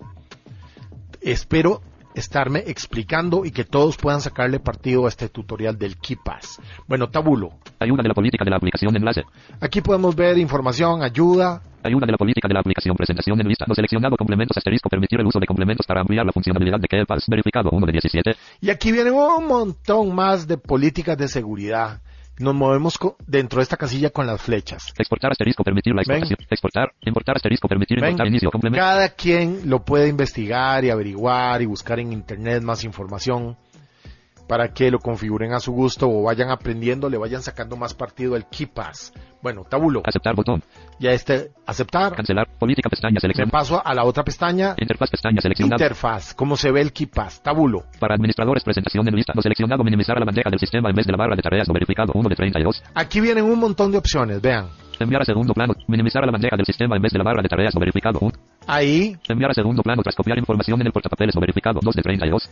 Espero 1.21 1.81
estarme 2.19 2.63
explicando 2.65 3.45
y 3.45 3.51
que 3.51 3.63
todos 3.63 3.97
puedan 3.97 4.21
sacarle 4.21 4.59
partido 4.59 5.05
a 5.05 5.09
este 5.09 5.29
tutorial 5.29 5.77
del 5.77 5.97
KeePass. 5.97 6.59
Bueno, 6.87 7.09
tabulo. 7.09 7.51
Ayuda 7.79 8.01
de 8.01 8.09
la 8.09 8.15
política 8.15 8.43
de 8.43 8.49
la 8.49 8.57
aplicación 8.57 8.95
enlace. 8.95 9.23
Aquí 9.61 9.81
podemos 9.81 10.15
ver 10.15 10.37
información, 10.37 11.03
ayuda. 11.03 11.61
Ayuda 11.83 12.05
de 12.05 12.11
la 12.11 12.17
política 12.17 12.47
de 12.47 12.53
la 12.53 12.59
aplicación. 12.59 12.95
Presentación 12.95 13.39
en 13.39 13.47
lista. 13.47 13.65
No 13.67 13.75
seleccionado. 13.75 14.15
Complementos 14.17 14.57
asterisco. 14.57 14.89
Permitir 14.89 15.19
el 15.19 15.27
uso 15.27 15.39
de 15.39 15.45
complementos 15.45 15.85
para 15.85 16.01
ampliar 16.01 16.25
la 16.25 16.31
funcionalidad 16.31 16.79
de 16.79 16.87
KeePass. 16.87 17.25
Verificado. 17.27 17.69
1 17.71 17.85
de 17.85 17.91
17. 17.91 18.35
Y 18.61 18.69
aquí 18.69 18.91
viene 18.91 19.11
un 19.11 19.47
montón 19.47 20.13
más 20.13 20.47
de 20.47 20.57
políticas 20.57 21.17
de 21.17 21.27
seguridad. 21.27 22.01
Nos 22.39 22.53
movemos 22.53 22.99
dentro 23.25 23.57
de 23.57 23.63
esta 23.63 23.77
casilla 23.77 24.11
con 24.11 24.27
las 24.27 24.41
flechas. 24.41 24.93
Exportar 24.97 25.31
asterisco. 25.31 25.63
Permitir 25.63 25.93
la 25.95 26.03
Ven. 26.07 26.17
exportación. 26.17 26.47
Exportar. 26.49 26.91
Importar 27.01 27.35
asterisco. 27.37 27.67
Permitir 27.67 27.99
Ven, 27.99 28.11
importar 28.11 28.27
inicio. 28.27 28.51
Complemento. 28.51 28.83
Cada 28.83 29.09
quien 29.09 29.69
lo 29.69 29.83
puede 29.83 30.07
investigar 30.07 30.83
y 30.85 30.89
averiguar 30.91 31.61
y 31.61 31.65
buscar 31.65 31.99
en 31.99 32.13
internet 32.13 32.61
más 32.61 32.83
información 32.83 33.57
para 34.47 34.69
que 34.73 34.89
lo 34.91 34.99
configuren 34.99 35.53
a 35.53 35.59
su 35.59 35.71
gusto 35.73 36.07
o 36.09 36.23
vayan 36.23 36.49
aprendiendo, 36.49 37.09
le 37.09 37.17
vayan 37.17 37.41
sacando 37.41 37.75
más 37.75 37.93
partido 37.93 38.35
al 38.35 38.47
KeePass. 38.49 39.13
Bueno, 39.41 39.63
tabulo. 39.63 40.01
Aceptar 40.05 40.35
botón. 40.35 40.63
Ya 40.99 41.11
este 41.11 41.51
aceptar. 41.65 42.15
Cancelar. 42.15 42.47
Política 42.57 42.89
pestaña 42.89 43.13
Me 43.15 43.19
seleccionado. 43.19 43.51
paso 43.51 43.81
a 43.85 43.93
la 43.93 44.03
otra 44.03 44.23
pestaña. 44.23 44.75
Interfaz 44.77 45.11
pestaña 45.11 45.41
seleccionado. 45.41 45.81
Interfaz. 45.81 46.33
Cómo 46.33 46.57
se 46.57 46.71
ve 46.71 46.81
el 46.81 46.91
KeePass. 46.91 47.43
Tabulo. 47.43 47.83
Para 47.99 48.15
administradores, 48.15 48.63
presentación 48.63 49.07
en 49.07 49.15
lista. 49.15 49.33
No 49.35 49.41
seleccionado. 49.41 49.83
Minimizar 49.83 50.17
a 50.17 50.19
la 50.19 50.25
bandeja 50.25 50.49
del 50.49 50.59
sistema 50.59 50.89
en 50.89 50.95
vez 50.95 51.05
de 51.05 51.11
la 51.11 51.17
barra 51.17 51.35
de 51.35 51.41
tareas 51.41 51.67
no 51.67 51.73
verificado. 51.73 52.13
1 52.15 52.29
de 52.29 52.35
32. 52.35 52.83
Aquí 52.95 53.19
vienen 53.21 53.43
un 53.45 53.59
montón 53.59 53.91
de 53.91 53.97
opciones. 53.99 54.41
Vean. 54.41 54.67
Enviar 54.99 55.21
a 55.21 55.25
segundo 55.25 55.53
plano. 55.53 55.75
Minimizar 55.87 56.23
a 56.23 56.25
la 56.25 56.31
bandeja 56.31 56.55
del 56.57 56.65
sistema 56.65 56.95
en 56.95 57.01
vez 57.03 57.11
de 57.11 57.19
la 57.19 57.23
barra 57.23 57.41
de 57.43 57.49
tareas 57.49 57.75
no 57.75 57.79
verificado. 57.79 58.17
1. 58.19 58.31
Ahí. 58.65 59.15
Enviar 59.29 59.51
a 59.51 59.53
segundo 59.53 59.83
plano 59.83 60.01
tras 60.01 60.15
copiar 60.15 60.37
información 60.39 60.81
en 60.81 60.87
el 60.87 60.93
portapapeles 60.93 61.35
no 61.35 61.41
verificado. 61.41 61.79
2 61.83 61.95
de 61.95 62.01
32. 62.01 62.49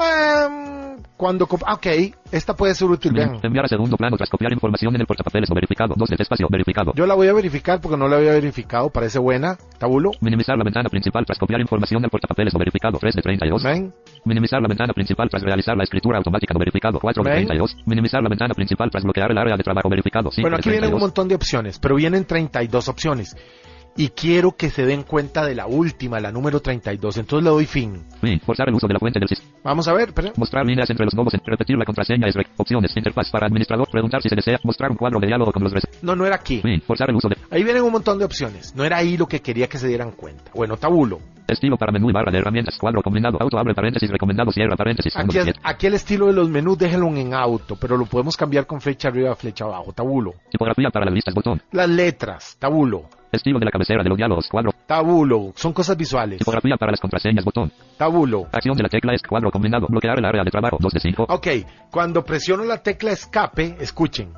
Em, 0.00 0.96
cuando... 1.16 1.46
ah, 1.66 1.74
Ok, 1.74 1.86
esta 2.32 2.54
puede 2.56 2.74
ser 2.74 2.88
útil. 2.88 3.12
Vean. 3.12 3.38
Enviar 3.42 3.66
a 3.66 3.68
segundo 3.68 3.96
plano 3.96 4.16
tras 4.16 4.30
copiar 4.30 4.52
información 4.52 4.94
en 4.94 5.02
el 5.02 5.06
portapapeles 5.06 5.48
no 5.50 5.54
verificado. 5.54 5.94
2 5.96 6.08
de 6.08 6.16
espacio 6.18 6.46
verificado. 6.50 6.92
Yo 6.94 7.06
la 7.06 7.14
voy 7.14 7.28
a 7.28 7.32
verificar 7.34 7.80
porque 7.80 7.96
no 7.98 8.08
la 8.08 8.16
había 8.16 8.32
verificado. 8.32 8.88
Parece 8.90 9.18
buena. 9.18 9.56
Tabulo. 9.78 10.12
Minimizar 10.20 10.56
la 10.56 10.64
ventana 10.64 10.88
principal 10.88 11.24
tras 11.26 11.38
copiar 11.38 11.60
información 11.60 12.00
del 12.00 12.10
portapapeles 12.10 12.54
no 12.54 12.58
verificado. 12.58 12.98
3 12.98 13.14
de 13.14 13.22
32. 13.22 13.62
Ven. 13.62 13.92
Minimizar 14.24 14.62
la 14.62 14.68
ventana 14.68 14.92
principal 14.94 15.28
tras 15.28 15.42
realizar 15.42 15.76
la 15.76 15.84
escritura 15.84 16.16
automática 16.18 16.54
no 16.54 16.58
verificado. 16.60 16.98
4 16.98 17.22
de 17.22 17.30
Ven. 17.30 17.46
32. 17.46 17.76
Minimizar 17.86 18.22
la 18.22 18.28
ventana 18.30 18.54
principal 18.54 18.90
tras 18.90 19.04
bloquear 19.04 19.30
el 19.30 19.38
área 19.38 19.56
de 19.56 19.62
trabajo 19.62 19.88
verificado. 19.90 20.30
5 20.30 20.42
Bueno, 20.42 20.56
aquí 20.56 20.70
vienen 20.70 20.94
un 20.94 21.00
32. 21.00 21.00
montón 21.00 21.28
de 21.28 21.34
opciones, 21.34 21.78
pero 21.78 21.94
vienen 21.96 22.24
32 22.24 22.88
opciones. 22.88 23.36
Y 23.96 24.08
quiero 24.10 24.52
que 24.56 24.70
se 24.70 24.86
den 24.86 25.02
cuenta 25.02 25.44
de 25.44 25.54
la 25.54 25.66
última, 25.66 26.20
la 26.20 26.32
número 26.32 26.60
32. 26.60 27.18
Entonces 27.18 27.44
le 27.44 27.50
doy 27.50 27.66
fin. 27.66 28.02
Fin. 28.20 28.40
Forzar 28.40 28.68
el 28.68 28.74
uso 28.74 28.86
de 28.86 28.94
la 28.94 28.98
fuente 29.00 29.18
del 29.18 29.28
sistema. 29.28 29.50
Vamos 29.62 29.88
a 29.88 29.92
ver, 29.92 30.08
espera. 30.08 30.32
Mostrar 30.36 30.64
líneas 30.64 30.88
entre 30.88 31.04
los 31.04 31.14
nodos. 31.14 31.34
Repetir 31.44 31.76
la 31.76 31.84
contraseña 31.84 32.28
es 32.28 32.34
Opciones. 32.56 32.96
Interfaz 32.96 33.30
para 33.30 33.46
administrador. 33.46 33.88
Preguntar 33.90 34.22
si 34.22 34.28
se 34.28 34.36
desea. 34.36 34.58
Mostrar 34.64 34.90
un 34.90 34.96
cuadro 34.96 35.20
de 35.20 35.26
diálogo 35.26 35.52
con 35.52 35.62
los 35.64 35.72
No, 36.02 36.16
no 36.16 36.24
era 36.24 36.36
aquí. 36.36 36.60
Fin. 36.62 36.80
Forzar 36.86 37.10
el 37.10 37.16
uso 37.16 37.28
de 37.28 37.36
Ahí 37.50 37.62
vienen 37.64 37.82
un 37.82 37.92
montón 37.92 38.18
de 38.18 38.24
opciones. 38.24 38.74
No 38.74 38.84
era 38.84 38.96
ahí 38.96 39.16
lo 39.16 39.26
que 39.26 39.40
quería 39.40 39.68
que 39.68 39.76
se 39.78 39.88
dieran 39.88 40.12
cuenta. 40.12 40.50
Bueno, 40.54 40.76
tabulo. 40.76 41.20
estilo 41.48 41.76
para 41.76 41.90
menú 41.90 42.08
y 42.08 42.12
barra 42.12 42.30
de 42.30 42.38
herramientas. 42.38 42.78
Cuadro 42.78 43.02
combinado. 43.02 43.36
Auto 43.40 43.58
abre 43.58 43.74
paréntesis. 43.74 44.08
Recomendado 44.10 44.52
cierra 44.52 44.76
paréntesis. 44.76 45.14
Aquí, 45.16 45.36
es- 45.36 45.52
aquí 45.62 45.86
el 45.88 45.94
estilo 45.94 46.26
de 46.28 46.32
los 46.32 46.48
menús 46.48 46.78
déjenlo 46.78 47.08
en 47.08 47.34
auto, 47.34 47.76
pero 47.76 47.96
lo 47.96 48.06
podemos 48.06 48.36
cambiar 48.36 48.66
con 48.66 48.80
flecha 48.80 49.08
arriba, 49.08 49.34
flecha 49.34 49.64
abajo. 49.64 49.92
Tabulo. 49.92 50.34
Tipografía 50.50 50.90
para 50.90 51.06
las 51.06 51.14
listas. 51.14 51.34
Botón. 51.34 51.60
Las 51.72 51.88
letras. 51.88 52.56
Tabulo. 52.58 53.04
Estilo 53.32 53.58
de 53.58 53.64
la 53.64 53.70
cabecera 53.70 54.02
de 54.02 54.08
los 54.08 54.16
diálogos. 54.18 54.48
Cuadro. 54.48 54.72
Tabulo. 54.86 55.52
Son 55.54 55.72
cosas 55.72 55.96
visuales. 55.96 56.38
Tipografía 56.38 56.76
para 56.76 56.92
las 56.92 57.00
contraseñas. 57.00 57.44
Botón. 57.44 57.72
Tabulo. 57.96 58.48
Acción 58.52 58.76
de 58.76 58.82
la 58.82 58.88
tecla 58.88 59.14
es 59.14 59.22
cuadro 59.22 59.50
combinado. 59.50 59.86
Bloquear 59.88 60.18
el 60.18 60.24
área 60.24 60.42
de 60.42 60.50
trabajo. 60.50 60.76
2 60.80 60.92
de 60.92 61.00
5. 61.00 61.26
Ok, 61.28 61.46
cuando 61.90 62.24
presiono 62.24 62.64
la 62.64 62.82
tecla 62.82 63.12
escape, 63.12 63.76
escuchen. 63.80 64.32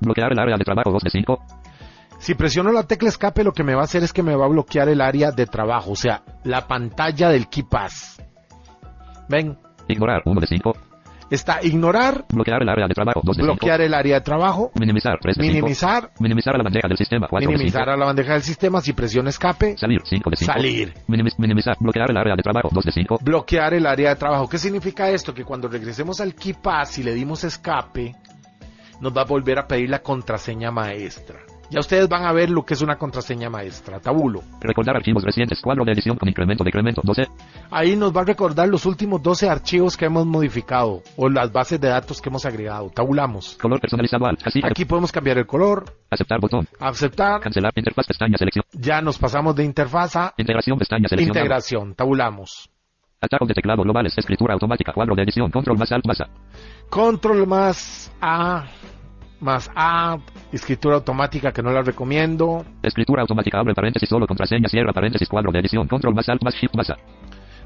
Bloquear 0.00 0.32
el 0.32 0.38
área 0.38 0.56
de 0.56 0.64
trabajo. 0.64 0.92
2 0.92 1.02
de 1.02 1.10
5. 1.10 1.38
Si 2.18 2.34
presiono 2.34 2.72
la 2.72 2.82
tecla 2.82 3.08
escape, 3.08 3.44
lo 3.44 3.52
que 3.52 3.62
me 3.62 3.74
va 3.74 3.82
a 3.82 3.84
hacer 3.84 4.02
es 4.02 4.12
que 4.12 4.22
me 4.22 4.34
va 4.34 4.44
a 4.44 4.48
bloquear 4.48 4.88
el 4.88 5.00
área 5.00 5.30
de 5.30 5.46
trabajo, 5.46 5.92
o 5.92 5.96
sea, 5.96 6.22
la 6.42 6.66
pantalla 6.66 7.28
del 7.30 7.48
KeyPass. 7.48 8.20
Ven, 9.28 9.56
Ignorar. 9.88 10.22
1 10.24 10.40
de 10.40 10.46
5. 10.46 10.76
Está 11.30 11.60
ignorar, 11.62 12.24
Bloquear 12.32 12.62
el 12.62 12.68
área 12.68 12.86
de 12.88 12.94
trabajo. 12.94 13.20
2 13.22 13.36
de 13.36 13.42
5. 13.42 13.52
bloquear 13.54 13.80
el 13.80 13.94
área 13.94 14.14
de 14.16 14.20
trabajo, 14.20 14.70
Minimizar. 14.74 15.18
3 15.20 15.36
de 15.36 15.42
5. 15.42 15.54
minimizar, 15.54 16.10
Minimizar 16.18 16.54
a 16.54 16.58
la 16.58 16.64
bandeja 16.64 16.88
del 16.88 16.96
sistema. 16.96 17.26
4 17.28 17.38
de 17.38 17.46
5. 17.46 17.58
minimizar 17.58 17.88
a 17.88 17.96
la 17.96 18.04
bandeja 18.06 18.32
del 18.34 18.42
sistema, 18.42 18.80
si 18.80 18.92
presiono 18.92 19.28
escape, 19.28 19.76
Salir. 19.76 20.00
5 20.04 20.30
de 20.30 20.36
5. 20.36 20.52
Salir. 20.52 20.94
minimizar. 21.06 21.76
Bloquear 21.80 22.10
el 22.10 22.16
área 22.16 22.34
de 22.36 22.42
trabajo. 22.42 22.68
2 22.72 22.84
de 22.84 22.92
5. 22.92 23.18
bloquear 23.22 23.74
el 23.74 23.86
área 23.86 24.10
de 24.10 24.16
trabajo. 24.16 24.48
¿Qué 24.48 24.58
significa 24.58 25.10
esto? 25.10 25.34
Que 25.34 25.44
cuando 25.44 25.68
regresemos 25.68 26.20
al 26.20 26.34
KeyPass 26.34 26.98
y 26.98 27.02
le 27.02 27.14
dimos 27.14 27.44
escape, 27.44 28.14
nos 29.00 29.16
va 29.16 29.22
a 29.22 29.24
volver 29.24 29.58
a 29.58 29.66
pedir 29.66 29.90
la 29.90 30.00
contraseña 30.00 30.70
maestra. 30.70 31.38
Ya 31.70 31.80
ustedes 31.80 32.08
van 32.08 32.24
a 32.24 32.32
ver 32.32 32.48
lo 32.48 32.64
que 32.64 32.72
es 32.74 32.80
una 32.80 32.96
contraseña 32.96 33.50
maestra, 33.50 34.00
tabulo. 34.00 34.42
Recordar 34.60 34.96
archivos 34.96 35.22
recientes. 35.22 35.60
Cuadro 35.60 35.84
de 35.84 35.92
edición 35.92 36.16
con 36.16 36.28
incremento. 36.28 36.64
Decremento. 36.64 37.02
12. 37.04 37.26
Ahí 37.70 37.94
nos 37.94 38.16
va 38.16 38.22
a 38.22 38.24
recordar 38.24 38.68
los 38.68 38.86
últimos 38.86 39.22
12 39.22 39.48
archivos 39.50 39.96
que 39.96 40.06
hemos 40.06 40.24
modificado 40.24 41.02
o 41.16 41.28
las 41.28 41.52
bases 41.52 41.78
de 41.80 41.88
datos 41.88 42.22
que 42.22 42.30
hemos 42.30 42.46
agregado. 42.46 42.88
Tabulamos. 42.90 43.58
Color 43.60 43.80
personalizado 43.80 44.24
al. 44.26 44.38
Casilla. 44.38 44.68
Aquí 44.68 44.86
podemos 44.86 45.12
cambiar 45.12 45.36
el 45.38 45.46
color, 45.46 45.84
Aceptar 46.10 46.40
botón. 46.40 46.66
aceptar. 46.80 47.40
Cancelar. 47.40 47.72
Interfaz. 47.76 48.06
Pestaña. 48.06 48.38
Selección. 48.38 48.64
Ya 48.72 49.02
nos 49.02 49.18
pasamos 49.18 49.54
de 49.54 49.64
interfaz 49.64 50.16
a 50.16 50.34
Integración. 50.38 50.78
Pestaña. 50.78 51.06
Seleccionado. 51.08 51.40
integración. 51.40 51.94
Tabulamos. 51.94 52.70
Atajos 53.20 53.48
de 53.48 53.54
teclado 53.54 53.82
globales. 53.82 54.16
Escritura 54.16 54.54
automática. 54.54 54.92
Cuadro 54.94 55.14
de 55.14 55.22
edición. 55.24 55.50
Control 55.50 55.76
más 55.76 55.92
alt 55.92 56.06
más 56.06 56.20
A. 56.22 56.28
Control 56.88 57.46
más 57.46 58.10
A 58.22 58.64
más 59.40 59.70
A. 59.74 60.18
Escritura 60.52 60.96
automática 60.96 61.52
que 61.52 61.62
no 61.62 61.70
la 61.70 61.82
recomiendo. 61.82 62.64
Escritura 62.82 63.22
automática. 63.22 63.58
Abre 63.58 63.74
paréntesis. 63.74 64.08
Solo 64.08 64.26
contraseña. 64.26 64.68
Cierra 64.68 64.92
paréntesis. 64.92 65.28
Cuadro 65.28 65.52
de 65.52 65.60
edición. 65.60 65.86
Control 65.86 66.14
más 66.14 66.28
alt 66.28 66.42
más 66.42 66.54
shift 66.54 66.74
más 66.74 66.90
A. 66.90 66.96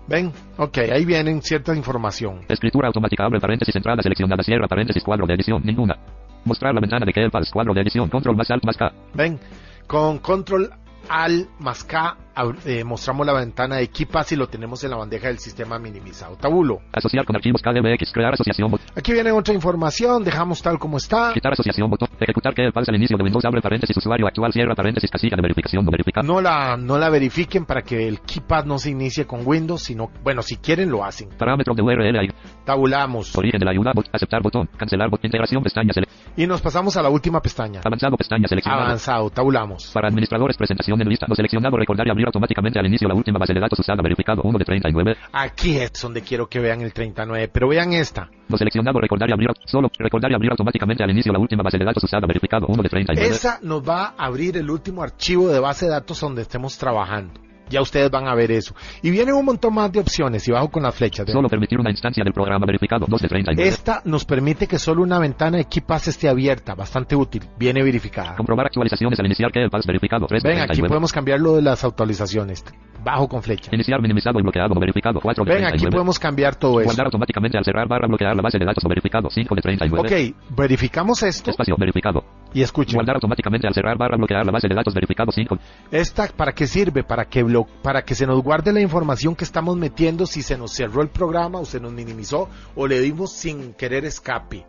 Ven, 0.08 0.32
ok, 0.58 0.78
ahí 0.92 1.04
vienen 1.04 1.40
cierta 1.42 1.74
información. 1.74 2.40
Escritura 2.48 2.88
automática. 2.88 3.24
Abre 3.24 3.40
paréntesis. 3.40 3.74
Entrada 3.74 4.02
seleccionada. 4.02 4.42
Cierra 4.42 4.68
paréntesis. 4.68 5.02
Cuadro 5.02 5.26
de 5.26 5.34
edición. 5.34 5.62
Ninguna. 5.64 5.96
Mostrar 6.44 6.74
la 6.74 6.80
ventana 6.80 7.06
de 7.06 7.12
Kelpas. 7.12 7.50
Cuadro 7.50 7.72
de 7.72 7.82
edición. 7.82 8.08
Control 8.08 8.36
más 8.36 8.50
alt 8.50 8.64
más 8.64 8.76
K. 8.76 8.92
Ven, 9.14 9.38
con 9.86 10.18
control 10.18 10.70
al 11.08 11.48
más 11.58 11.84
K 11.84 12.16
eh, 12.64 12.84
mostramos 12.84 13.26
la 13.26 13.32
ventana 13.34 13.76
de 13.76 13.88
KeyPass 13.88 14.32
y 14.32 14.36
lo 14.36 14.48
tenemos 14.48 14.82
en 14.84 14.90
la 14.90 14.96
bandeja 14.96 15.28
del 15.28 15.38
sistema 15.38 15.78
minimizado. 15.78 16.36
Tabulo. 16.36 16.80
Asociar 16.92 17.24
con 17.24 17.36
archivos 17.36 17.60
KDBX. 17.62 18.12
Crear 18.12 18.34
asociación. 18.34 18.70
bot- 18.70 18.80
Aquí 18.96 19.12
viene 19.12 19.30
otra 19.32 19.54
información, 19.54 20.24
dejamos 20.24 20.62
tal 20.62 20.78
como 20.78 20.96
está. 20.96 21.32
Quitar 21.34 21.52
asociación. 21.52 21.90
Botón. 21.90 22.08
Ejecutar 22.20 22.54
Kelpas 22.54 22.88
al 22.88 22.96
inicio 22.96 23.16
de 23.16 23.24
Windows. 23.24 23.44
Abre 23.44 23.60
paréntesis. 23.60 23.96
Usuario 23.96 24.26
actual. 24.26 24.52
Cierra 24.52 24.74
paréntesis. 24.74 25.10
Casilla 25.10 25.36
de 25.36 25.42
verificación. 25.42 25.84
No. 25.84 26.22
No 26.22 26.40
la, 26.40 26.76
no 26.76 26.98
la 26.98 27.10
verifiquen 27.10 27.64
para 27.66 27.82
que 27.82 28.08
el 28.08 28.20
keypad 28.20 28.64
no 28.64 28.78
se 28.78 28.90
inicie 28.90 29.26
con 29.26 29.42
Windows, 29.44 29.82
sino, 29.82 30.10
bueno, 30.22 30.40
si 30.42 30.56
quieren 30.56 30.90
lo 30.90 31.04
hacen. 31.04 31.28
Parámetro 31.38 31.74
de 31.74 31.82
URL. 31.82 32.18
ahí. 32.18 32.28
Tabulamos. 32.64 33.36
Origen 33.36 33.58
de 33.58 33.64
la 33.66 33.72
ayuda. 33.72 33.92
bot- 33.92 34.08
Aceptar 34.12 34.42
botón. 34.42 34.68
Cancelar. 34.76 35.10
bot- 35.10 35.20
Integración. 35.22 35.62
Pestaña. 35.62 35.92
Y 36.36 36.46
nos 36.46 36.60
pasamos 36.62 36.96
a 36.96 37.02
la 37.02 37.10
última 37.10 37.40
pestaña. 37.40 37.80
Avanzado. 37.84 38.16
Pestaña. 38.16 38.48
Seleccionado. 38.48 38.84
Avanzado, 38.84 39.30
tabulamos. 39.30 39.90
Para 39.92 40.08
administradores, 40.08 40.56
presentación 40.56 41.00
en 41.02 41.08
lista. 41.08 41.26
Lo 41.28 41.34
seleccionado, 41.34 41.76
recordar 41.76 42.06
y 42.06 42.10
abrir 42.10 42.21
automáticamente 42.28 42.78
al 42.78 42.86
inicio 42.86 43.08
la 43.08 43.14
última 43.14 43.38
base 43.38 43.54
de 43.54 43.60
datos 43.60 43.78
usada, 43.78 44.02
verificado 44.02 44.42
1 44.42 44.58
de 44.58 44.64
39. 44.64 45.16
Aquí 45.32 45.76
es 45.76 45.92
donde 46.00 46.22
quiero 46.22 46.48
que 46.48 46.60
vean 46.60 46.80
el 46.80 46.92
39, 46.92 47.48
pero 47.52 47.68
vean 47.68 47.92
esta. 47.92 48.28
Lo 48.48 48.58
seleccionado, 48.58 49.00
recordar 49.00 49.28
y 49.28 49.32
abrir, 49.32 49.48
solo 49.64 49.90
recordar 49.98 50.30
y 50.30 50.34
abrir 50.34 50.50
automáticamente 50.50 51.02
al 51.02 51.10
inicio 51.10 51.32
la 51.32 51.38
última 51.38 51.62
base 51.62 51.78
de 51.78 51.84
datos 51.84 52.04
usada, 52.04 52.26
verificado 52.26 52.66
1 52.66 52.82
de 52.82 52.88
39. 52.88 53.28
Esa 53.28 53.58
nos 53.62 53.86
va 53.86 54.14
a 54.16 54.26
abrir 54.26 54.56
el 54.56 54.70
último 54.70 55.02
archivo 55.02 55.48
de 55.48 55.60
base 55.60 55.86
de 55.86 55.92
datos 55.92 56.20
donde 56.20 56.42
estemos 56.42 56.76
trabajando. 56.76 57.51
Ya 57.68 57.80
ustedes 57.80 58.10
van 58.10 58.28
a 58.28 58.34
ver 58.34 58.50
eso. 58.50 58.74
Y 59.02 59.10
vienen 59.10 59.34
un 59.34 59.44
montón 59.44 59.74
más 59.74 59.90
de 59.92 60.00
opciones 60.00 60.46
y 60.46 60.52
bajo 60.52 60.70
con 60.70 60.82
las 60.82 60.94
flechas. 60.94 61.26
vean. 61.26 61.34
Solo 61.34 61.48
permitir 61.48 61.78
una 61.80 61.90
instancia 61.90 62.22
del 62.22 62.32
programa, 62.32 62.66
verificado 62.66 63.06
2 63.08 63.22
de 63.22 63.28
39. 63.28 63.68
Esta 63.68 64.02
nos 64.04 64.24
permite 64.24 64.66
que 64.66 64.78
solo 64.78 65.02
una 65.02 65.18
ventana 65.18 65.58
de 65.58 65.64
KeyPass 65.64 66.08
esté 66.08 66.28
abierta, 66.28 66.74
bastante 66.74 67.16
útil, 67.16 67.42
viene 67.58 67.82
verificada. 67.82 68.36
Comprobar 68.36 68.66
actualizaciones 68.66 69.18
al 69.18 69.26
iniciar 69.26 69.50
que 69.50 69.62
el 69.62 69.70
pass 69.70 69.86
verificado 69.86 70.26
3 70.26 70.42
de 70.42 70.48
Ven, 70.48 70.58
aquí 70.58 70.66
39. 70.66 70.88
podemos 70.88 71.12
cambiar 71.12 71.40
lo 71.40 71.56
de 71.56 71.62
las 71.62 71.84
actualizaciones. 71.84 72.64
Bajo 73.04 73.28
con 73.28 73.42
flecha. 73.42 73.70
Iniciar 73.74 74.00
minimizado 74.00 74.38
y 74.38 74.42
bloqueado, 74.42 74.74
verificado 74.78 75.20
4 75.20 75.44
de 75.44 75.48
Ven, 75.54 75.64
aquí 75.64 75.70
39. 75.78 75.92
podemos 75.92 76.18
cambiar 76.18 76.54
todo 76.56 76.80
eso. 76.80 76.84
Guardar 76.86 77.06
automáticamente 77.06 77.58
al 77.58 77.64
cerrar 77.64 77.88
barra 77.88 78.06
bloquear 78.06 78.36
la 78.36 78.42
base 78.42 78.58
de 78.58 78.64
datos, 78.64 78.84
verificado 78.88 79.28
5 79.30 79.54
de 79.54 79.62
39. 79.62 80.08
Ok, 80.08 80.56
verificamos 80.56 81.22
esto 81.22 81.50
Espacio, 81.50 81.74
verificado. 81.78 82.22
y 82.54 82.62
escuchen. 82.62 82.94
Guardar 82.94 83.16
automáticamente 83.16 83.66
al 83.66 83.74
cerrar 83.74 83.96
barra 83.98 84.16
bloquear 84.16 84.46
la 84.46 84.52
base 84.52 84.68
de 84.68 84.74
datos, 84.74 84.94
verificado 84.94 85.32
5. 85.32 85.58
¿Esta 85.90 86.28
para 86.28 86.52
qué 86.52 86.66
sirve? 86.66 87.02
Para 87.02 87.24
que, 87.24 87.44
blo- 87.44 87.66
para 87.82 88.02
que 88.02 88.14
se 88.14 88.26
nos 88.26 88.40
guarde 88.42 88.72
la 88.72 88.80
información 88.80 89.34
que 89.34 89.44
estamos 89.44 89.76
metiendo 89.76 90.26
si 90.26 90.42
se 90.42 90.56
nos 90.56 90.72
cerró 90.72 91.02
el 91.02 91.08
programa 91.08 91.58
o 91.58 91.64
se 91.64 91.80
nos 91.80 91.92
minimizó 91.92 92.48
o 92.76 92.86
le 92.86 93.00
dimos 93.00 93.32
sin 93.32 93.74
querer 93.74 94.04
escape. 94.04 94.64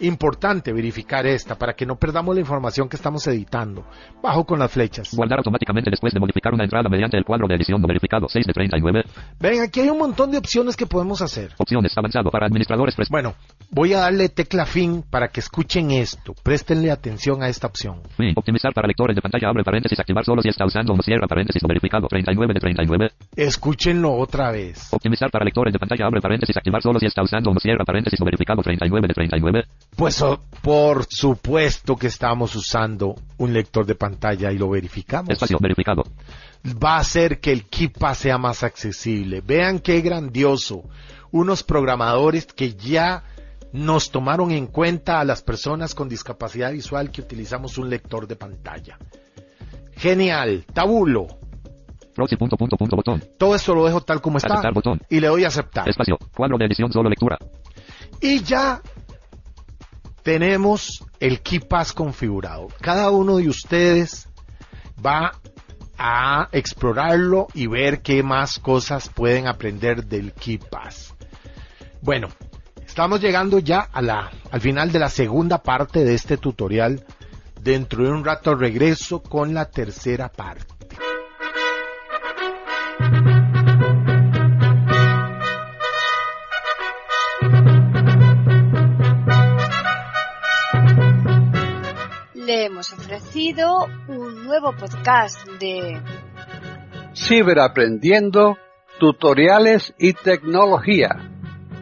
Importante 0.00 0.72
verificar 0.72 1.26
esta 1.26 1.56
para 1.56 1.74
que 1.74 1.86
no 1.86 1.96
perdamos 1.96 2.34
la 2.34 2.40
información 2.40 2.88
que 2.88 2.96
estamos 2.96 3.26
editando. 3.26 3.84
Bajo 4.22 4.44
con 4.44 4.58
las 4.58 4.70
flechas. 4.70 5.14
Guardar 5.14 5.38
automáticamente 5.38 5.90
después 5.90 6.12
de 6.12 6.20
modificar 6.20 6.52
una 6.52 6.64
entrada 6.64 6.88
mediante 6.88 7.16
el 7.16 7.24
cuadro 7.24 7.46
de 7.46 7.54
edición 7.54 7.80
no 7.80 7.86
verificado 7.86 8.28
6 8.28 8.46
de 8.46 8.52
39. 8.52 9.04
Ven, 9.40 9.62
aquí 9.62 9.80
hay 9.80 9.90
un 9.90 9.98
montón 9.98 10.30
de 10.30 10.38
opciones 10.38 10.76
que 10.76 10.86
podemos 10.86 11.22
hacer. 11.22 11.52
Opciones 11.58 11.96
avanzado 11.96 12.30
para 12.30 12.46
administradores 12.46 12.94
Bueno, 13.10 13.34
voy 13.70 13.92
a 13.92 14.00
darle 14.00 14.28
tecla 14.28 14.66
fin 14.66 15.02
para 15.02 15.28
que 15.28 15.40
escuchen 15.40 15.90
esto. 15.90 16.34
Préstenle 16.42 16.90
atención 16.90 17.42
a 17.42 17.48
esta 17.48 17.66
opción. 17.66 18.00
Fin. 18.16 18.34
Optimizar 18.36 18.72
para 18.72 18.86
lectores 18.86 19.14
de 19.16 19.22
pantalla 19.22 19.48
abre 19.48 19.64
paréntesis 19.64 19.98
activar 19.98 20.24
solo 20.24 20.42
si 20.42 20.48
está 20.48 20.64
usando 20.64 20.92
un 20.92 21.02
cierra 21.02 21.26
paréntesis 21.26 21.62
no 21.62 21.68
verificado 21.68 22.06
39 22.08 22.54
de 22.54 22.60
39. 22.60 23.10
Escúchenlo 23.36 24.12
otra 24.14 24.50
vez. 24.50 24.92
Optimizar 24.92 25.30
para 25.30 25.44
lectores 25.44 25.72
de 25.72 25.78
pantalla 25.78 26.06
abre 26.06 26.20
paréntesis 26.20 26.56
activar 26.56 26.82
solo 26.82 26.98
si 26.98 27.06
está 27.06 27.22
usando 27.22 27.50
un 27.50 27.58
cierra 27.58 27.84
paréntesis 27.84 28.18
no 28.20 28.26
verificado 28.26 28.62
39 28.62 29.08
de 29.08 29.14
39. 29.14 29.64
Pues 29.96 30.22
oh, 30.22 30.40
por 30.62 31.04
supuesto 31.08 31.96
que 31.96 32.08
estamos 32.08 32.54
usando 32.56 33.14
un 33.38 33.52
lector 33.52 33.86
de 33.86 33.94
pantalla 33.94 34.52
y 34.52 34.58
lo 34.58 34.70
verificamos. 34.70 35.30
Espacio 35.30 35.58
verificado. 35.60 36.04
Va 36.64 36.96
a 36.96 37.00
hacer 37.00 37.40
que 37.40 37.52
el 37.52 37.64
KIPA 37.64 38.14
sea 38.14 38.38
más 38.38 38.62
accesible. 38.62 39.42
Vean 39.42 39.80
qué 39.80 40.00
grandioso. 40.00 40.82
Unos 41.30 41.62
programadores 41.62 42.46
que 42.46 42.74
ya 42.74 43.24
nos 43.74 44.12
tomaron 44.12 44.52
en 44.52 44.68
cuenta 44.68 45.18
a 45.18 45.24
las 45.24 45.42
personas 45.42 45.96
con 45.96 46.08
discapacidad 46.08 46.70
visual 46.70 47.10
que 47.10 47.20
utilizamos 47.20 47.76
un 47.76 47.90
lector 47.90 48.28
de 48.28 48.36
pantalla. 48.36 48.96
Genial. 49.96 50.64
Tabulo. 50.72 51.26
Proxy 52.14 52.36
punto 52.36 52.56
punto 52.56 52.76
punto 52.76 52.94
botón. 52.94 53.24
Todo 53.36 53.56
esto 53.56 53.74
lo 53.74 53.84
dejo 53.84 54.00
tal 54.00 54.20
como 54.20 54.36
está 54.36 54.54
Aceptar 54.54 54.72
botón. 54.72 55.00
y 55.10 55.18
le 55.18 55.26
doy 55.26 55.42
a 55.42 55.48
aceptar. 55.48 55.88
Espacio. 55.88 56.16
Cuadro 56.36 56.56
de 56.56 56.66
edición 56.66 56.92
solo 56.92 57.08
lectura. 57.10 57.36
Y 58.20 58.44
ya 58.44 58.80
tenemos 60.22 61.04
el 61.18 61.40
KeyPass 61.40 61.92
configurado. 61.92 62.68
Cada 62.80 63.10
uno 63.10 63.38
de 63.38 63.48
ustedes 63.48 64.28
va 65.04 65.32
a 65.98 66.48
explorarlo 66.52 67.48
y 67.54 67.66
ver 67.66 68.02
qué 68.02 68.22
más 68.22 68.60
cosas 68.60 69.08
pueden 69.08 69.48
aprender 69.48 70.04
del 70.04 70.32
KeyPass. 70.32 71.16
Bueno, 72.02 72.28
estamos 72.94 73.20
llegando 73.20 73.58
ya 73.58 73.88
a 73.92 74.00
la, 74.00 74.30
al 74.52 74.60
final 74.60 74.92
de 74.92 75.00
la 75.00 75.08
segunda 75.08 75.60
parte 75.64 76.04
de 76.04 76.14
este 76.14 76.36
tutorial. 76.36 77.04
Dentro 77.60 78.04
de 78.04 78.12
un 78.12 78.24
rato 78.24 78.54
regreso 78.54 79.20
con 79.20 79.52
la 79.52 79.68
tercera 79.68 80.28
parte. 80.28 80.96
Le 92.34 92.66
hemos 92.66 92.92
ofrecido 92.92 93.88
un 94.06 94.44
nuevo 94.44 94.70
podcast 94.70 95.44
de 95.58 96.00
Ciberaprendiendo, 97.12 98.56
tutoriales 99.00 99.94
y 99.98 100.12
tecnología. 100.12 101.33